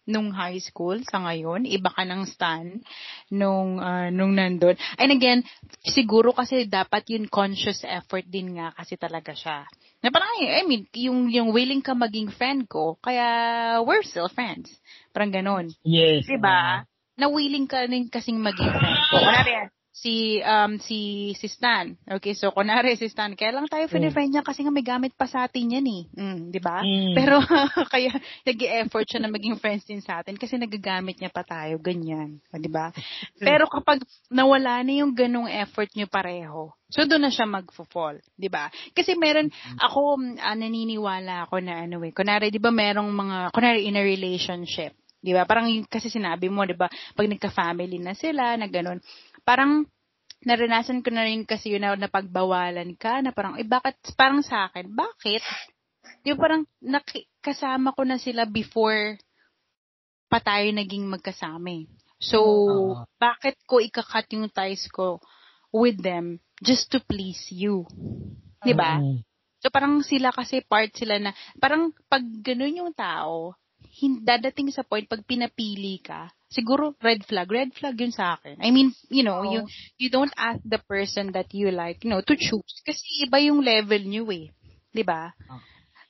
nung 0.07 0.31
high 0.31 0.63
school 0.63 1.03
sa 1.03 1.19
ngayon, 1.19 1.67
iba 1.67 1.91
ka 1.91 2.07
ng 2.07 2.23
Stan 2.23 2.79
nung, 3.27 3.83
uh, 3.83 4.07
nung 4.09 4.31
nandun. 4.31 4.79
And 4.95 5.11
again, 5.11 5.43
siguro 5.83 6.31
kasi 6.31 6.71
dapat 6.71 7.11
yun 7.11 7.27
conscious 7.27 7.83
effort 7.83 8.23
din 8.31 8.55
nga 8.55 8.71
kasi 8.79 8.95
talaga 8.95 9.35
siya. 9.35 9.67
Na 9.99 10.09
parang, 10.09 10.31
I 10.39 10.63
mean, 10.63 10.87
yung, 10.95 11.27
yung 11.27 11.51
willing 11.51 11.83
ka 11.83 11.91
maging 11.93 12.31
friend 12.31 12.65
ko, 12.71 12.95
kaya 13.03 13.77
we're 13.83 14.01
still 14.07 14.31
friends. 14.31 14.71
Parang 15.11 15.35
ganon. 15.35 15.69
Yes. 15.83 16.25
Diba? 16.25 16.81
Uh, 16.81 16.89
na 17.19 17.27
willing 17.27 17.67
ka 17.67 17.85
rin 17.85 18.07
kasing 18.07 18.39
maging 18.39 18.71
friend 18.71 18.99
ko. 19.11 19.19
Kunwari, 19.19 19.69
si 20.01 20.41
um 20.41 20.81
si 20.81 21.31
si 21.37 21.45
Stan. 21.45 21.93
Okay, 22.01 22.33
so 22.33 22.49
kunare 22.49 22.97
si 22.97 23.05
Stan, 23.05 23.37
kaya 23.37 23.53
lang 23.53 23.69
tayo 23.69 23.85
mm. 23.85 24.09
friend 24.09 24.29
niya 24.33 24.41
kasi 24.41 24.65
nga 24.65 24.73
may 24.73 24.81
gamit 24.81 25.13
pa 25.13 25.29
sa 25.29 25.45
atin 25.45 25.77
yan 25.77 25.85
eh. 25.85 26.03
Mm, 26.17 26.49
'di 26.49 26.57
ba? 26.59 26.81
Mm. 26.81 27.13
Pero 27.13 27.37
kaya 27.93 28.09
nag-effort 28.41 29.05
siya 29.05 29.21
na 29.21 29.29
maging 29.29 29.61
friends 29.61 29.85
din 29.85 30.01
sa 30.01 30.25
atin 30.25 30.41
kasi 30.41 30.57
nagagamit 30.57 31.21
niya 31.21 31.29
pa 31.29 31.45
tayo 31.45 31.77
ganyan, 31.77 32.41
'di 32.49 32.69
ba? 32.73 32.89
Pero 33.45 33.69
kapag 33.69 34.01
nawala 34.33 34.81
na 34.81 35.05
yung 35.05 35.13
ganong 35.13 35.47
effort 35.47 35.93
niyo 35.93 36.09
pareho, 36.09 36.73
so 36.89 37.05
doon 37.05 37.21
na 37.21 37.31
siya 37.31 37.45
magfo-fall, 37.45 38.17
'di 38.33 38.49
ba? 38.49 38.73
Kasi 38.97 39.13
meron 39.13 39.53
ako 39.77 40.17
uh, 40.17 40.57
naniniwala 40.57 41.45
ako 41.45 41.61
na 41.61 41.85
ano 41.85 42.01
eh, 42.01 42.09
kunare 42.09 42.49
'di 42.49 42.57
ba 42.57 42.73
merong 42.73 43.09
mga 43.13 43.37
kunare 43.53 43.77
in 43.77 44.01
a 44.01 44.01
relationship 44.01 44.97
'di 45.21 45.31
ba? 45.37 45.45
Parang 45.45 45.69
yung, 45.69 45.85
kasi 45.85 46.09
sinabi 46.09 46.49
mo, 46.49 46.65
'di 46.65 46.75
ba, 46.75 46.89
pag 46.89 47.29
nagka-family 47.29 48.01
na 48.01 48.17
sila, 48.17 48.57
na 48.57 48.65
ganun, 48.65 48.97
parang 49.43 49.85
naranasan 50.41 51.05
ko 51.05 51.13
na 51.13 51.25
rin 51.25 51.45
kasi 51.45 51.73
yun 51.73 51.85
na 51.85 51.93
napagbawalan 51.93 52.97
ka, 52.97 53.21
na 53.21 53.29
parang, 53.29 53.61
eh 53.61 53.67
bakit, 53.67 53.97
parang 54.17 54.41
sa 54.41 54.69
akin, 54.69 54.89
bakit? 54.89 55.45
Di 56.25 56.33
parang 56.33 56.65
naki, 56.81 57.29
kasama 57.41 57.93
ko 57.93 58.01
na 58.05 58.17
sila 58.17 58.45
before 58.49 59.17
pa 60.31 60.39
tayo 60.41 60.65
naging 60.71 61.05
magkasama. 61.09 61.83
Eh. 61.83 61.85
So, 62.21 62.39
uh-huh. 62.41 63.05
bakit 63.17 63.57
ko 63.65 63.81
ikakat 63.81 64.29
yung 64.37 64.49
ties 64.53 64.85
ko 64.89 65.21
with 65.73 65.97
them 66.01 66.37
just 66.61 66.89
to 66.93 67.01
please 67.01 67.49
you? 67.49 67.85
Di 68.61 68.73
ba? 68.77 69.01
Uh-huh. 69.01 69.21
So, 69.61 69.69
parang 69.69 70.01
sila 70.01 70.33
kasi 70.33 70.65
part 70.65 70.93
sila 70.93 71.21
na, 71.21 71.33
parang 71.61 71.93
pag 72.09 72.25
ganun 72.41 72.81
yung 72.81 72.93
tao, 72.97 73.53
dadating 74.23 74.73
sa 74.73 74.81
point 74.81 75.05
pag 75.05 75.21
pinapili 75.25 76.01
ka, 76.01 76.31
siguro 76.51 76.93
red 76.99 77.23
flag. 77.23 77.47
Red 77.47 77.71
flag 77.73 77.95
yun 77.97 78.13
sa 78.13 78.35
akin. 78.35 78.59
I 78.59 78.69
mean, 78.69 78.91
you 79.07 79.23
know, 79.23 79.41
oh. 79.41 79.47
you 79.47 79.59
you 79.97 80.09
don't 80.09 80.33
ask 80.35 80.59
the 80.65 80.81
person 80.83 81.31
that 81.33 81.53
you 81.55 81.71
like, 81.71 82.03
you 82.03 82.09
know, 82.09 82.21
to 82.21 82.35
choose. 82.35 82.83
Kasi 82.83 83.25
iba 83.25 83.39
yung 83.39 83.63
level 83.63 84.01
niyo 84.03 84.27
eh. 84.29 84.51
'Di 84.91 85.03
ba? 85.07 85.31
Oh. 85.47 85.61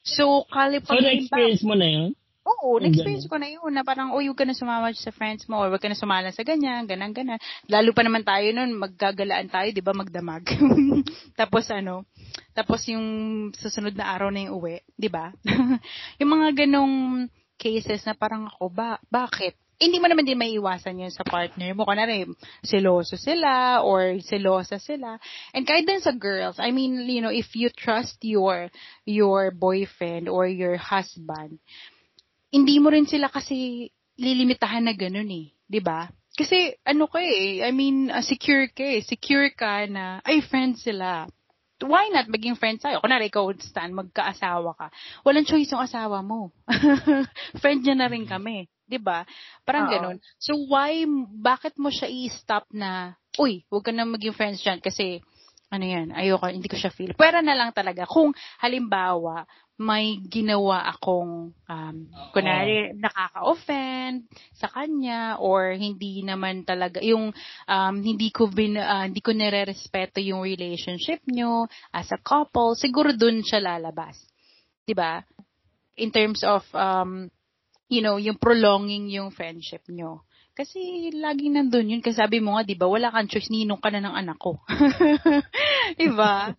So, 0.01 0.49
kali 0.49 0.81
pa 0.81 0.97
So, 0.97 1.01
na-experience 1.01 1.61
mo 1.61 1.77
na 1.77 1.85
yun? 1.85 2.17
Oo, 2.41 2.81
na-experience 2.81 3.29
ko 3.29 3.37
na 3.37 3.53
yun 3.53 3.69
na 3.69 3.85
parang, 3.85 4.17
oh, 4.17 4.21
huwag 4.21 4.33
ka 4.33 4.49
na 4.49 4.57
sumama 4.57 4.89
sa 4.97 5.13
friends 5.13 5.45
mo 5.45 5.61
or 5.61 5.69
huwag 5.69 5.77
ka 5.77 5.85
na 5.85 5.97
sumala 5.97 6.33
sa 6.33 6.41
ganyan, 6.41 6.89
ganang, 6.89 7.13
ganan. 7.13 7.37
Lalo 7.69 7.93
pa 7.93 8.01
naman 8.01 8.25
tayo 8.25 8.49
nun, 8.49 8.81
maggagalaan 8.81 9.45
tayo, 9.45 9.69
di 9.69 9.85
ba, 9.85 9.93
magdamag. 9.93 10.49
tapos 11.39 11.69
ano, 11.69 12.09
tapos 12.57 12.81
yung 12.89 13.05
susunod 13.53 13.93
na 13.93 14.09
araw 14.09 14.33
na 14.33 14.49
yung 14.49 14.57
uwi, 14.57 14.81
di 14.97 15.05
ba? 15.05 15.29
yung 16.19 16.31
mga 16.33 16.65
ganong 16.65 17.29
cases 17.61 18.01
na 18.09 18.17
parang 18.17 18.49
ako, 18.49 18.73
ba, 18.73 18.97
bakit? 19.13 19.53
hindi 19.81 19.97
mo 19.97 20.05
naman 20.05 20.29
din 20.29 20.37
may 20.37 20.53
iwasan 20.53 21.01
yun 21.01 21.09
sa 21.09 21.25
partner 21.25 21.73
mo. 21.73 21.89
Kunwari, 21.89 22.29
seloso 22.61 23.17
sila 23.17 23.81
or 23.81 24.21
selosa 24.21 24.77
sila. 24.77 25.17
And 25.57 25.65
kahit 25.65 25.89
din 25.89 26.05
sa 26.05 26.13
girls, 26.13 26.61
I 26.61 26.69
mean, 26.69 27.09
you 27.09 27.25
know, 27.25 27.33
if 27.33 27.57
you 27.57 27.73
trust 27.73 28.21
your 28.21 28.69
your 29.09 29.49
boyfriend 29.49 30.29
or 30.29 30.45
your 30.45 30.77
husband, 30.77 31.57
hindi 32.53 32.77
mo 32.77 32.93
rin 32.93 33.09
sila 33.09 33.33
kasi 33.33 33.89
lilimitahan 34.21 34.85
na 34.85 34.93
ganun 34.93 35.33
eh. 35.33 35.49
ba? 35.81 36.13
Kasi 36.37 36.77
ano 36.85 37.09
ka 37.09 37.17
eh, 37.17 37.65
I 37.65 37.73
mean, 37.73 38.13
uh, 38.13 38.21
secure 38.21 38.69
ka 38.69 38.85
eh. 38.85 39.01
Secure 39.01 39.49
ka 39.57 39.89
na, 39.89 40.21
ay, 40.21 40.45
friends 40.45 40.85
sila 40.85 41.25
why 41.85 42.09
not 42.13 42.29
maging 42.29 42.57
friends 42.57 42.81
tayo? 42.85 43.01
Kunwari, 43.01 43.29
ikaw, 43.29 43.49
Stan, 43.57 43.91
magkaasawa 43.93 44.77
ka. 44.77 44.87
Walang 45.25 45.47
choice 45.47 45.69
yung 45.73 45.83
asawa 45.83 46.21
mo. 46.21 46.53
Friend 47.61 47.79
niya 47.81 47.95
na 47.97 48.07
rin 48.09 48.25
kami. 48.25 48.69
'di 48.91 48.99
ba? 48.99 49.23
Parang 49.63 49.87
Uh-oh. 49.87 49.95
ganun. 49.95 50.17
So 50.35 50.59
why 50.67 51.07
bakit 51.39 51.79
mo 51.79 51.87
siya 51.87 52.11
i-stop 52.11 52.67
na, 52.75 53.15
uy, 53.39 53.63
huwag 53.71 53.87
ka 53.87 53.95
na 53.95 54.03
maging 54.03 54.35
friends 54.35 54.59
diyan 54.59 54.83
kasi 54.83 55.23
ano 55.71 55.87
yan, 55.87 56.11
ayoko, 56.11 56.51
hindi 56.51 56.67
ko 56.67 56.75
siya 56.75 56.91
feel. 56.91 57.15
Pwera 57.15 57.39
na 57.39 57.55
lang 57.55 57.71
talaga. 57.71 58.03
Kung 58.03 58.35
halimbawa, 58.59 59.47
may 59.79 60.19
ginawa 60.29 60.91
akong, 60.93 61.55
um, 61.55 61.95
kunwari, 62.35 62.93
nakaka-offend 62.95 64.27
sa 64.53 64.69
kanya 64.69 65.39
or 65.41 65.73
hindi 65.73 66.21
naman 66.21 66.67
talaga, 66.67 67.01
yung, 67.01 67.33
um, 67.65 67.95
hindi 68.03 68.29
ko 68.29 68.51
bin, 68.51 68.77
uh, 68.77 69.07
hindi 69.07 69.23
ko 69.23 69.31
nire-respeto 69.33 70.21
yung 70.21 70.43
relationship 70.45 71.23
nyo 71.25 71.65
as 71.95 72.11
a 72.11 72.19
couple, 72.21 72.77
siguro 72.77 73.15
dun 73.15 73.41
siya 73.41 73.61
lalabas. 73.63 74.17
'Di 74.85 74.93
ba? 74.93 75.21
In 75.97 76.09
terms 76.11 76.41
of, 76.45 76.65
um, 76.73 77.29
you 77.91 77.99
know, 77.99 78.15
yung 78.15 78.39
prolonging 78.39 79.11
yung 79.11 79.35
friendship 79.35 79.83
nyo. 79.91 80.23
Kasi 80.55 81.11
laging 81.15 81.59
nandun 81.59 81.91
yun. 81.91 82.01
Kasi 82.03 82.19
sabi 82.19 82.39
mo 82.43 82.55
nga, 82.55 82.63
di 82.67 82.75
ba, 82.75 82.87
wala 82.87 83.11
kang 83.11 83.27
choice, 83.27 83.51
ninong 83.51 83.79
ka 83.79 83.91
na 83.91 84.03
ng 84.03 84.15
anak 84.15 84.37
ko. 84.39 84.59
di 85.99 86.07
ba? 86.11 86.51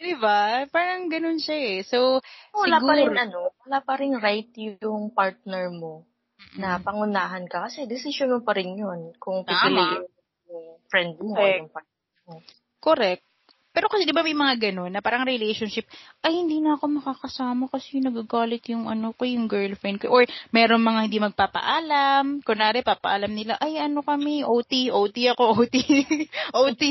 Di 0.00 0.16
ba? 0.16 0.64
Parang 0.72 1.12
ganun 1.12 1.36
siya 1.36 1.56
eh. 1.60 1.78
So, 1.84 2.24
wala 2.56 2.80
siguro, 2.80 2.88
pa 2.88 2.92
rin 2.96 3.14
ano, 3.20 3.40
wala 3.68 3.78
pa 3.84 3.94
rin 4.00 4.16
right 4.16 4.48
yung 4.56 5.12
partner 5.12 5.68
mo 5.68 6.08
mm-hmm. 6.40 6.56
na 6.56 6.80
pangunahan 6.80 7.44
ka. 7.44 7.68
Kasi 7.68 7.84
decision 7.84 8.32
mo 8.32 8.40
pa 8.40 8.56
rin 8.56 8.80
yun 8.80 9.12
kung 9.20 9.44
pipiliin 9.44 10.08
yung 10.48 10.80
friend 10.88 11.20
mo 11.20 11.36
Correct. 11.36 11.52
o 11.52 11.60
yung 11.60 11.70
partner 11.70 12.00
mo. 12.24 12.34
Correct. 12.80 13.24
Pero 13.70 13.86
kasi 13.86 14.02
di 14.02 14.10
ba 14.10 14.26
may 14.26 14.34
mga 14.34 14.72
ganun 14.72 14.90
na 14.90 14.98
parang 14.98 15.22
relationship, 15.22 15.86
ay 16.26 16.34
hindi 16.34 16.58
na 16.58 16.74
ako 16.74 16.90
makakasama 16.90 17.70
kasi 17.70 18.02
nagagalit 18.02 18.66
yung 18.66 18.90
ano 18.90 19.14
ko, 19.14 19.22
yung 19.22 19.46
girlfriend 19.46 20.02
ko. 20.02 20.10
Or 20.10 20.26
meron 20.50 20.82
mga 20.82 21.06
hindi 21.06 21.22
magpapaalam. 21.22 22.42
Kunwari, 22.42 22.82
papaalam 22.82 23.30
nila, 23.30 23.54
ay 23.62 23.78
ano 23.78 24.02
kami, 24.02 24.42
OT, 24.42 24.90
OT 24.90 25.30
ako, 25.30 25.62
OT, 25.62 25.76
OT. 26.66 26.82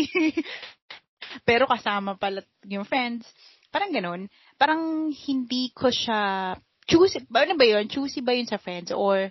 Pero 1.45 1.69
kasama 1.69 2.15
pala 2.15 2.41
yung 2.65 2.85
friends. 2.85 3.27
Parang 3.69 3.93
ganun. 3.93 4.25
Parang 4.57 5.13
hindi 5.13 5.69
ko 5.73 5.93
siya, 5.93 6.53
choosy, 6.89 7.21
ano 7.29 7.53
ba 7.53 7.65
yun? 7.65 7.85
Choosy 7.85 8.25
ba 8.25 8.33
yun 8.33 8.49
sa 8.49 8.57
friends? 8.57 8.89
Or 8.89 9.29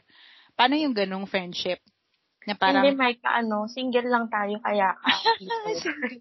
paano 0.55 0.79
yung 0.79 0.95
ganung 0.95 1.27
friendship? 1.27 1.83
Na 2.47 2.55
parang, 2.55 2.87
Hindi, 2.87 2.97
Mike, 2.97 3.25
ano, 3.27 3.69
single 3.69 4.09
lang 4.09 4.31
tayo, 4.31 4.57
kaya 4.63 4.95
ka. 4.95 5.09
single, 5.83 6.17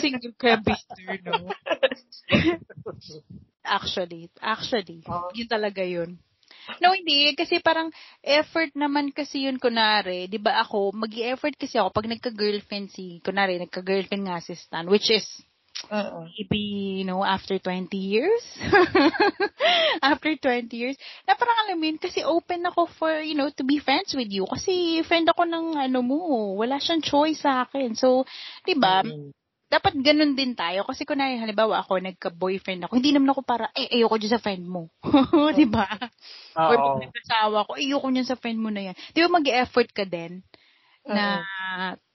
single 0.00 0.34
ka, 0.38 0.56
bitter, 0.62 1.18
no? 1.28 1.52
actually, 3.78 4.32
actually, 4.40 5.04
oh. 5.10 5.28
yun 5.36 5.50
talaga 5.50 5.84
yun. 5.84 6.16
No, 6.78 6.92
hindi. 6.92 7.32
Kasi 7.32 7.58
parang 7.64 7.88
effort 8.20 8.72
naman 8.76 9.10
kasi 9.10 9.48
yun, 9.48 9.56
kunare. 9.56 10.28
Di 10.28 10.36
ba 10.36 10.60
ako, 10.60 10.92
mag 10.92 11.12
effort 11.16 11.56
kasi 11.56 11.80
ako 11.80 11.90
pag 11.90 12.08
nagka-girlfriend 12.08 12.92
si, 12.92 13.24
kunare, 13.24 13.56
nagka-girlfriend 13.56 14.28
nga 14.28 14.38
si 14.44 14.52
Stan, 14.52 14.84
which 14.86 15.08
is, 15.08 15.24
Uh-oh. 15.90 16.26
Maybe, 16.34 16.58
you 17.00 17.06
know, 17.06 17.22
after 17.22 17.58
20 17.58 17.94
years. 17.94 18.42
after 20.02 20.34
20 20.34 20.66
years. 20.74 20.98
Na 21.22 21.38
parang 21.38 21.54
alam 21.64 21.78
mo 21.78 21.86
kasi 22.02 22.26
open 22.26 22.66
ako 22.66 22.90
for, 22.98 23.22
you 23.22 23.38
know, 23.38 23.46
to 23.54 23.62
be 23.62 23.78
friends 23.78 24.10
with 24.10 24.26
you. 24.26 24.42
Kasi 24.50 25.06
friend 25.06 25.30
ako 25.30 25.46
ng 25.46 25.78
ano 25.78 26.02
mo, 26.02 26.18
wala 26.58 26.82
siyang 26.82 26.98
choice 26.98 27.46
sa 27.46 27.62
akin. 27.62 27.94
So, 27.94 28.26
di 28.66 28.74
ba, 28.74 29.06
mm-hmm. 29.06 29.30
Dapat 29.68 30.00
ganun 30.00 30.32
din 30.32 30.56
tayo. 30.56 30.82
Kasi 30.88 31.04
na, 31.12 31.28
halimbawa 31.28 31.84
ako, 31.84 32.00
nagka-boyfriend 32.00 32.88
ako, 32.88 32.96
hindi 32.96 33.12
naman 33.12 33.36
ako 33.36 33.44
para, 33.44 33.68
eh, 33.76 34.00
ayoko 34.00 34.16
dyan 34.16 34.34
sa 34.34 34.42
friend 34.42 34.64
mo. 34.64 34.88
di 35.58 35.68
ba? 35.68 35.84
Or 36.56 36.76
pag 36.76 37.04
nagkasawa 37.04 37.68
ko, 37.68 37.76
ayoko 37.76 38.08
niyan 38.08 38.28
sa 38.28 38.40
friend 38.40 38.58
mo 38.58 38.72
na 38.72 38.90
yan. 38.90 38.96
Di 39.12 39.20
ba 39.20 39.28
mag-effort 39.28 39.92
ka 39.92 40.08
din 40.08 40.40
na, 41.04 41.44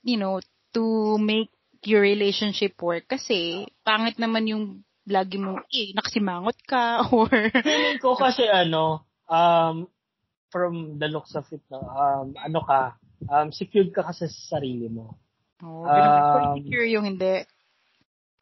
you 0.02 0.18
know, 0.18 0.42
to 0.74 1.16
make 1.22 1.54
your 1.86 2.02
relationship 2.02 2.74
work 2.82 3.06
kasi 3.06 3.70
pangit 3.86 4.18
naman 4.18 4.50
yung 4.50 4.66
lagi 5.06 5.38
mo, 5.38 5.62
eh, 5.70 5.94
nakasimangot 5.94 6.58
ka 6.66 7.04
or... 7.16 7.30
Ko 8.00 8.16
kasi 8.18 8.48
ano, 8.50 9.06
um, 9.30 9.86
from 10.50 10.98
the 10.98 11.10
looks 11.12 11.36
of 11.36 11.46
it, 11.52 11.62
no, 11.70 11.84
um, 11.84 12.34
ano 12.40 12.60
ka, 12.64 12.98
um, 13.28 13.52
secured 13.52 13.92
ka 13.92 14.02
kasi 14.02 14.26
sa 14.32 14.58
sarili 14.58 14.88
mo. 14.88 15.20
Oo, 15.64 15.88
um, 15.88 16.60
insecure 16.60 16.88
yung 16.92 17.06
hindi. 17.08 17.36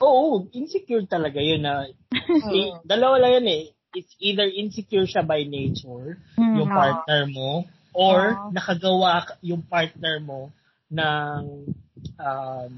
Oo, 0.02 0.50
insecure 0.58 1.06
talaga 1.06 1.38
yun 1.38 1.62
na 1.62 1.86
eh, 2.58 2.74
dalawa 2.82 3.22
lang 3.22 3.42
yun 3.42 3.48
eh. 3.48 3.64
It's 3.94 4.16
either 4.24 4.48
insecure 4.48 5.06
siya 5.06 5.22
by 5.22 5.44
nature, 5.46 6.18
mm, 6.40 6.56
yung 6.58 6.70
partner 6.72 7.28
mo, 7.28 7.68
or 7.92 8.40
uh, 8.40 8.48
nakagawa 8.50 9.28
yung 9.44 9.62
partner 9.68 10.24
mo 10.24 10.50
ng 10.88 11.68
um, 12.16 12.72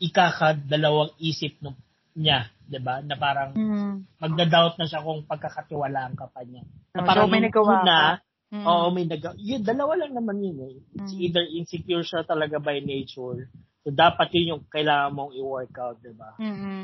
ikakadalawang 0.00 1.12
isip 1.18 1.58
ng 1.60 1.74
niya, 2.16 2.50
'di 2.66 2.80
ba? 2.82 3.02
Na 3.02 3.14
parang 3.18 3.54
mm. 3.54 4.22
magda-doubt 4.22 4.78
na 4.78 4.86
siya 4.86 5.02
kung 5.02 5.26
pagkakatiwalaan 5.26 6.14
ka 6.14 6.26
pa 6.30 6.42
niya. 6.42 6.62
Na 6.94 7.02
parang 7.06 7.26
so, 7.26 7.32
may 7.34 7.42
nagawa 7.42 7.82
una, 7.82 7.98
mm. 8.50 8.66
oo, 8.66 8.86
may 8.90 9.06
nagawa. 9.06 9.34
Yun, 9.38 9.62
dalawa 9.62 9.94
lang 9.96 10.12
naman 10.14 10.42
yun 10.42 10.58
eh. 10.66 10.74
It's 10.98 11.14
mm. 11.14 11.22
either 11.22 11.44
insecure 11.46 12.04
siya 12.04 12.26
talaga 12.26 12.58
by 12.58 12.82
nature 12.82 13.46
So, 13.80 13.88
dapat 13.88 14.28
yun 14.36 14.56
yung 14.56 14.62
kailangan 14.68 15.16
mong 15.16 15.32
i-workout, 15.32 16.04
di 16.04 16.12
ba? 16.12 16.36
Mm-hmm. 16.36 16.82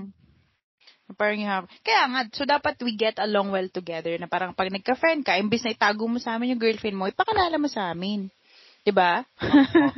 Parang 1.14 1.38
you 1.38 1.46
have, 1.46 1.70
kaya 1.86 2.02
nga, 2.08 2.20
so 2.32 2.48
dapat 2.48 2.74
we 2.82 2.98
get 2.98 3.20
along 3.22 3.54
well 3.54 3.68
together 3.70 4.10
na 4.18 4.26
parang 4.26 4.56
pag 4.56 4.72
nagka-friend 4.72 5.22
ka, 5.22 5.38
imbis 5.38 5.62
na 5.62 5.76
itago 5.76 6.08
mo 6.08 6.18
sa 6.18 6.34
amin 6.34 6.56
yung 6.56 6.62
girlfriend 6.62 6.98
mo, 6.98 7.06
ipakalala 7.06 7.54
mo 7.62 7.70
sa 7.70 7.94
amin. 7.94 8.26
'Di 8.82 8.90
ba? 8.90 9.22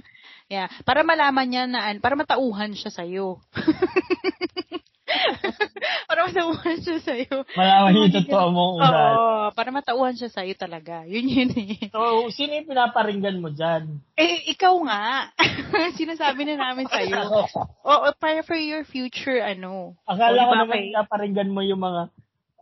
yeah, 0.53 0.69
para 0.85 1.01
malaman 1.01 1.49
niya 1.49 1.65
na 1.65 1.97
para 1.97 2.13
matauhan 2.13 2.77
siya 2.77 2.93
sa 2.93 3.09
iyo. 3.09 3.41
para 6.19 6.35
matauhan 6.35 6.79
siya 6.83 6.99
sa'yo. 6.99 7.37
Malaman 7.55 7.95
yung 7.95 8.11
totoo 8.19 8.47
mong 8.51 8.73
ugal. 8.75 8.91
Oo, 9.15 9.47
para 9.55 9.71
matauhan 9.71 10.15
siya 10.19 10.31
sa'yo 10.35 10.55
talaga. 10.59 11.07
Yun 11.07 11.31
yun 11.31 11.51
eh. 11.55 11.87
So, 11.95 12.27
sino 12.35 12.59
yung 12.59 12.67
pinaparinggan 12.67 13.39
mo 13.39 13.55
dyan? 13.55 14.03
Eh, 14.19 14.51
ikaw 14.51 14.75
nga. 14.83 15.31
Sinasabi 16.01 16.43
na 16.43 16.59
namin 16.59 16.91
sa'yo. 16.91 17.23
Oo, 17.95 18.07
para 18.19 18.43
for 18.43 18.59
your 18.59 18.83
future, 18.83 19.39
ano. 19.39 19.95
Akala 20.11 20.51
ko 20.51 20.55
naman 20.59 20.91
pinaparinggan 20.91 21.51
mo 21.55 21.63
yung 21.63 21.87
mga 21.87 22.11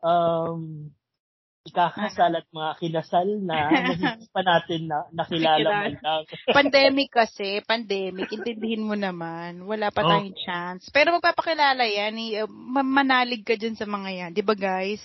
um, 0.04 0.92
ikakasal 1.76 2.32
at 2.32 2.48
mga 2.48 2.72
kinasal 2.80 3.28
na 3.44 3.68
hindi 3.68 4.26
pa 4.32 4.40
natin 4.40 4.80
na 4.88 5.04
nakilala 5.12 5.68
man 5.68 5.94
lang. 6.00 6.22
pandemic 6.48 7.12
kasi, 7.12 7.60
pandemic, 7.68 8.32
intindihin 8.32 8.88
mo 8.88 8.96
naman, 8.96 9.60
wala 9.68 9.92
pa 9.92 10.00
oh. 10.00 10.08
tayong 10.08 10.32
oh. 10.32 10.40
chance. 10.40 10.88
Pero 10.88 11.12
magpapakilala 11.12 11.84
yan, 11.84 12.16
eh, 12.16 12.48
manalig 12.80 13.44
ka 13.44 13.60
dyan 13.60 13.76
sa 13.76 13.84
mga 13.84 14.08
yan, 14.08 14.30
di 14.32 14.40
ba 14.40 14.56
guys? 14.56 15.04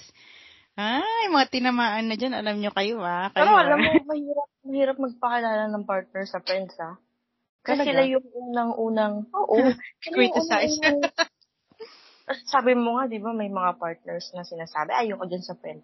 Ay, 0.79 1.27
mga 1.27 1.51
tinamaan 1.51 2.07
na 2.07 2.15
dyan, 2.15 2.31
alam 2.31 2.55
nyo 2.55 2.71
kayo 2.71 3.03
ah. 3.03 3.27
Kayo, 3.35 3.43
Pero 3.43 3.51
alam 3.59 3.77
mo, 3.83 3.91
mahirap, 4.07 4.47
mahirap 4.63 4.97
magpakilala 4.97 5.63
ng 5.67 5.83
partner 5.83 6.23
sa 6.23 6.39
friends 6.39 6.71
ah. 6.79 6.95
Kasi 7.61 7.85
sila 7.85 8.07
yung 8.07 8.25
unang-unang, 8.31 9.27
oo, 9.35 9.57
criticize. 10.01 10.79
Unang, 10.79 11.03
sabi 12.47 12.73
mo 12.77 12.97
nga, 12.97 13.09
di 13.09 13.19
ba, 13.19 13.31
may 13.31 13.51
mga 13.51 13.77
partners 13.77 14.31
na 14.35 14.43
sinasabi, 14.45 14.91
ayoko 14.93 15.25
dyan 15.27 15.43
sa 15.43 15.57
friend 15.57 15.81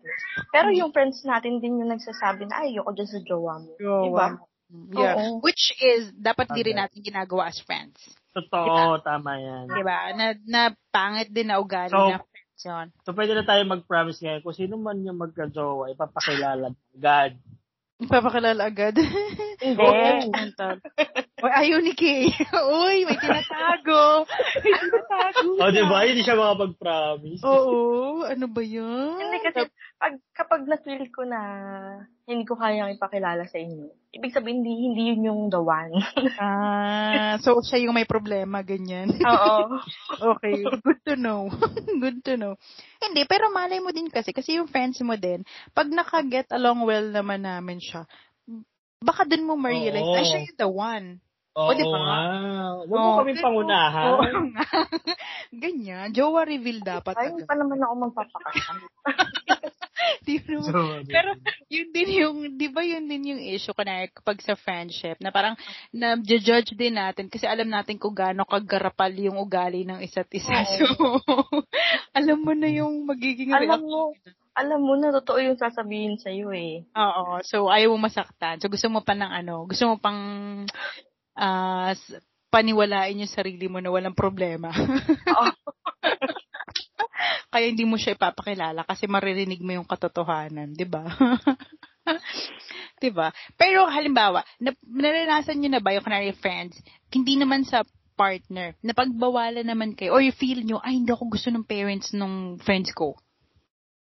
Pero 0.54 0.70
yung 0.74 0.91
friends 0.93 1.24
natin 1.24 1.60
din 1.64 1.80
yung 1.82 1.91
nagsasabi 1.91 2.48
na, 2.48 2.68
ayoko 2.68 2.91
dyan 2.93 3.10
sa 3.10 3.20
jowa 3.24 3.54
mo. 3.62 3.72
Jowa. 3.80 4.04
Di 4.04 4.10
ba? 4.12 4.28
Yeah. 4.68 5.16
Oo. 5.16 5.39
Which 5.39 5.72
is, 5.80 6.12
dapat 6.12 6.52
okay. 6.52 6.56
di 6.60 6.62
rin 6.72 6.78
natin 6.78 7.00
ginagawa 7.00 7.50
as 7.52 7.60
friends. 7.64 7.98
Totoo, 8.36 9.00
diba? 9.00 9.06
tama 9.08 9.39
yan. 9.39 9.66
Diba? 9.72 9.98
Na, 10.14 10.26
na 10.43 10.62
pangit 10.91 11.32
din 11.32 11.48
na 11.48 11.64
ugali 11.64 11.89
so, 11.89 12.12
na 12.12 12.20
friends 12.20 12.62
yun. 12.68 12.88
So, 13.08 13.16
pwede 13.16 13.32
na 13.34 13.48
tayo 13.48 13.64
mag-promise 13.64 14.20
ngayon, 14.20 14.43
kung 14.43 14.58
sino 14.58 14.76
man 14.76 15.00
yung 15.06 15.18
magka-jowa, 15.18 15.93
ipapakilala 15.95 16.76
agad. 16.93 17.39
Ipapakilala 17.98 18.62
agad? 18.68 18.95
Hindi. 19.64 19.82
Uy, 21.38 21.54
ayaw 21.54 21.80
ni 21.86 21.94
Kay. 21.94 22.34
Uy, 22.82 23.06
may 23.06 23.14
tinatago. 23.22 24.26
May 24.58 24.74
tinatago. 24.74 25.50
O, 25.54 25.62
oh, 25.62 25.70
diba? 25.70 25.98
Hindi 26.02 26.26
siya 26.26 26.34
makapag-promise. 26.34 27.42
Oo. 27.46 28.26
Ano 28.26 28.50
ba 28.50 28.62
yun? 28.66 29.22
Hindi 29.22 29.46
kasi, 29.46 29.70
pag, 30.02 30.18
kapag 30.34 30.66
na-feel 30.66 31.06
ko 31.14 31.30
na 31.30 31.40
hindi 32.26 32.42
ko 32.42 32.58
kayang 32.58 32.90
ipakilala 32.98 33.46
sa 33.46 33.62
inyo, 33.62 33.86
ibig 34.18 34.34
sabihin, 34.34 34.66
hindi, 34.66 34.74
hindi 34.82 35.02
yun 35.14 35.30
yung 35.30 35.42
the 35.54 35.62
one. 35.62 35.94
ah, 36.42 37.38
so 37.38 37.62
siya 37.62 37.86
yung 37.86 37.94
may 37.94 38.10
problema, 38.10 38.66
ganyan. 38.66 39.14
Oo. 39.22 39.78
okay. 40.34 40.66
Good 40.82 41.02
to 41.06 41.14
know. 41.22 41.54
Good 42.02 42.26
to 42.26 42.34
know. 42.34 42.58
Hindi, 42.98 43.30
pero 43.30 43.54
malay 43.54 43.78
mo 43.78 43.94
din 43.94 44.10
kasi, 44.10 44.34
kasi 44.34 44.58
yung 44.58 44.74
friends 44.74 44.98
mo 45.06 45.14
din, 45.14 45.46
pag 45.78 45.86
naka-get 45.86 46.50
along 46.50 46.82
well 46.82 47.14
naman 47.14 47.46
namin 47.46 47.78
siya, 47.78 48.10
baka 49.06 49.22
dun 49.30 49.46
mo 49.46 49.54
ma-realize, 49.54 50.02
ay, 50.18 50.26
siya 50.26 50.42
yung 50.50 50.58
the 50.58 50.72
one. 50.74 51.08
Oo, 51.58 51.74
o, 51.74 51.74
di 51.74 51.84
ba? 51.89 52.22
Huwag 52.86 53.01
mo 53.01 53.12
kami 53.18 53.34
pangunahan. 53.41 54.05
Oo 54.14 54.22
nga. 54.53 54.66
Ganyan. 55.66 56.14
Jowa 56.14 56.45
reveal 56.45 56.86
dapat. 56.86 57.18
Ay, 57.18 57.34
pa 57.49 57.58
naman 57.58 57.82
ako 57.82 57.93
magpapakasal. 58.05 58.78
di 60.28 60.38
so, 60.45 61.01
Pero 61.10 61.34
yun 61.74 61.89
din 61.89 62.10
yung, 62.22 62.38
di 62.53 62.70
ba 62.70 62.86
yun 62.86 63.10
din 63.10 63.34
yung 63.34 63.41
issue 63.41 63.74
kunwari 63.74 64.14
kapag 64.14 64.38
sa 64.45 64.53
friendship 64.53 65.18
na 65.18 65.34
parang 65.34 65.58
na-judge 65.89 66.78
din 66.78 66.93
natin 66.93 67.26
kasi 67.26 67.49
alam 67.49 67.66
natin 67.66 67.97
kung 67.97 68.14
gaano 68.14 68.45
kagarapal 68.45 69.10
yung 69.18 69.41
ugali 69.41 69.82
ng 69.82 69.97
isa't 70.05 70.30
isa. 70.38 70.62
So, 70.78 70.86
alam 72.18 72.38
mo 72.45 72.53
na 72.53 72.70
yung 72.70 73.10
magiging 73.10 73.49
alam 73.49 73.82
mo, 73.82 74.14
alam 74.53 74.80
mo 74.82 74.93
na 74.97 75.10
totoo 75.10 75.41
yung 75.41 75.58
sasabihin 75.58 76.22
sa 76.22 76.30
iyo 76.30 76.53
eh. 76.53 76.86
Oo. 76.93 77.41
So, 77.41 77.70
ayaw 77.70 77.97
mo 77.97 78.05
masaktan. 78.05 78.62
So, 78.62 78.70
gusto 78.70 78.89
mo 78.93 79.01
pa 79.01 79.18
ng 79.18 79.30
ano, 79.30 79.66
gusto 79.66 79.86
mo 79.89 79.97
pang 79.97 80.22
uh, 81.38 81.94
paniwalain 82.50 83.22
yung 83.22 83.32
sarili 83.32 83.70
mo 83.70 83.78
na 83.78 83.94
walang 83.94 84.18
problema. 84.18 84.74
oh. 85.38 85.54
Kaya 87.54 87.72
hindi 87.72 87.88
mo 87.88 87.96
siya 87.96 88.18
ipapakilala 88.18 88.84
kasi 88.84 89.08
maririnig 89.08 89.64
mo 89.64 89.72
yung 89.74 89.88
katotohanan, 89.88 90.76
'di 90.76 90.86
ba? 90.86 91.08
'Di 93.00 93.10
ba? 93.14 93.32
Pero 93.56 93.88
halimbawa, 93.88 94.44
na, 94.60 94.76
naranasan 94.84 95.58
niyo 95.58 95.70
na 95.72 95.82
ba 95.82 95.96
yung 95.96 96.06
canary 96.06 96.36
friends, 96.38 96.78
hindi 97.10 97.40
naman 97.40 97.64
sa 97.64 97.88
partner, 98.18 98.74
napagbawalan 98.82 99.64
naman 99.64 99.94
kayo 99.94 100.18
or 100.18 100.22
you 100.26 100.34
feel 100.34 100.58
nyo, 100.66 100.82
ay 100.82 100.98
hindi 100.98 101.14
ako 101.14 101.30
gusto 101.30 101.54
ng 101.54 101.64
parents 101.64 102.12
ng 102.18 102.58
friends 102.66 102.90
ko. 102.98 103.14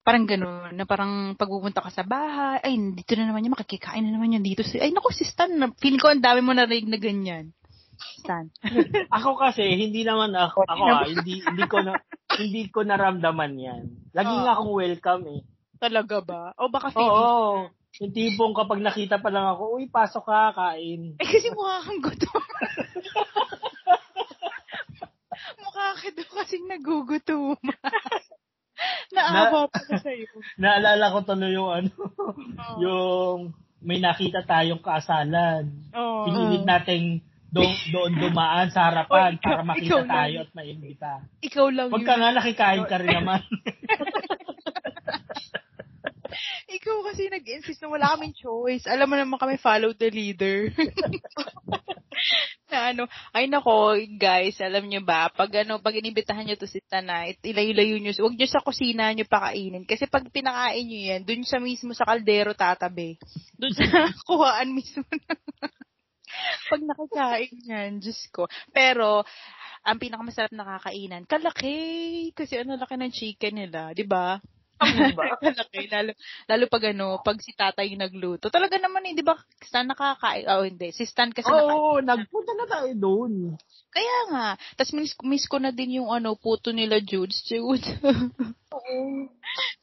Parang 0.05 0.29
gano'n, 0.29 0.77
na 0.77 0.85
parang 0.85 1.33
pagpupunta 1.33 1.81
ka 1.81 1.89
sa 1.89 2.05
bahay, 2.05 2.61
ay, 2.61 2.77
dito 2.93 3.17
na 3.17 3.25
naman 3.25 3.49
yan, 3.49 3.57
makikikain 3.57 4.05
na 4.05 4.13
naman 4.13 4.37
yan 4.37 4.45
dito. 4.45 4.61
Ay, 4.77 4.93
naku, 4.93 5.09
si 5.09 5.25
Stan, 5.25 5.49
feeling 5.81 5.97
ko 5.97 6.13
ang 6.13 6.21
dami 6.21 6.45
mo 6.45 6.53
narinig 6.53 6.85
na 6.85 7.01
ganyan. 7.01 7.57
Stan. 8.21 8.53
ako 9.17 9.33
kasi, 9.33 9.65
hindi 9.65 10.05
naman 10.05 10.37
ako, 10.37 10.61
ako 10.69 10.83
ah, 10.85 11.09
hindi, 11.09 11.41
hindi 11.41 11.65
ko 11.65 11.81
na, 11.81 11.97
hindi 12.37 12.69
ko 12.69 12.85
naramdaman 12.85 13.57
yan. 13.57 13.83
Lagi 14.13 14.29
oh. 14.29 14.41
nga 14.45 14.53
akong 14.53 14.73
welcome 14.77 15.23
eh. 15.25 15.41
Talaga 15.81 16.21
ba? 16.21 16.41
O 16.61 16.69
baka 16.69 16.93
feeling? 16.93 17.09
Oo. 17.09 17.25
Oh, 17.25 17.73
yung 17.97 18.13
tipong 18.13 18.53
kapag 18.53 18.85
nakita 18.85 19.17
pa 19.17 19.33
lang 19.33 19.57
ako, 19.57 19.79
uy, 19.79 19.89
pasok 19.89 20.29
ka, 20.29 20.53
kain. 20.53 21.15
Eh, 21.21 21.25
kasi 21.25 21.49
mukha 21.49 21.81
kang 21.81 22.01
gutom. 22.03 22.43
mukha 25.65 25.85
ka 25.97 26.07
daw 26.13 26.27
kasing 26.29 26.69
nagugutom. 26.69 27.57
Naawa 29.15 29.67
na, 29.67 29.71
pa 29.71 29.79
sa 29.97 30.11
iyo. 30.11 30.29
Naalala 30.61 31.05
ko 31.13 31.19
tuloy 31.23 31.51
yung 31.53 31.71
ano, 31.71 31.91
oh. 32.19 32.33
yung 32.81 33.37
may 33.85 34.01
nakita 34.01 34.41
tayong 34.43 34.81
kasalan. 34.81 35.69
Oh, 35.93 36.25
Pinilit 36.25 36.65
nating 36.65 37.21
doon, 37.55 37.71
doon 37.93 38.11
dumaan 38.19 38.67
sa 38.73 38.91
harapan 38.91 39.37
oh, 39.37 39.39
ikaw, 39.39 39.47
para 39.47 39.63
makita 39.63 40.01
tayo 40.03 40.35
lang. 40.35 40.43
at 40.43 40.51
maimbita. 40.51 41.11
Ikaw 41.39 41.65
lang 41.71 41.87
Huwag 41.93 42.03
ka 42.03 42.15
nga 42.17 42.29
nakikain 42.35 42.83
ka 42.89 42.97
rin 42.99 43.13
naman. 43.15 43.41
ikaw 46.75 46.97
kasi 47.07 47.31
nag-insist 47.31 47.79
na 47.81 47.91
wala 47.91 48.15
kaming 48.15 48.35
choice. 48.35 48.85
Alam 48.85 49.07
mo 49.11 49.15
naman 49.15 49.39
kami 49.39 49.55
follow 49.57 49.95
the 49.95 50.11
leader. 50.11 50.71
na 52.71 52.91
ano, 52.91 53.03
ay 53.31 53.47
nako, 53.47 53.95
guys, 54.17 54.59
alam 54.59 54.87
nyo 54.87 55.01
ba, 55.03 55.31
pag 55.31 55.63
ano, 55.63 55.79
pag 55.79 55.95
inibitahan 55.95 56.43
nyo 56.43 56.59
to 56.59 56.67
si 56.67 56.83
Tanay, 56.83 57.39
ilayo-layo 57.39 57.95
nyo, 57.99 58.11
huwag 58.19 58.35
nyo 58.35 58.47
sa 58.49 58.63
kusina 58.63 59.11
nyo 59.13 59.23
pakainin. 59.27 59.87
Kasi 59.87 60.09
pag 60.09 60.27
pinakain 60.27 60.83
nyo 60.83 60.99
yan, 61.15 61.21
dun 61.23 61.43
sa 61.47 61.61
mismo 61.61 61.95
sa 61.95 62.07
kaldero 62.07 62.51
tatabi. 62.57 63.15
Dun 63.55 63.71
sa 63.71 63.83
kuhaan 64.27 64.75
mismo 64.75 65.05
na. 65.07 65.35
pag 66.67 66.81
nakakain 66.83 67.55
yan, 67.63 67.91
Diyos 68.03 68.19
ko. 68.33 68.49
Pero, 68.75 69.23
ang 69.85 70.01
pinakamasarap 70.01 70.51
na 70.51 70.81
kakainan, 70.81 71.29
kalaki. 71.29 71.77
Kasi 72.33 72.57
ano 72.57 72.75
laki 72.75 72.97
ng 72.97 73.13
chicken 73.13 73.55
nila, 73.61 73.93
di 73.93 74.03
ba? 74.03 74.41
ba? 75.17 75.39
Kalaki. 75.39 75.87
Lalo, 75.87 76.11
lalo 76.51 76.63
pag 76.67 76.83
ano, 76.91 77.19
pag 77.23 77.39
si 77.39 77.55
tatay 77.55 77.95
nagluto. 77.95 78.51
Talaga 78.51 78.75
naman 78.75 79.07
eh, 79.07 79.15
di 79.15 79.23
ba, 79.23 79.39
Stan 79.63 79.87
nakakain. 79.87 80.45
Oh, 80.51 80.63
hindi. 80.67 80.91
Si 80.91 81.07
Stan 81.07 81.31
kasi 81.31 81.47
Oo, 81.47 81.97
oh, 81.97 81.97
nagpunta 82.03 82.51
na 82.53 82.65
tayo 82.67 82.91
doon. 82.95 83.33
Kaya 83.95 84.17
nga. 84.31 84.47
Tapos 84.75 84.91
miss, 84.91 85.15
miss 85.23 85.47
ko 85.47 85.57
na 85.57 85.71
din 85.71 86.03
yung 86.03 86.11
ano, 86.11 86.35
puto 86.35 86.75
nila 86.75 86.99
Judes. 86.99 87.47
Jude. 87.47 87.87
Oo. 88.75 88.95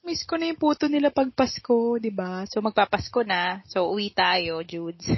miss 0.04 0.28
ko 0.28 0.36
na 0.36 0.52
yung 0.52 0.60
puto 0.60 0.84
nila 0.92 1.08
pag 1.08 1.32
Pasko, 1.32 1.96
di 1.96 2.12
ba? 2.12 2.44
So, 2.44 2.60
magpapasko 2.60 3.24
na. 3.24 3.64
So, 3.64 3.88
uwi 3.88 4.12
tayo, 4.12 4.60
Judes. 4.60 5.08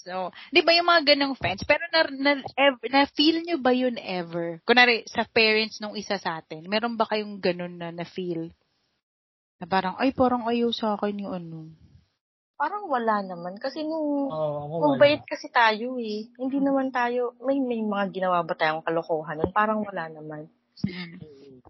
so, 0.00 0.32
di 0.48 0.64
ba 0.64 0.72
yung 0.72 0.88
mga 0.88 1.14
ganong 1.14 1.36
friends? 1.36 1.62
Pero 1.68 1.84
na, 1.92 2.08
na, 2.08 2.32
ev- 2.56 2.88
na 2.88 3.04
feel 3.08 3.44
nyo 3.44 3.56
ba 3.60 3.72
yun 3.72 3.96
ever? 4.00 4.58
Kunwari, 4.64 5.04
sa 5.06 5.28
parents 5.28 5.78
nung 5.78 5.96
isa 5.96 6.16
sa 6.16 6.40
atin, 6.40 6.64
meron 6.66 6.96
ba 6.96 7.04
kayong 7.08 7.38
ganon 7.38 7.76
na 7.76 7.92
na-feel? 7.92 8.50
Na 9.60 9.68
parang, 9.68 9.94
ay, 10.00 10.16
parang 10.16 10.48
ayaw 10.48 10.72
sa 10.72 10.96
akin 10.96 11.20
yung 11.20 11.34
ano. 11.36 11.58
Parang 12.60 12.88
wala 12.92 13.24
naman. 13.24 13.56
Kasi 13.56 13.84
nung, 13.84 14.28
Oo, 14.28 14.56
ako 14.68 14.74
kung 14.76 14.94
wala. 14.96 15.00
bait 15.00 15.22
kasi 15.24 15.48
tayo 15.48 15.96
eh. 15.96 16.28
Hindi 16.36 16.58
naman 16.60 16.92
tayo, 16.92 17.36
may, 17.44 17.56
may 17.60 17.80
mga 17.80 18.12
ginawa 18.12 18.44
ba 18.44 18.52
tayong 18.56 18.84
kalokohan 18.84 19.40
nun? 19.40 19.52
Parang 19.52 19.80
wala 19.84 20.08
naman. 20.12 20.48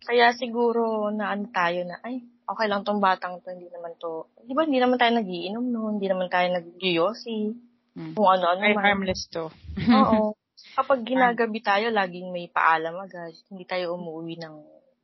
Kaya 0.01 0.35
siguro 0.35 1.11
na 1.15 1.35
ano 1.35 1.51
tayo 1.51 1.83
na, 1.87 1.99
ay, 2.03 2.23
okay 2.47 2.67
lang 2.67 2.83
tong 2.83 2.99
batang 2.99 3.39
to, 3.43 3.55
hindi 3.55 3.71
naman 3.71 3.95
to, 3.99 4.27
di 4.43 4.55
ba, 4.55 4.67
hindi 4.67 4.83
naman 4.83 4.99
tayo 4.99 5.13
nagiinom 5.15 5.67
noon, 5.71 5.99
hindi 5.99 6.09
naman 6.11 6.27
tayo 6.27 6.47
nag-yosi, 6.51 7.70
Mm. 7.97 8.15
kung 8.15 8.29
ano-ano 8.31 8.63
Ay, 8.63 8.75
man. 8.75 8.85
harmless 8.87 9.27
to. 9.31 9.51
Oo. 10.01 10.35
Kapag 10.79 11.03
ginagabi 11.03 11.65
tayo, 11.65 11.89
laging 11.91 12.31
may 12.31 12.47
paalam 12.47 12.95
agad. 13.01 13.33
Hindi 13.49 13.65
tayo 13.65 13.97
umuwi 13.97 14.39
ng 14.39 14.55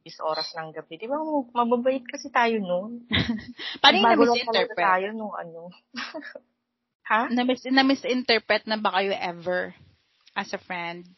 is 0.07 0.23
oras 0.23 0.55
ng 0.55 0.71
gabi. 0.71 1.03
Di 1.03 1.11
ba, 1.11 1.19
mababait 1.51 2.07
kasi 2.07 2.31
tayo 2.31 2.63
noon. 2.63 3.03
Paano 3.83 3.99
yung 3.99 4.07
na-misinterpret? 4.07 4.79
tayo 4.79 5.09
nung 5.11 5.35
ano. 5.35 5.75
ha? 7.11 7.27
Na-mis- 7.27 7.67
na-misinterpret 7.67 8.71
na 8.71 8.79
ba 8.79 8.95
kayo 8.95 9.11
ever 9.11 9.75
as 10.39 10.55
a 10.55 10.61
friend? 10.63 11.11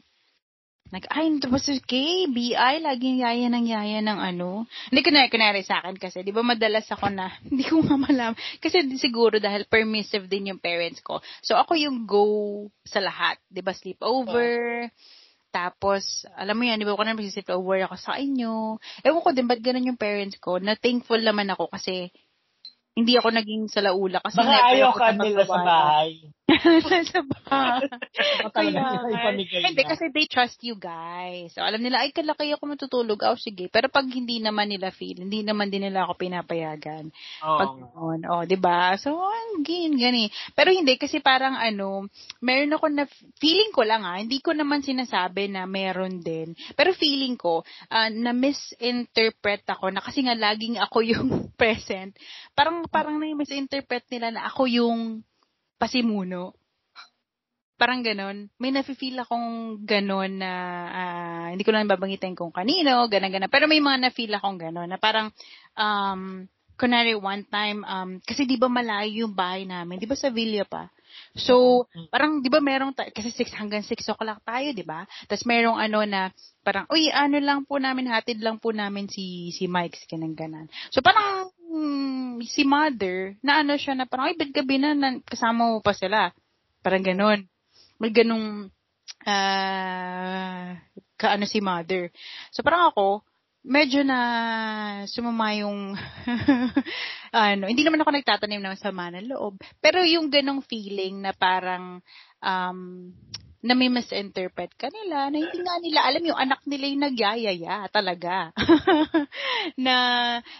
Like, 0.88 1.04
ay, 1.12 1.28
ito 1.36 1.52
ba 1.52 1.60
si 1.60 1.76
Kay? 1.84 2.32
BI, 2.32 2.74
laging 2.80 3.20
yaya 3.20 3.52
ng 3.52 3.66
yaya 3.68 4.00
ng 4.00 4.16
ano. 4.16 4.64
Hindi, 4.88 5.04
kunwari, 5.04 5.28
kunwari 5.28 5.60
sa 5.60 5.84
akin 5.84 6.00
kasi, 6.00 6.24
di 6.24 6.32
ba 6.32 6.40
madalas 6.40 6.88
ako 6.88 7.12
na, 7.12 7.28
hindi 7.48 7.68
ko 7.68 7.84
nga 7.84 8.00
malam. 8.00 8.32
Kasi 8.56 8.88
di- 8.88 8.96
siguro 8.96 9.36
dahil 9.36 9.68
permissive 9.68 10.24
din 10.24 10.48
yung 10.48 10.60
parents 10.60 11.04
ko. 11.04 11.20
So, 11.44 11.60
ako 11.60 11.76
yung 11.76 12.08
go 12.08 12.24
sa 12.88 13.04
lahat. 13.04 13.36
Di 13.52 13.60
ba, 13.60 13.76
sleepover. 13.76 14.88
Tapos, 15.52 16.24
alam 16.36 16.56
mo 16.56 16.64
yan, 16.64 16.80
di 16.80 16.88
ba 16.88 16.96
ako 16.96 17.04
na 17.04 17.16
mag-sleepover 17.16 17.84
ako 17.84 17.96
sa 18.00 18.16
inyo. 18.16 18.80
Ewan 19.04 19.24
ko 19.24 19.30
din, 19.36 19.48
ba't 19.48 19.60
ganun 19.60 19.92
yung 19.92 20.00
parents 20.00 20.40
ko? 20.40 20.56
Na 20.56 20.72
thankful 20.72 21.20
naman 21.20 21.52
ako 21.52 21.68
kasi 21.68 22.08
hindi 22.98 23.14
ako 23.14 23.30
naging 23.30 23.70
salaula 23.70 24.18
kasi 24.18 24.42
Baka 24.42 24.74
ayaw 24.74 24.90
ako 24.90 24.98
ka 24.98 25.12
nila 25.14 25.44
sa 25.46 25.60
bahay. 25.62 26.10
Sa 27.12 27.20
Kaya 28.56 29.04
ipamigay 29.04 29.68
Hindi, 29.68 29.84
kasi 29.84 30.08
they 30.08 30.24
trust 30.24 30.64
you 30.64 30.80
guys. 30.80 31.52
So, 31.52 31.60
alam 31.60 31.84
nila, 31.84 32.00
ay, 32.00 32.16
kalaki 32.16 32.48
ako 32.56 32.72
matutulog. 32.72 33.20
Oh, 33.20 33.36
sige. 33.36 33.68
Pero 33.68 33.92
pag 33.92 34.08
hindi 34.08 34.40
naman 34.40 34.72
nila 34.72 34.88
feel, 34.88 35.20
hindi 35.20 35.44
naman 35.44 35.68
din 35.68 35.84
nila 35.84 36.08
ako 36.08 36.16
pinapayagan. 36.16 37.12
Oo. 37.44 37.58
Pag 37.60 37.72
noon, 37.76 38.20
oh, 38.32 38.42
'di 38.48 38.56
ba? 38.56 38.96
So, 38.96 39.12
ang 39.20 39.60
gin 39.60 40.00
gani. 40.00 40.32
Pero 40.56 40.72
hindi 40.72 40.96
kasi 40.96 41.20
parang 41.20 41.52
ano, 41.52 42.08
meron 42.40 42.72
ako 42.72 42.86
na 42.88 43.04
feeling 43.36 43.72
ko 43.76 43.84
lang 43.84 44.08
ah, 44.08 44.16
hindi 44.16 44.40
ko 44.40 44.56
naman 44.56 44.80
sinasabi 44.80 45.52
na 45.52 45.68
meron 45.68 46.24
din. 46.24 46.56
Pero 46.72 46.96
feeling 46.96 47.36
ko 47.36 47.60
ah, 47.92 48.08
na 48.08 48.32
misinterpret 48.32 49.68
ako 49.68 49.92
na 49.92 50.00
kasi 50.00 50.24
nga 50.24 50.32
laging 50.32 50.80
ako 50.80 51.04
yung 51.04 51.28
present. 51.60 52.16
Parang 52.56 52.88
parang 52.88 53.20
na 53.20 53.28
misinterpret 53.36 54.08
nila 54.08 54.32
na 54.32 54.48
ako 54.48 54.64
yung 54.64 55.20
pasimuno. 55.78 56.52
Parang 57.78 58.02
ganon. 58.02 58.50
May 58.58 58.74
nafe-feel 58.74 59.22
akong 59.22 59.80
ganon 59.86 60.42
na 60.42 60.52
ah, 60.90 61.46
hindi 61.54 61.62
ko 61.62 61.70
lang 61.70 61.86
babangitin 61.86 62.34
kung 62.34 62.50
kanino, 62.50 63.06
ganon-ganon. 63.06 63.48
Pero 63.48 63.70
may 63.70 63.78
mga 63.78 64.10
na-feel 64.10 64.34
akong 64.34 64.58
ganon 64.58 64.90
na 64.90 64.98
parang 64.98 65.30
um, 65.78 66.42
kunwari 66.78 67.14
one 67.14 67.46
time, 67.46 67.82
um, 67.86 68.18
kasi 68.22 68.46
di 68.46 68.54
ba 68.54 68.70
malayo 68.70 69.26
yung 69.26 69.34
bahay 69.34 69.66
namin, 69.66 69.98
di 69.98 70.06
ba 70.06 70.14
sa 70.14 70.30
Villa 70.30 70.62
pa? 70.62 70.86
So, 71.34 71.86
parang 72.14 72.38
di 72.38 72.46
ba 72.46 72.62
merong, 72.62 72.94
ta- 72.94 73.10
kasi 73.10 73.34
6 73.34 73.50
hanggang 73.58 73.82
6 73.82 74.06
o'clock 74.06 74.38
tayo, 74.46 74.68
di 74.70 74.86
ba? 74.86 75.02
Tapos 75.26 75.42
merong 75.42 75.74
ano 75.74 76.06
na, 76.06 76.30
parang, 76.62 76.86
uy, 76.90 77.10
ano 77.10 77.42
lang 77.42 77.66
po 77.66 77.82
namin, 77.82 78.06
hatid 78.10 78.38
lang 78.38 78.62
po 78.62 78.70
namin 78.70 79.10
si, 79.10 79.50
si 79.50 79.66
Mike, 79.66 79.98
ganang 80.06 80.38
ganan. 80.38 80.66
So, 80.94 81.02
parang, 81.02 81.50
mm, 81.68 82.42
si 82.48 82.64
mother, 82.64 83.36
na 83.44 83.60
ano 83.60 83.76
siya 83.76 83.94
na 83.94 84.08
parang, 84.08 84.32
ay, 84.32 84.36
ba't 84.40 84.50
gabi 84.50 84.80
na, 84.80 84.96
na 84.96 85.20
kasama 85.22 85.68
mo 85.68 85.84
pa 85.84 85.92
sila? 85.92 86.32
Parang 86.80 87.04
ganon. 87.04 87.44
May 88.00 88.10
ganong, 88.10 88.72
ah, 89.28 90.80
kaano 91.20 91.44
si 91.44 91.60
mother. 91.60 92.08
So, 92.50 92.64
parang 92.64 92.90
ako, 92.90 93.22
medyo 93.68 94.00
na 94.06 94.18
sumama 95.04 95.52
yung 95.58 95.92
ano, 97.34 97.64
hindi 97.68 97.82
naman 97.84 98.00
ako 98.00 98.10
nagtatanim 98.16 98.62
ng 98.64 98.80
sama 98.80 99.12
ng 99.12 99.28
loob. 99.28 99.60
Pero 99.82 100.00
yung 100.06 100.32
ganong 100.32 100.64
feeling 100.64 101.20
na 101.20 101.36
parang 101.36 102.00
um, 102.40 103.12
na 103.58 103.74
may 103.74 103.90
misinterpret 103.90 104.70
ka 104.78 104.86
nila, 104.86 105.30
na 105.30 105.36
hindi 105.42 105.58
nga 105.58 105.76
nila 105.82 106.00
alam 106.06 106.22
yung 106.22 106.38
anak 106.38 106.60
nila 106.62 106.84
yung 106.86 107.02
nagyayaya 107.10 107.90
talaga. 107.90 108.54
na, 109.84 109.94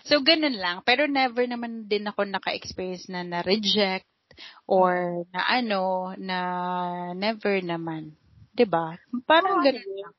so 0.03 0.18
ganun 0.18 0.59
lang. 0.59 0.82
Pero 0.82 1.07
never 1.07 1.46
naman 1.46 1.86
din 1.86 2.11
ako 2.11 2.26
naka-experience 2.26 3.07
na 3.07 3.22
na-reject 3.22 4.07
or 4.66 5.22
na 5.30 5.42
ano, 5.46 6.14
na 6.18 6.38
never 7.14 7.62
naman. 7.62 8.14
'Di 8.55 8.66
ba? 8.66 8.99
Parang 9.26 9.62
Oo, 9.62 9.64
ganun. 9.64 10.18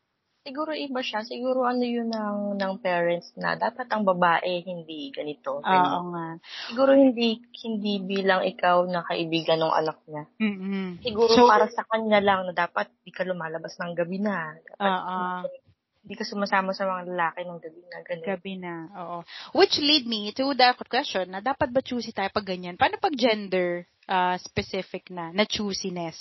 Siguro 0.49 0.73
iba 0.73 1.05
siya. 1.05 1.21
Siguro 1.21 1.69
ano 1.69 1.85
yun 1.85 2.09
ng, 2.09 2.57
ng 2.57 2.73
parents 2.81 3.37
na 3.37 3.53
dapat 3.53 3.85
ang 3.93 4.01
babae 4.01 4.65
hindi 4.65 5.13
ganito. 5.13 5.61
Oo 5.61 5.99
nga. 6.09 6.41
Siguro 6.65 6.97
hindi 6.97 7.37
hindi 7.61 8.01
bilang 8.01 8.41
ikaw 8.41 8.81
na 8.89 9.05
kaibigan 9.05 9.61
ng 9.61 9.69
anak 9.69 10.01
niya. 10.09 10.25
mm 10.41 11.05
Siguro 11.05 11.29
So- 11.37 11.45
para 11.45 11.69
sa 11.69 11.85
kanya 11.85 12.17
lang 12.17 12.49
na 12.49 12.53
dapat 12.57 12.89
di 13.05 13.13
ka 13.13 13.21
lumalabas 13.21 13.77
ng 13.77 13.93
gabi 13.93 14.17
na. 14.17 14.57
Dapat 14.73 14.89
Oo. 14.89 15.68
Hindi 15.99 16.15
ka 16.15 16.23
sumasama 16.23 16.71
sa 16.71 16.87
mga 16.87 17.11
lalaki 17.11 17.41
ng 17.43 17.59
gabi 17.59 17.81
na 17.83 17.99
ganun. 18.01 18.25
Gabi 18.25 18.53
na, 18.55 18.73
oo. 18.95 19.17
Which 19.51 19.75
lead 19.83 20.07
me 20.07 20.31
to 20.31 20.55
the 20.55 20.71
question 20.87 21.27
na 21.35 21.43
dapat 21.43 21.75
ba 21.75 21.83
choosy 21.83 22.15
tayo 22.15 22.31
pag 22.31 22.47
ganyan? 22.47 22.79
Paano 22.79 22.95
pag 23.03 23.13
gender 23.19 23.83
uh, 24.07 24.39
specific 24.39 25.11
na, 25.11 25.35
na 25.35 25.43
choosiness? 25.43 26.15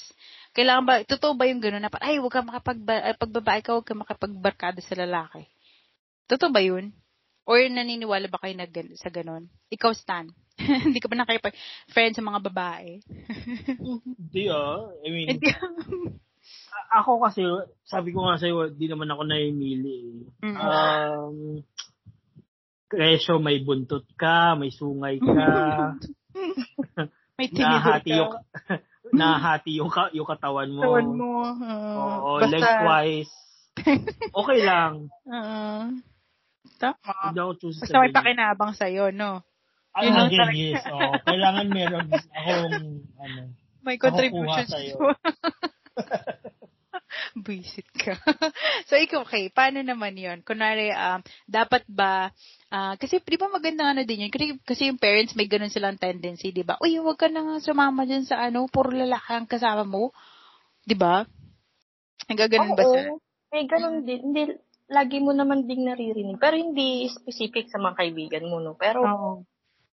Kailangan 0.51 0.85
ba, 0.85 0.95
totoo 1.07 1.39
ba 1.39 1.47
yung 1.47 1.63
gano'n 1.63 1.87
na, 1.87 1.91
ay, 2.03 2.19
huwag 2.19 2.35
ka 2.35 2.43
makapag, 2.43 2.79
pag 3.17 3.33
babae 3.33 3.61
ka, 3.63 3.71
huwag 3.79 3.87
ka 3.87 3.95
makapagbarkada 3.95 4.83
sa 4.83 4.99
lalaki? 4.99 5.47
Totoo 6.27 6.51
ba 6.51 6.61
yun? 6.61 6.91
Or 7.49 7.57
naniniwala 7.63 8.29
ba 8.29 8.43
kayo 8.43 8.59
na, 8.59 8.67
sa 8.99 9.09
gano'n? 9.09 9.47
Ikaw, 9.73 9.95
Stan. 9.95 10.27
Hindi 10.85 10.99
ka 10.99 11.07
ba 11.07 11.23
nakipag-friend 11.23 12.13
sa 12.19 12.27
mga 12.27 12.41
babae? 12.51 12.99
Hindi 13.79 14.43
ah. 14.51 14.91
I 15.01 15.09
mean, 15.09 15.39
ako 16.89 17.21
kasi, 17.21 17.43
sabi 17.85 18.13
ko 18.13 18.25
nga 18.25 18.41
sa'yo, 18.41 18.73
di 18.73 18.89
naman 18.89 19.09
ako 19.13 19.23
naimili. 19.29 20.25
eh. 20.25 20.47
Mm. 20.47 20.57
Um, 20.57 21.37
presyo, 22.89 23.37
may 23.39 23.61
buntot 23.61 24.09
ka, 24.17 24.57
may 24.57 24.73
sungay 24.73 25.21
ka, 25.21 25.45
May 27.39 27.47
nahati 27.55 28.11
ka. 28.11 28.19
yung, 28.19 28.33
nahati 29.21 29.71
yung, 29.79 29.91
ka, 29.93 30.11
yung 30.11 30.27
katawan 30.27 30.73
mo. 30.75 30.83
Tawan 30.83 31.09
mo. 31.15 31.33
oo. 31.47 32.01
Oo, 32.01 32.31
Basta- 32.41 32.51
lengthwise. 32.51 33.33
Okay 34.43 34.59
lang. 34.67 35.07
Oo. 35.23 35.67
Tama. 36.79 37.15
Ako 37.31 37.55
choose 37.59 37.79
Basta 37.79 38.03
may 38.03 38.11
pakinabang 38.11 38.75
sa'yo, 38.75 39.15
no? 39.15 39.43
Ay, 39.95 40.11
Yun 40.11 40.15
lang 40.15 40.27
again, 40.31 40.51
yes. 40.55 40.83
Oh, 40.91 41.15
kailangan 41.27 41.67
meron 41.71 42.07
akong, 42.11 42.75
ano, 43.19 43.41
May 43.87 43.97
contribution 43.99 44.67
sa'yo. 44.67 44.95
Buisit 47.47 47.89
ka. 47.95 48.19
so, 48.89 48.99
ikaw, 48.99 49.23
okay, 49.23 49.51
paano 49.53 49.83
naman 49.85 50.17
yon 50.19 50.43
Kunwari, 50.43 50.91
um, 50.91 51.21
dapat 51.47 51.85
ba, 51.89 52.31
ah, 52.73 52.95
kasi 52.99 53.23
di 53.23 53.39
ba 53.39 53.49
maganda 53.49 53.87
ano 53.87 54.03
din 54.03 54.27
yun? 54.27 54.33
Kasi, 54.33 54.45
kasi 54.65 54.83
yung 54.91 55.01
parents 55.01 55.37
may 55.39 55.47
ganun 55.47 55.73
silang 55.73 56.01
tendency, 56.01 56.51
di 56.51 56.67
ba? 56.67 56.77
Uy, 56.83 56.99
huwag 56.99 57.19
ka 57.21 57.31
na 57.31 57.45
nga 57.45 57.57
sumama 57.63 58.05
dyan 58.05 58.27
sa 58.27 58.43
ano, 58.43 58.67
puro 58.67 58.91
lalaki 58.91 59.31
ang 59.35 59.49
kasama 59.49 59.87
mo. 59.87 60.11
Di 60.83 60.97
ba? 60.99 61.25
Nagaganon 62.29 62.77
ba 62.77 62.85
sila? 62.85 63.13
may 63.49 63.65
ganun 63.65 64.05
din. 64.05 64.21
Hindi, 64.29 64.43
lagi 64.93 65.19
mo 65.25 65.33
naman 65.33 65.65
ding 65.65 65.89
naririnig. 65.89 66.37
Pero 66.37 66.57
hindi 66.57 67.09
specific 67.09 67.73
sa 67.73 67.81
mga 67.81 67.97
kaibigan 67.97 68.45
mo, 68.49 68.61
no? 68.61 68.77
Pero 68.77 69.05
Oo. 69.05 69.31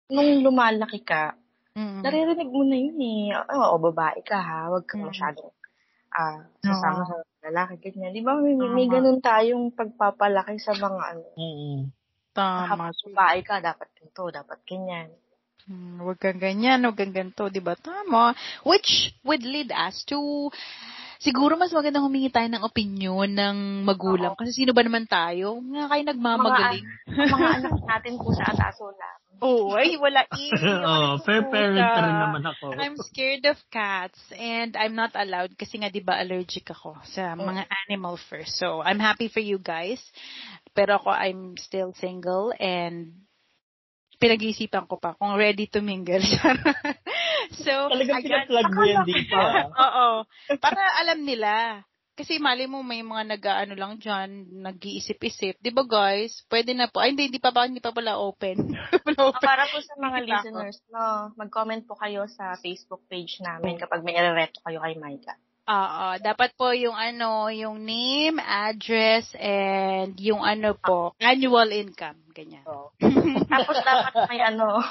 nung 0.09 0.31
lumalaki 0.41 1.05
ka, 1.05 1.37
Mm. 1.73 2.05
naririnig 2.05 2.49
mo 2.53 2.61
na 2.65 2.77
yun 2.77 2.99
eh. 3.01 3.33
Oo, 3.33 3.81
babae 3.81 4.21
ka 4.21 4.37
ha. 4.37 4.69
Huwag 4.69 4.85
kang 4.85 5.05
Mm. 5.05 5.09
masyadong 5.09 5.53
ah 6.13 6.45
sasama 6.61 7.01
Oo. 7.01 7.09
sa 7.09 7.15
lalaki, 7.43 7.91
ganyan. 7.91 8.15
Di 8.15 8.23
ba 8.23 8.39
may, 8.39 8.55
may 8.55 8.87
Tama. 8.87 8.93
ganun 8.97 9.19
tayong 9.19 9.65
pagpapalaki 9.75 10.55
sa 10.63 10.73
mga 10.73 11.01
ano, 11.15 11.27
mm 11.35 11.79
Tama. 12.33 12.89
Kapag 12.89 12.97
babae 13.13 13.39
ka, 13.45 13.61
dapat 13.61 13.87
ganito, 13.93 14.23
dapat 14.33 14.59
ganyan. 14.65 15.13
Hmm, 15.69 16.01
huwag 16.01 16.17
kang 16.17 16.41
ganyan, 16.41 16.81
huwag 16.81 16.97
kang 16.97 17.13
ganito, 17.13 17.45
di 17.47 17.61
ba? 17.61 17.77
Tama. 17.77 18.33
Which 18.65 19.13
would 19.21 19.45
lead 19.45 19.69
us 19.69 20.01
to, 20.09 20.49
siguro 21.23 21.55
mas 21.55 21.71
magandang 21.71 22.03
humingi 22.03 22.27
tayo 22.27 22.51
ng 22.51 22.67
opinion 22.67 23.31
ng 23.31 23.87
magulang. 23.87 24.35
Oo. 24.35 24.39
Kasi 24.39 24.51
sino 24.51 24.75
ba 24.75 24.83
naman 24.83 25.07
tayo? 25.07 25.63
Nga 25.63 25.87
kayo 25.87 26.03
nagmamagaling. 26.11 26.85
Mga, 27.07 27.31
mga 27.31 27.49
anak 27.63 27.75
natin 27.87 28.13
po 28.19 28.29
sa 28.35 28.45
ataso 28.51 28.91
lang. 28.91 29.17
Oo, 29.43 29.75
ay, 29.75 29.99
wala 29.99 30.23
eh. 30.23 30.51
oh, 30.87 31.19
fair 31.27 31.43
parent 31.51 31.75
na 31.75 31.99
rin 31.99 32.15
naman 32.15 32.43
ako. 32.47 32.79
I'm 32.79 32.95
scared 33.11 33.43
of 33.43 33.59
cats 33.67 34.19
and 34.31 34.71
I'm 34.79 34.95
not 34.95 35.11
allowed 35.19 35.51
kasi 35.59 35.83
nga 35.83 35.91
'di 35.91 35.99
ba 35.99 36.15
allergic 36.15 36.71
ako 36.71 36.95
sa 37.11 37.35
mga 37.35 37.67
animal 37.87 38.15
fur. 38.15 38.47
So, 38.47 38.79
I'm 38.79 39.03
happy 39.03 39.27
for 39.27 39.43
you 39.43 39.59
guys. 39.59 39.99
Pero 40.71 40.95
ako 40.95 41.11
I'm 41.11 41.59
still 41.59 41.91
single 41.99 42.55
and 42.55 43.27
pinag-iisipan 44.15 44.87
ko 44.87 44.95
pa 44.95 45.19
kung 45.19 45.35
ready 45.35 45.67
to 45.67 45.83
mingle. 45.83 46.23
so, 47.51 47.73
Talagang 47.91 48.19
again, 48.21 48.47
pinaplug 48.47 48.69
mo 48.71 48.83
yan 48.83 49.03
dito. 49.03 49.35
Oo. 49.85 50.07
Para 50.61 50.81
alam 51.03 51.19
nila. 51.23 51.83
Kasi 52.13 52.37
mali 52.37 52.69
mo 52.69 52.85
may 52.85 53.01
mga 53.01 53.25
nag-ano 53.25 53.73
lang 53.73 53.97
dyan, 53.97 54.45
nag-iisip-isip. 54.61 55.57
Di 55.57 55.73
ba 55.73 55.81
guys? 55.81 56.45
Pwede 56.45 56.77
na 56.77 56.85
po. 56.85 57.01
Ay, 57.01 57.17
hindi, 57.17 57.25
hindi 57.33 57.41
pa 57.41 57.49
pa, 57.49 57.65
hindi 57.65 57.81
pa 57.81 57.89
pala 57.89 58.21
open. 58.21 58.69
Pala 59.05 59.17
Ah, 59.17 59.29
open. 59.33 59.41
para 59.41 59.65
po 59.65 59.81
sa 59.81 59.97
mga 59.97 60.17
listeners, 60.21 60.77
no, 60.93 61.33
mag-comment 61.33 61.81
po 61.89 61.97
kayo 61.97 62.29
sa 62.29 62.53
Facebook 62.61 63.01
page 63.09 63.41
namin 63.41 63.81
kapag 63.81 64.05
may 64.05 64.13
irereto 64.13 64.61
kayo 64.61 64.77
kay 64.85 64.93
Micah. 64.93 65.41
Oo, 65.63 66.19
dapat 66.21 66.53
po 66.53 66.69
yung 66.75 66.93
ano, 66.93 67.49
yung 67.49 67.81
name, 67.81 68.37
address, 68.37 69.31
and 69.33 70.13
yung 70.19 70.43
ano 70.45 70.77
po, 70.77 71.15
annual 71.17 71.71
income, 71.71 72.19
ganyan. 72.29 72.61
So, 72.61 72.93
tapos 73.49 73.79
dapat 73.81 74.13
may 74.29 74.43
ano, 74.43 74.85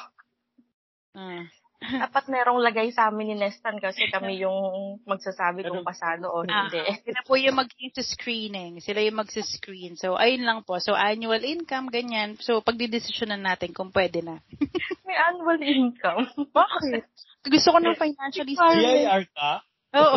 Ah. 1.13 1.45
Dapat 1.83 2.25
merong 2.31 2.63
lagay 2.63 2.95
sa 2.95 3.11
amin 3.11 3.35
ni 3.35 3.37
Nestan 3.43 3.83
kasi 3.83 4.07
kami 4.09 4.43
yung 4.43 4.99
magsasabi 5.03 5.67
kung 5.67 5.83
pasado 5.83 6.31
o 6.31 6.47
Ah, 6.47 6.67
hindi. 6.67 6.79
sila 7.07 7.21
po 7.27 7.35
yung 7.35 7.59
mag 7.59 7.71
screening 8.03 8.79
Sila 8.79 9.03
yung 9.03 9.19
mag-screen. 9.19 9.99
So, 9.99 10.15
ayun 10.15 10.47
lang 10.47 10.63
po. 10.63 10.79
So, 10.79 10.95
annual 10.95 11.43
income, 11.43 11.91
ganyan. 11.91 12.39
So, 12.39 12.63
pagdidesisyonan 12.63 13.43
natin 13.43 13.75
kung 13.75 13.91
pwede 13.91 14.23
na. 14.23 14.39
May 15.07 15.19
annual 15.19 15.61
income. 15.61 16.31
Bakit? 16.57 17.05
Gusto 17.43 17.69
ko 17.75 17.79
ng 17.83 17.99
financially 17.99 18.55
stable. 18.55 18.87
CIR 18.87 19.25
ka? 19.35 19.51
Oo. 19.93 20.17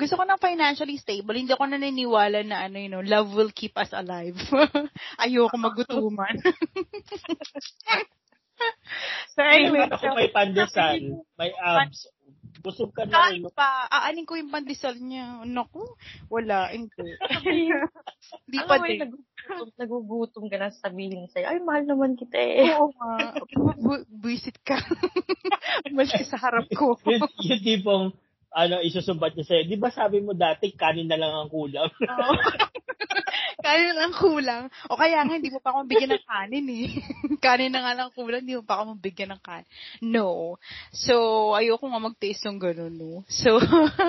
Gusto 0.00 0.14
ko 0.16 0.24
ng 0.24 0.40
financially 0.40 0.96
stable. 0.96 1.36
Hindi 1.36 1.52
ako 1.52 1.68
naniniwala 1.68 2.40
na 2.46 2.64
ano, 2.70 2.78
know, 2.88 3.02
love 3.02 3.34
will 3.34 3.52
keep 3.52 3.74
us 3.76 3.90
alive. 3.92 4.38
Ayoko 5.22 5.58
magutuman. 5.58 6.38
so 9.34 9.40
anyway, 9.42 9.86
Ako 9.86 10.14
may 10.14 10.30
pandesal, 10.30 10.98
may 11.36 11.50
abs. 11.54 12.08
Busog 12.58 12.90
ka 12.90 13.06
na 13.06 13.30
rin. 13.30 13.46
pa. 13.54 13.86
Aanin 13.86 14.26
ko 14.26 14.34
yung 14.34 14.50
pandesal 14.50 14.98
niya. 14.98 15.46
Naku, 15.46 15.78
wala. 16.26 16.74
Hindi. 16.74 17.14
Hindi 17.46 18.58
pa 18.66 18.74
Alam 18.74 18.82
mo 18.82 18.86
yung 18.86 18.90
din. 18.90 19.00
nagugutom, 19.06 19.68
nagugutom 19.78 20.44
ka 20.50 20.56
na 20.58 20.68
sabihin 20.74 21.30
sa'yo, 21.30 21.46
ay, 21.46 21.62
mahal 21.62 21.86
naman 21.86 22.18
kita 22.18 22.34
eh. 22.34 22.74
Oo 22.74 22.90
nga. 22.98 23.38
Bu- 23.78 24.06
Buisit 24.10 24.58
ka. 24.66 24.74
Ka 25.98 26.24
sa 26.26 26.38
harap 26.40 26.66
ko. 26.74 26.98
Yung, 27.06 27.30
yung 27.42 27.62
tipong, 27.62 28.04
ano, 28.50 28.82
isusumbat 28.82 29.38
niya 29.38 29.46
sa'yo. 29.46 29.62
Di 29.68 29.76
ba 29.78 29.94
sabi 29.94 30.18
mo 30.18 30.34
dati, 30.34 30.74
kanin 30.74 31.06
na 31.06 31.20
lang 31.20 31.30
ang 31.30 31.50
kulang? 31.52 31.90
Oo. 31.90 32.32
Kanin 33.58 33.94
lang 33.98 34.14
kulang. 34.14 34.64
O 34.86 34.94
kaya 34.94 35.26
nga, 35.26 35.34
hindi 35.34 35.50
mo 35.50 35.58
pa 35.58 35.74
ako 35.74 35.90
bigyan 35.90 36.14
ng 36.14 36.26
kanin 36.26 36.66
eh. 36.70 36.88
kanin 37.44 37.74
na 37.74 37.82
nga 37.82 37.92
lang 37.98 38.10
kulang, 38.14 38.46
hindi 38.46 38.54
mo 38.54 38.62
pa 38.62 38.78
ako 38.78 38.94
mabigyan 38.94 39.34
ng 39.34 39.42
kanin. 39.42 39.68
No. 39.98 40.56
So, 40.94 41.14
ayoko 41.58 41.90
nga 41.90 42.00
magtaste 42.02 42.46
ng 42.46 42.58
ganun, 42.62 42.94
no? 42.94 43.12
So, 43.26 43.58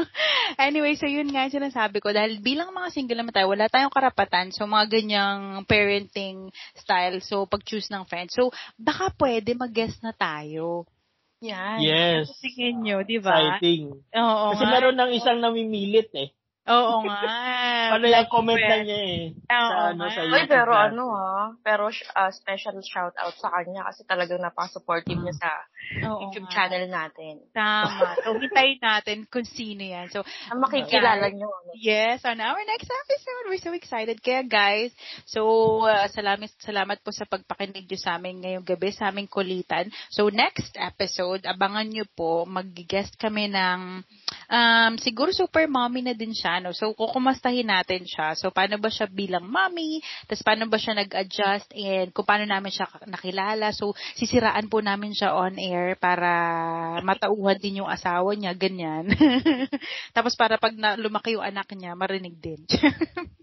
anyway, 0.62 0.94
so 0.94 1.10
yun 1.10 1.34
nga 1.34 1.50
yung 1.50 1.58
sinasabi 1.58 1.98
ko. 1.98 2.14
Dahil 2.14 2.38
bilang 2.46 2.70
mga 2.70 2.94
single 2.94 3.26
naman 3.26 3.34
tayo, 3.34 3.50
wala 3.50 3.66
tayong 3.66 3.94
karapatan. 3.94 4.54
So, 4.54 4.70
mga 4.70 4.86
ganyang 4.86 5.66
parenting 5.66 6.54
style. 6.78 7.18
So, 7.26 7.50
pag-choose 7.50 7.90
ng 7.90 8.06
friend. 8.06 8.30
So, 8.30 8.54
baka 8.78 9.10
pwede 9.18 9.58
mag-guess 9.58 9.98
na 10.06 10.14
tayo. 10.14 10.86
Yan. 11.40 11.80
yes. 11.80 12.28
Tingin 12.44 12.84
nyo, 12.84 13.00
di 13.08 13.16
ba? 13.18 13.56
Exciting. 13.56 13.96
Oo 13.96 14.46
Kasi 14.54 14.64
nga. 14.68 14.72
meron 14.76 14.98
ng 15.00 15.12
isang 15.16 15.40
namimilit 15.40 16.12
eh. 16.12 16.36
Oo 16.70 16.96
nga. 17.06 17.22
Ano 17.90 18.06
yung 18.06 18.30
comment 18.30 18.62
na 18.62 18.86
niya 18.86 19.00
eh. 19.02 19.34
Oo 19.34 19.50
Sa 19.50 19.90
ano, 19.90 20.06
nga. 20.06 20.14
sa 20.14 20.22
YouTube 20.22 20.54
pero 20.54 20.72
na- 20.78 20.86
ano 20.94 21.04
ah, 21.10 21.48
pero 21.66 21.84
uh, 21.90 22.30
special 22.30 22.78
shout 22.86 23.18
out 23.18 23.34
sa 23.42 23.50
kanya 23.50 23.82
kasi 23.90 24.06
talagang 24.06 24.38
napaka-supportive 24.38 25.18
niya 25.18 25.34
sa 25.34 25.50
Oo 26.06 26.30
YouTube 26.30 26.46
nga. 26.46 26.54
channel 26.54 26.86
natin. 26.86 27.42
Tama. 27.50 28.14
So, 28.22 28.38
hintayin 28.38 28.78
natin 28.78 29.26
kung 29.26 29.42
sino 29.42 29.82
yan. 29.82 30.14
So, 30.14 30.22
Ang 30.54 30.62
makikilala 30.62 31.34
niyo. 31.34 31.50
Ano? 31.50 31.74
yes, 31.74 32.22
on 32.30 32.38
our 32.38 32.62
next 32.62 32.86
episode, 32.86 33.44
we're 33.50 33.58
so 33.58 33.74
excited. 33.74 34.22
Kaya 34.22 34.46
guys, 34.46 34.94
so, 35.26 35.42
uh, 35.90 36.06
salamat, 36.14 36.54
salamat 36.62 37.02
po 37.02 37.10
sa 37.10 37.26
pagpakinig 37.26 37.90
nyo 37.90 37.98
sa 37.98 38.22
amin 38.22 38.38
ngayong 38.46 38.68
gabi, 38.70 38.94
sa 38.94 39.10
aming 39.10 39.26
kulitan. 39.26 39.90
So, 40.14 40.30
next 40.30 40.78
episode, 40.78 41.42
abangan 41.50 41.90
nyo 41.90 42.06
po, 42.14 42.46
mag-guest 42.46 43.18
kami 43.18 43.50
ng, 43.50 44.06
um, 44.46 44.92
siguro 45.02 45.34
super 45.34 45.66
mommy 45.66 46.06
na 46.06 46.14
din 46.14 46.38
siya, 46.38 46.59
no? 46.60 46.76
So, 46.76 46.92
kukumastahin 46.94 47.68
natin 47.68 48.06
siya. 48.06 48.36
So, 48.36 48.54
paano 48.54 48.78
ba 48.78 48.92
siya 48.92 49.08
bilang 49.10 49.48
mommy? 49.48 50.04
Tapos, 50.28 50.44
paano 50.46 50.68
ba 50.68 50.78
siya 50.80 50.94
nag-adjust? 51.00 51.72
And 51.76 52.12
kung 52.12 52.28
paano 52.28 52.46
namin 52.46 52.72
siya 52.72 52.88
nakilala? 53.08 53.72
So, 53.76 53.96
sisiraan 54.20 54.68
po 54.68 54.84
namin 54.84 55.16
siya 55.16 55.36
on 55.36 55.58
air 55.58 55.96
para 55.98 56.30
matauhan 57.02 57.58
din 57.60 57.82
yung 57.84 57.90
asawa 57.90 58.36
niya, 58.36 58.54
ganyan. 58.54 59.10
Tapos, 60.16 60.36
para 60.36 60.60
pag 60.62 60.76
na, 60.76 61.00
lumaki 61.00 61.36
yung 61.36 61.46
anak 61.46 61.72
niya, 61.74 61.96
marinig 61.98 62.36
din. 62.38 62.62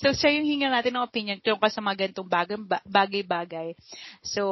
So, 0.00 0.10
siya 0.12 0.34
yung 0.34 0.46
hinga 0.48 0.68
natin 0.72 0.98
ng 0.98 1.06
opinion 1.06 1.38
tungkol 1.38 1.70
sa 1.70 1.84
mga 1.84 2.06
ganitong 2.06 2.28
bagay- 2.28 2.66
ba- 2.66 2.86
bagay-bagay. 2.86 3.78
So, 4.24 4.42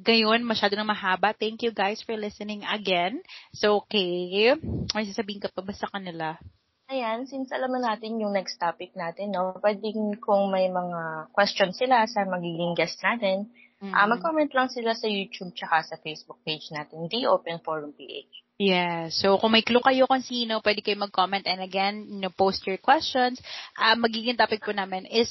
gayon, 0.00 0.44
masyado 0.44 0.74
na 0.76 0.86
mahaba. 0.86 1.36
Thank 1.36 1.66
you 1.66 1.72
guys 1.72 2.00
for 2.00 2.16
listening 2.16 2.64
again. 2.64 3.20
So, 3.52 3.84
okay. 3.84 4.56
May 4.94 5.08
sasabihin 5.08 5.42
ka 5.42 5.52
pa 5.52 5.60
ba 5.60 5.72
sa 5.74 5.90
kanila? 5.90 6.40
Ayan, 6.88 7.28
since 7.28 7.52
alam 7.52 7.68
na 7.76 7.92
natin 7.92 8.16
yung 8.16 8.32
next 8.32 8.56
topic 8.56 8.96
natin, 8.96 9.36
no, 9.36 9.52
pwedeng 9.60 10.16
kung 10.24 10.48
may 10.48 10.72
mga 10.72 11.28
questions 11.36 11.76
sila 11.76 12.08
sa 12.08 12.24
magiging 12.24 12.72
guest 12.72 12.96
natin, 13.04 13.52
Mm. 13.78 13.92
ah 13.94 14.08
mag-comment 14.08 14.48
lang 14.56 14.66
sila 14.72 14.96
sa 14.96 15.06
YouTube 15.06 15.52
tsaka 15.54 15.84
sa 15.84 16.00
Facebook 16.00 16.40
page 16.42 16.72
natin, 16.74 17.06
The 17.12 17.28
Open 17.30 17.60
Forum 17.62 17.92
PH. 17.92 18.42
Yeah. 18.58 19.06
So, 19.12 19.38
kung 19.38 19.54
may 19.54 19.62
clue 19.62 19.84
kayo 19.84 20.08
kung 20.10 20.24
sino, 20.24 20.58
pwede 20.64 20.82
kayo 20.82 20.98
mag-comment. 20.98 21.46
And 21.46 21.62
again, 21.62 22.08
you 22.10 22.18
know, 22.18 22.32
post 22.34 22.66
your 22.66 22.80
questions. 22.82 23.38
Ah, 23.78 23.94
magiging 23.94 24.34
topic 24.34 24.64
po 24.66 24.74
namin 24.74 25.06
is, 25.06 25.30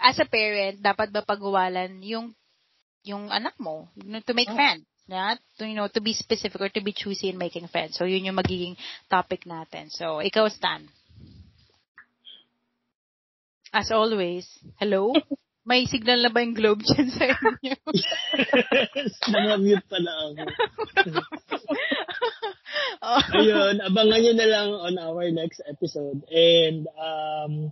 as 0.00 0.16
a 0.16 0.24
parent, 0.24 0.80
dapat 0.80 1.12
ba 1.12 1.20
pagwawalan 1.20 2.00
yung, 2.00 2.32
yung 3.04 3.28
anak 3.28 3.58
mo 3.60 3.90
you 3.98 4.08
know, 4.08 4.22
to 4.24 4.32
make 4.32 4.48
Oh. 4.48 4.56
friends? 4.56 4.86
Yeah? 5.12 5.36
To, 5.60 5.68
you 5.68 5.76
know, 5.76 5.88
to 5.92 6.00
be 6.00 6.16
specific 6.16 6.60
or 6.60 6.72
to 6.72 6.80
be 6.80 6.96
choosy 6.96 7.28
in 7.28 7.36
making 7.36 7.68
friends. 7.68 8.00
So, 8.00 8.08
yun 8.08 8.24
yung 8.24 8.40
magiging 8.40 8.80
topic 9.12 9.44
natin. 9.44 9.92
So, 9.92 10.24
ikaw, 10.24 10.48
Stan. 10.48 10.88
As 13.72 13.92
always, 13.92 14.48
hello? 14.80 15.12
May 15.62 15.86
signal 15.86 16.26
na 16.26 16.34
ba 16.34 16.42
yung 16.42 16.58
globe 16.58 16.82
dyan 16.82 17.06
sa 17.14 17.38
inyo? 17.38 17.78
Nang-mute 19.30 19.86
pala 19.86 20.10
ako. 20.10 20.42
oh. 23.06 23.22
Ayun, 23.38 23.78
abangan 23.78 24.20
nyo 24.26 24.32
na 24.34 24.48
lang 24.50 24.68
on 24.74 24.94
our 24.98 25.30
next 25.30 25.62
episode. 25.70 26.26
And 26.26 26.90
um, 26.98 27.70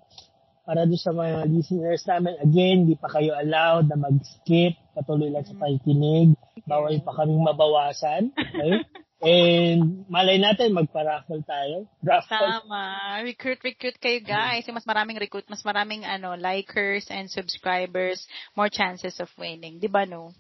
para 0.63 0.87
doon 0.87 1.03
sa 1.03 1.11
mga 1.11 1.51
listeners 1.51 2.07
namin, 2.07 2.39
again, 2.39 2.87
di 2.87 2.95
pa 2.95 3.11
kayo 3.11 3.35
allowed 3.35 3.91
na 3.91 3.99
mag-skip. 3.99 4.79
Patuloy 4.95 5.35
lang 5.35 5.43
sa 5.43 5.59
pakikinig. 5.59 6.39
Bawal 6.71 7.03
pa 7.03 7.13
kaming 7.19 7.43
mabawasan. 7.43 8.31
Okay? 8.31 8.87
And 9.21 10.09
malay 10.09 10.41
natin, 10.41 10.73
magpa-raffle 10.73 11.45
tayo. 11.45 11.85
Raffle. 12.01 12.41
Tama. 12.41 13.21
Recruit, 13.21 13.61
recruit 13.61 14.01
kayo 14.01 14.25
guys. 14.25 14.65
Yung 14.65 14.81
mas 14.81 14.89
maraming 14.89 15.21
recruit, 15.21 15.45
mas 15.45 15.61
maraming 15.61 16.09
ano, 16.09 16.41
likers 16.41 17.05
and 17.13 17.29
subscribers, 17.29 18.25
more 18.57 18.73
chances 18.73 19.21
of 19.21 19.29
winning. 19.37 19.77
Di 19.77 19.93
ba 19.93 20.09
no? 20.09 20.33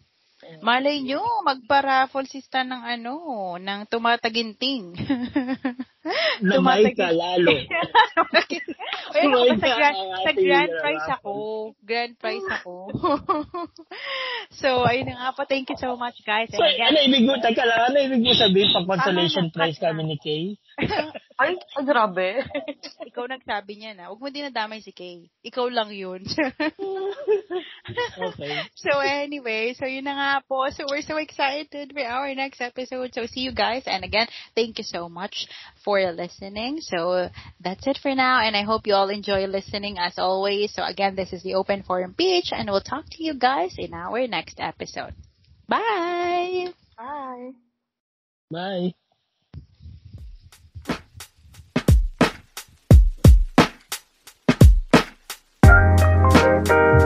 Malay 0.65 1.05
nyo, 1.05 1.21
magpa-raffle 1.45 2.25
si 2.25 2.41
Stan 2.41 2.65
ng 2.65 2.81
ano, 2.81 3.15
ng 3.61 3.85
tumataginting. 3.93 4.97
Lamay 6.41 6.97
ka 6.97 7.13
lalo. 7.13 7.53
Ayun 9.11 9.33
ako, 9.35 9.59
sa 9.59 9.69
grand, 9.75 9.99
sa 10.23 10.33
grand 10.33 10.73
prize 10.81 11.09
ako. 11.19 11.33
Grand 11.83 12.15
prize 12.17 12.49
ako. 12.49 12.75
so, 14.61 14.87
ayun 14.87 15.11
na 15.11 15.17
nga 15.19 15.31
po. 15.37 15.45
Thank 15.45 15.69
you 15.75 15.79
so 15.79 15.99
much, 15.99 16.17
guys. 16.25 16.49
So, 16.49 16.63
And 16.63 16.73
again, 16.73 16.95
ano 16.95 16.99
ibig 17.05 17.25
mo, 17.27 17.35
teka 17.37 17.67
lang, 17.67 17.91
ano 17.91 17.97
ibig 18.01 18.23
mo 18.23 18.33
sabihin 18.33 18.71
pag 18.73 18.87
consolation 18.87 19.53
prize 19.53 19.77
kami 19.83 20.03
ni 20.07 20.17
Kay? 20.17 20.45
Ay, 21.41 21.57
ay 21.57 21.85
grabe. 21.89 22.45
ikaw 23.09 23.25
nagsabi 23.25 23.81
niya 23.81 23.97
na. 23.97 24.13
Huwag 24.13 24.21
mo 24.21 24.29
dinadamay 24.29 24.85
si 24.85 24.93
Kay. 24.93 25.25
Ikaw 25.41 25.73
lang 25.73 25.89
yun. 25.89 26.21
Okay. 28.21 28.69
so 28.77 29.01
anyway, 29.01 29.73
so 29.73 29.89
yun 29.89 30.05
na 30.05 30.15
nga 30.21 30.33
po. 30.45 30.69
So 30.69 30.85
we're 30.85 31.01
so 31.01 31.17
excited 31.17 31.97
for 31.97 32.05
our 32.05 32.29
next 32.37 32.61
episode. 32.61 33.17
So 33.17 33.25
see 33.25 33.49
you 33.49 33.57
guys. 33.57 33.89
And 33.89 34.05
again, 34.05 34.29
thank 34.53 34.77
you 34.77 34.85
so 34.85 35.09
much 35.09 35.49
for 35.81 35.90
for 35.91 36.13
listening. 36.13 36.79
So 36.81 37.29
that's 37.61 37.85
it 37.87 37.99
for 38.01 38.15
now, 38.15 38.41
and 38.41 38.57
I 38.57 38.63
hope 38.63 38.87
you 38.87 38.95
all 38.95 39.09
enjoy 39.09 39.47
listening 39.47 39.99
as 39.99 40.15
always. 40.19 40.73
So 40.73 40.85
again, 40.85 41.17
this 41.17 41.33
is 41.33 41.43
the 41.43 41.55
Open 41.55 41.83
Forum 41.83 42.15
Beach, 42.17 42.51
and 42.53 42.71
we'll 42.71 42.81
talk 42.81 43.07
to 43.11 43.25
you 43.25 43.35
guys 43.35 43.75
in 43.77 43.93
our 43.93 44.29
next 44.29 44.61
episode. 44.61 45.15
Bye! 45.69 46.69
Bye! 46.97 47.51
Bye! 48.53 48.95
Bye. 56.63 57.00